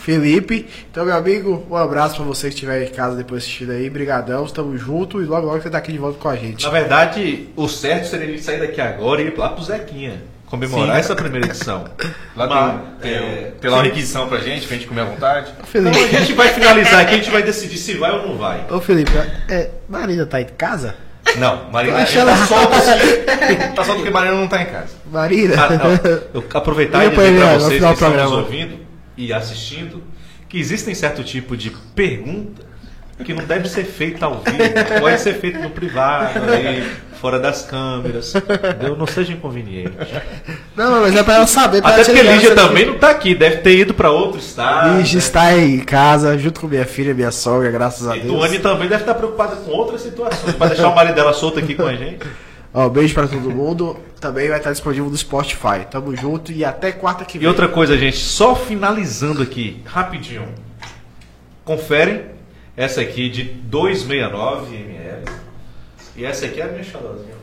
[0.00, 0.66] Felipe.
[0.90, 3.88] Então, meu amigo, um abraço pra você que estiver em casa depois assistindo aí.
[3.90, 6.64] Brigadão, tamo junto e logo logo você tá aqui de volta com a gente.
[6.64, 10.22] Na verdade, o certo seria ele sair daqui agora e ir lá pro Zequinha.
[10.46, 11.84] Comemorar essa primeira edição.
[12.34, 15.52] Lá Mas, tem, é, tem lá uma requisição pra gente, pra gente comer à vontade.
[15.52, 16.16] Então Felipe.
[16.16, 18.66] a gente vai finalizar aqui, a gente vai decidir se vai ou não vai.
[18.68, 19.12] Ô Felipe,
[19.48, 20.96] é, Marina tá em casa?
[21.36, 23.84] Não, Marina, ele ela- tá.
[23.84, 24.88] Tá porque Marina não tá em casa.
[25.12, 25.54] Marina?
[25.56, 26.20] Ah.
[26.34, 30.02] Eu aproveitar e dizer pra vocês que estão nos ouvindo e assistindo
[30.48, 32.70] que existem certo tipo de pergunta
[33.24, 34.58] que não deve ser feita ao vivo,
[34.98, 38.34] pode ser feita no privado, aí, fora das câmeras.
[38.34, 38.96] Entendeu?
[38.96, 39.92] Não seja inconveniente.
[40.74, 41.82] Não, mas é pra ela saber.
[41.82, 44.96] Pra Até porque Lígia também não tá aqui, deve ter ido pra outro estado.
[44.96, 48.34] Lígia está em casa, junto com minha filha, minha sogra, graças a E Deus.
[48.34, 51.74] Tuane também deve estar preocupada com outras situações, pra deixar o marido dela solto aqui
[51.74, 52.26] com a gente.
[52.72, 53.96] Ó, beijo pra todo mundo.
[54.20, 55.86] Também vai estar disponível no Spotify.
[55.90, 57.48] Tamo junto e até quarta que E vem.
[57.48, 60.46] outra coisa, gente, só finalizando aqui, rapidinho.
[61.64, 62.26] Confere
[62.76, 65.24] essa aqui de 269 ml.
[66.16, 67.40] E essa aqui é a minha xarozinha.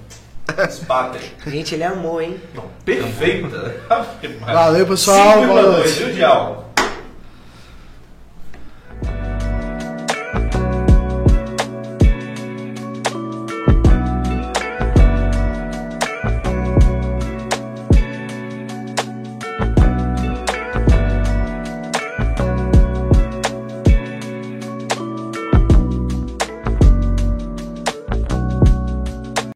[0.71, 1.19] Spaten.
[1.45, 2.37] Gente, ele amou, hein?
[2.55, 3.75] Não, perfeita.
[4.45, 5.45] Valeu, pessoal.
[5.45, 6.13] Boa 5,2 noite.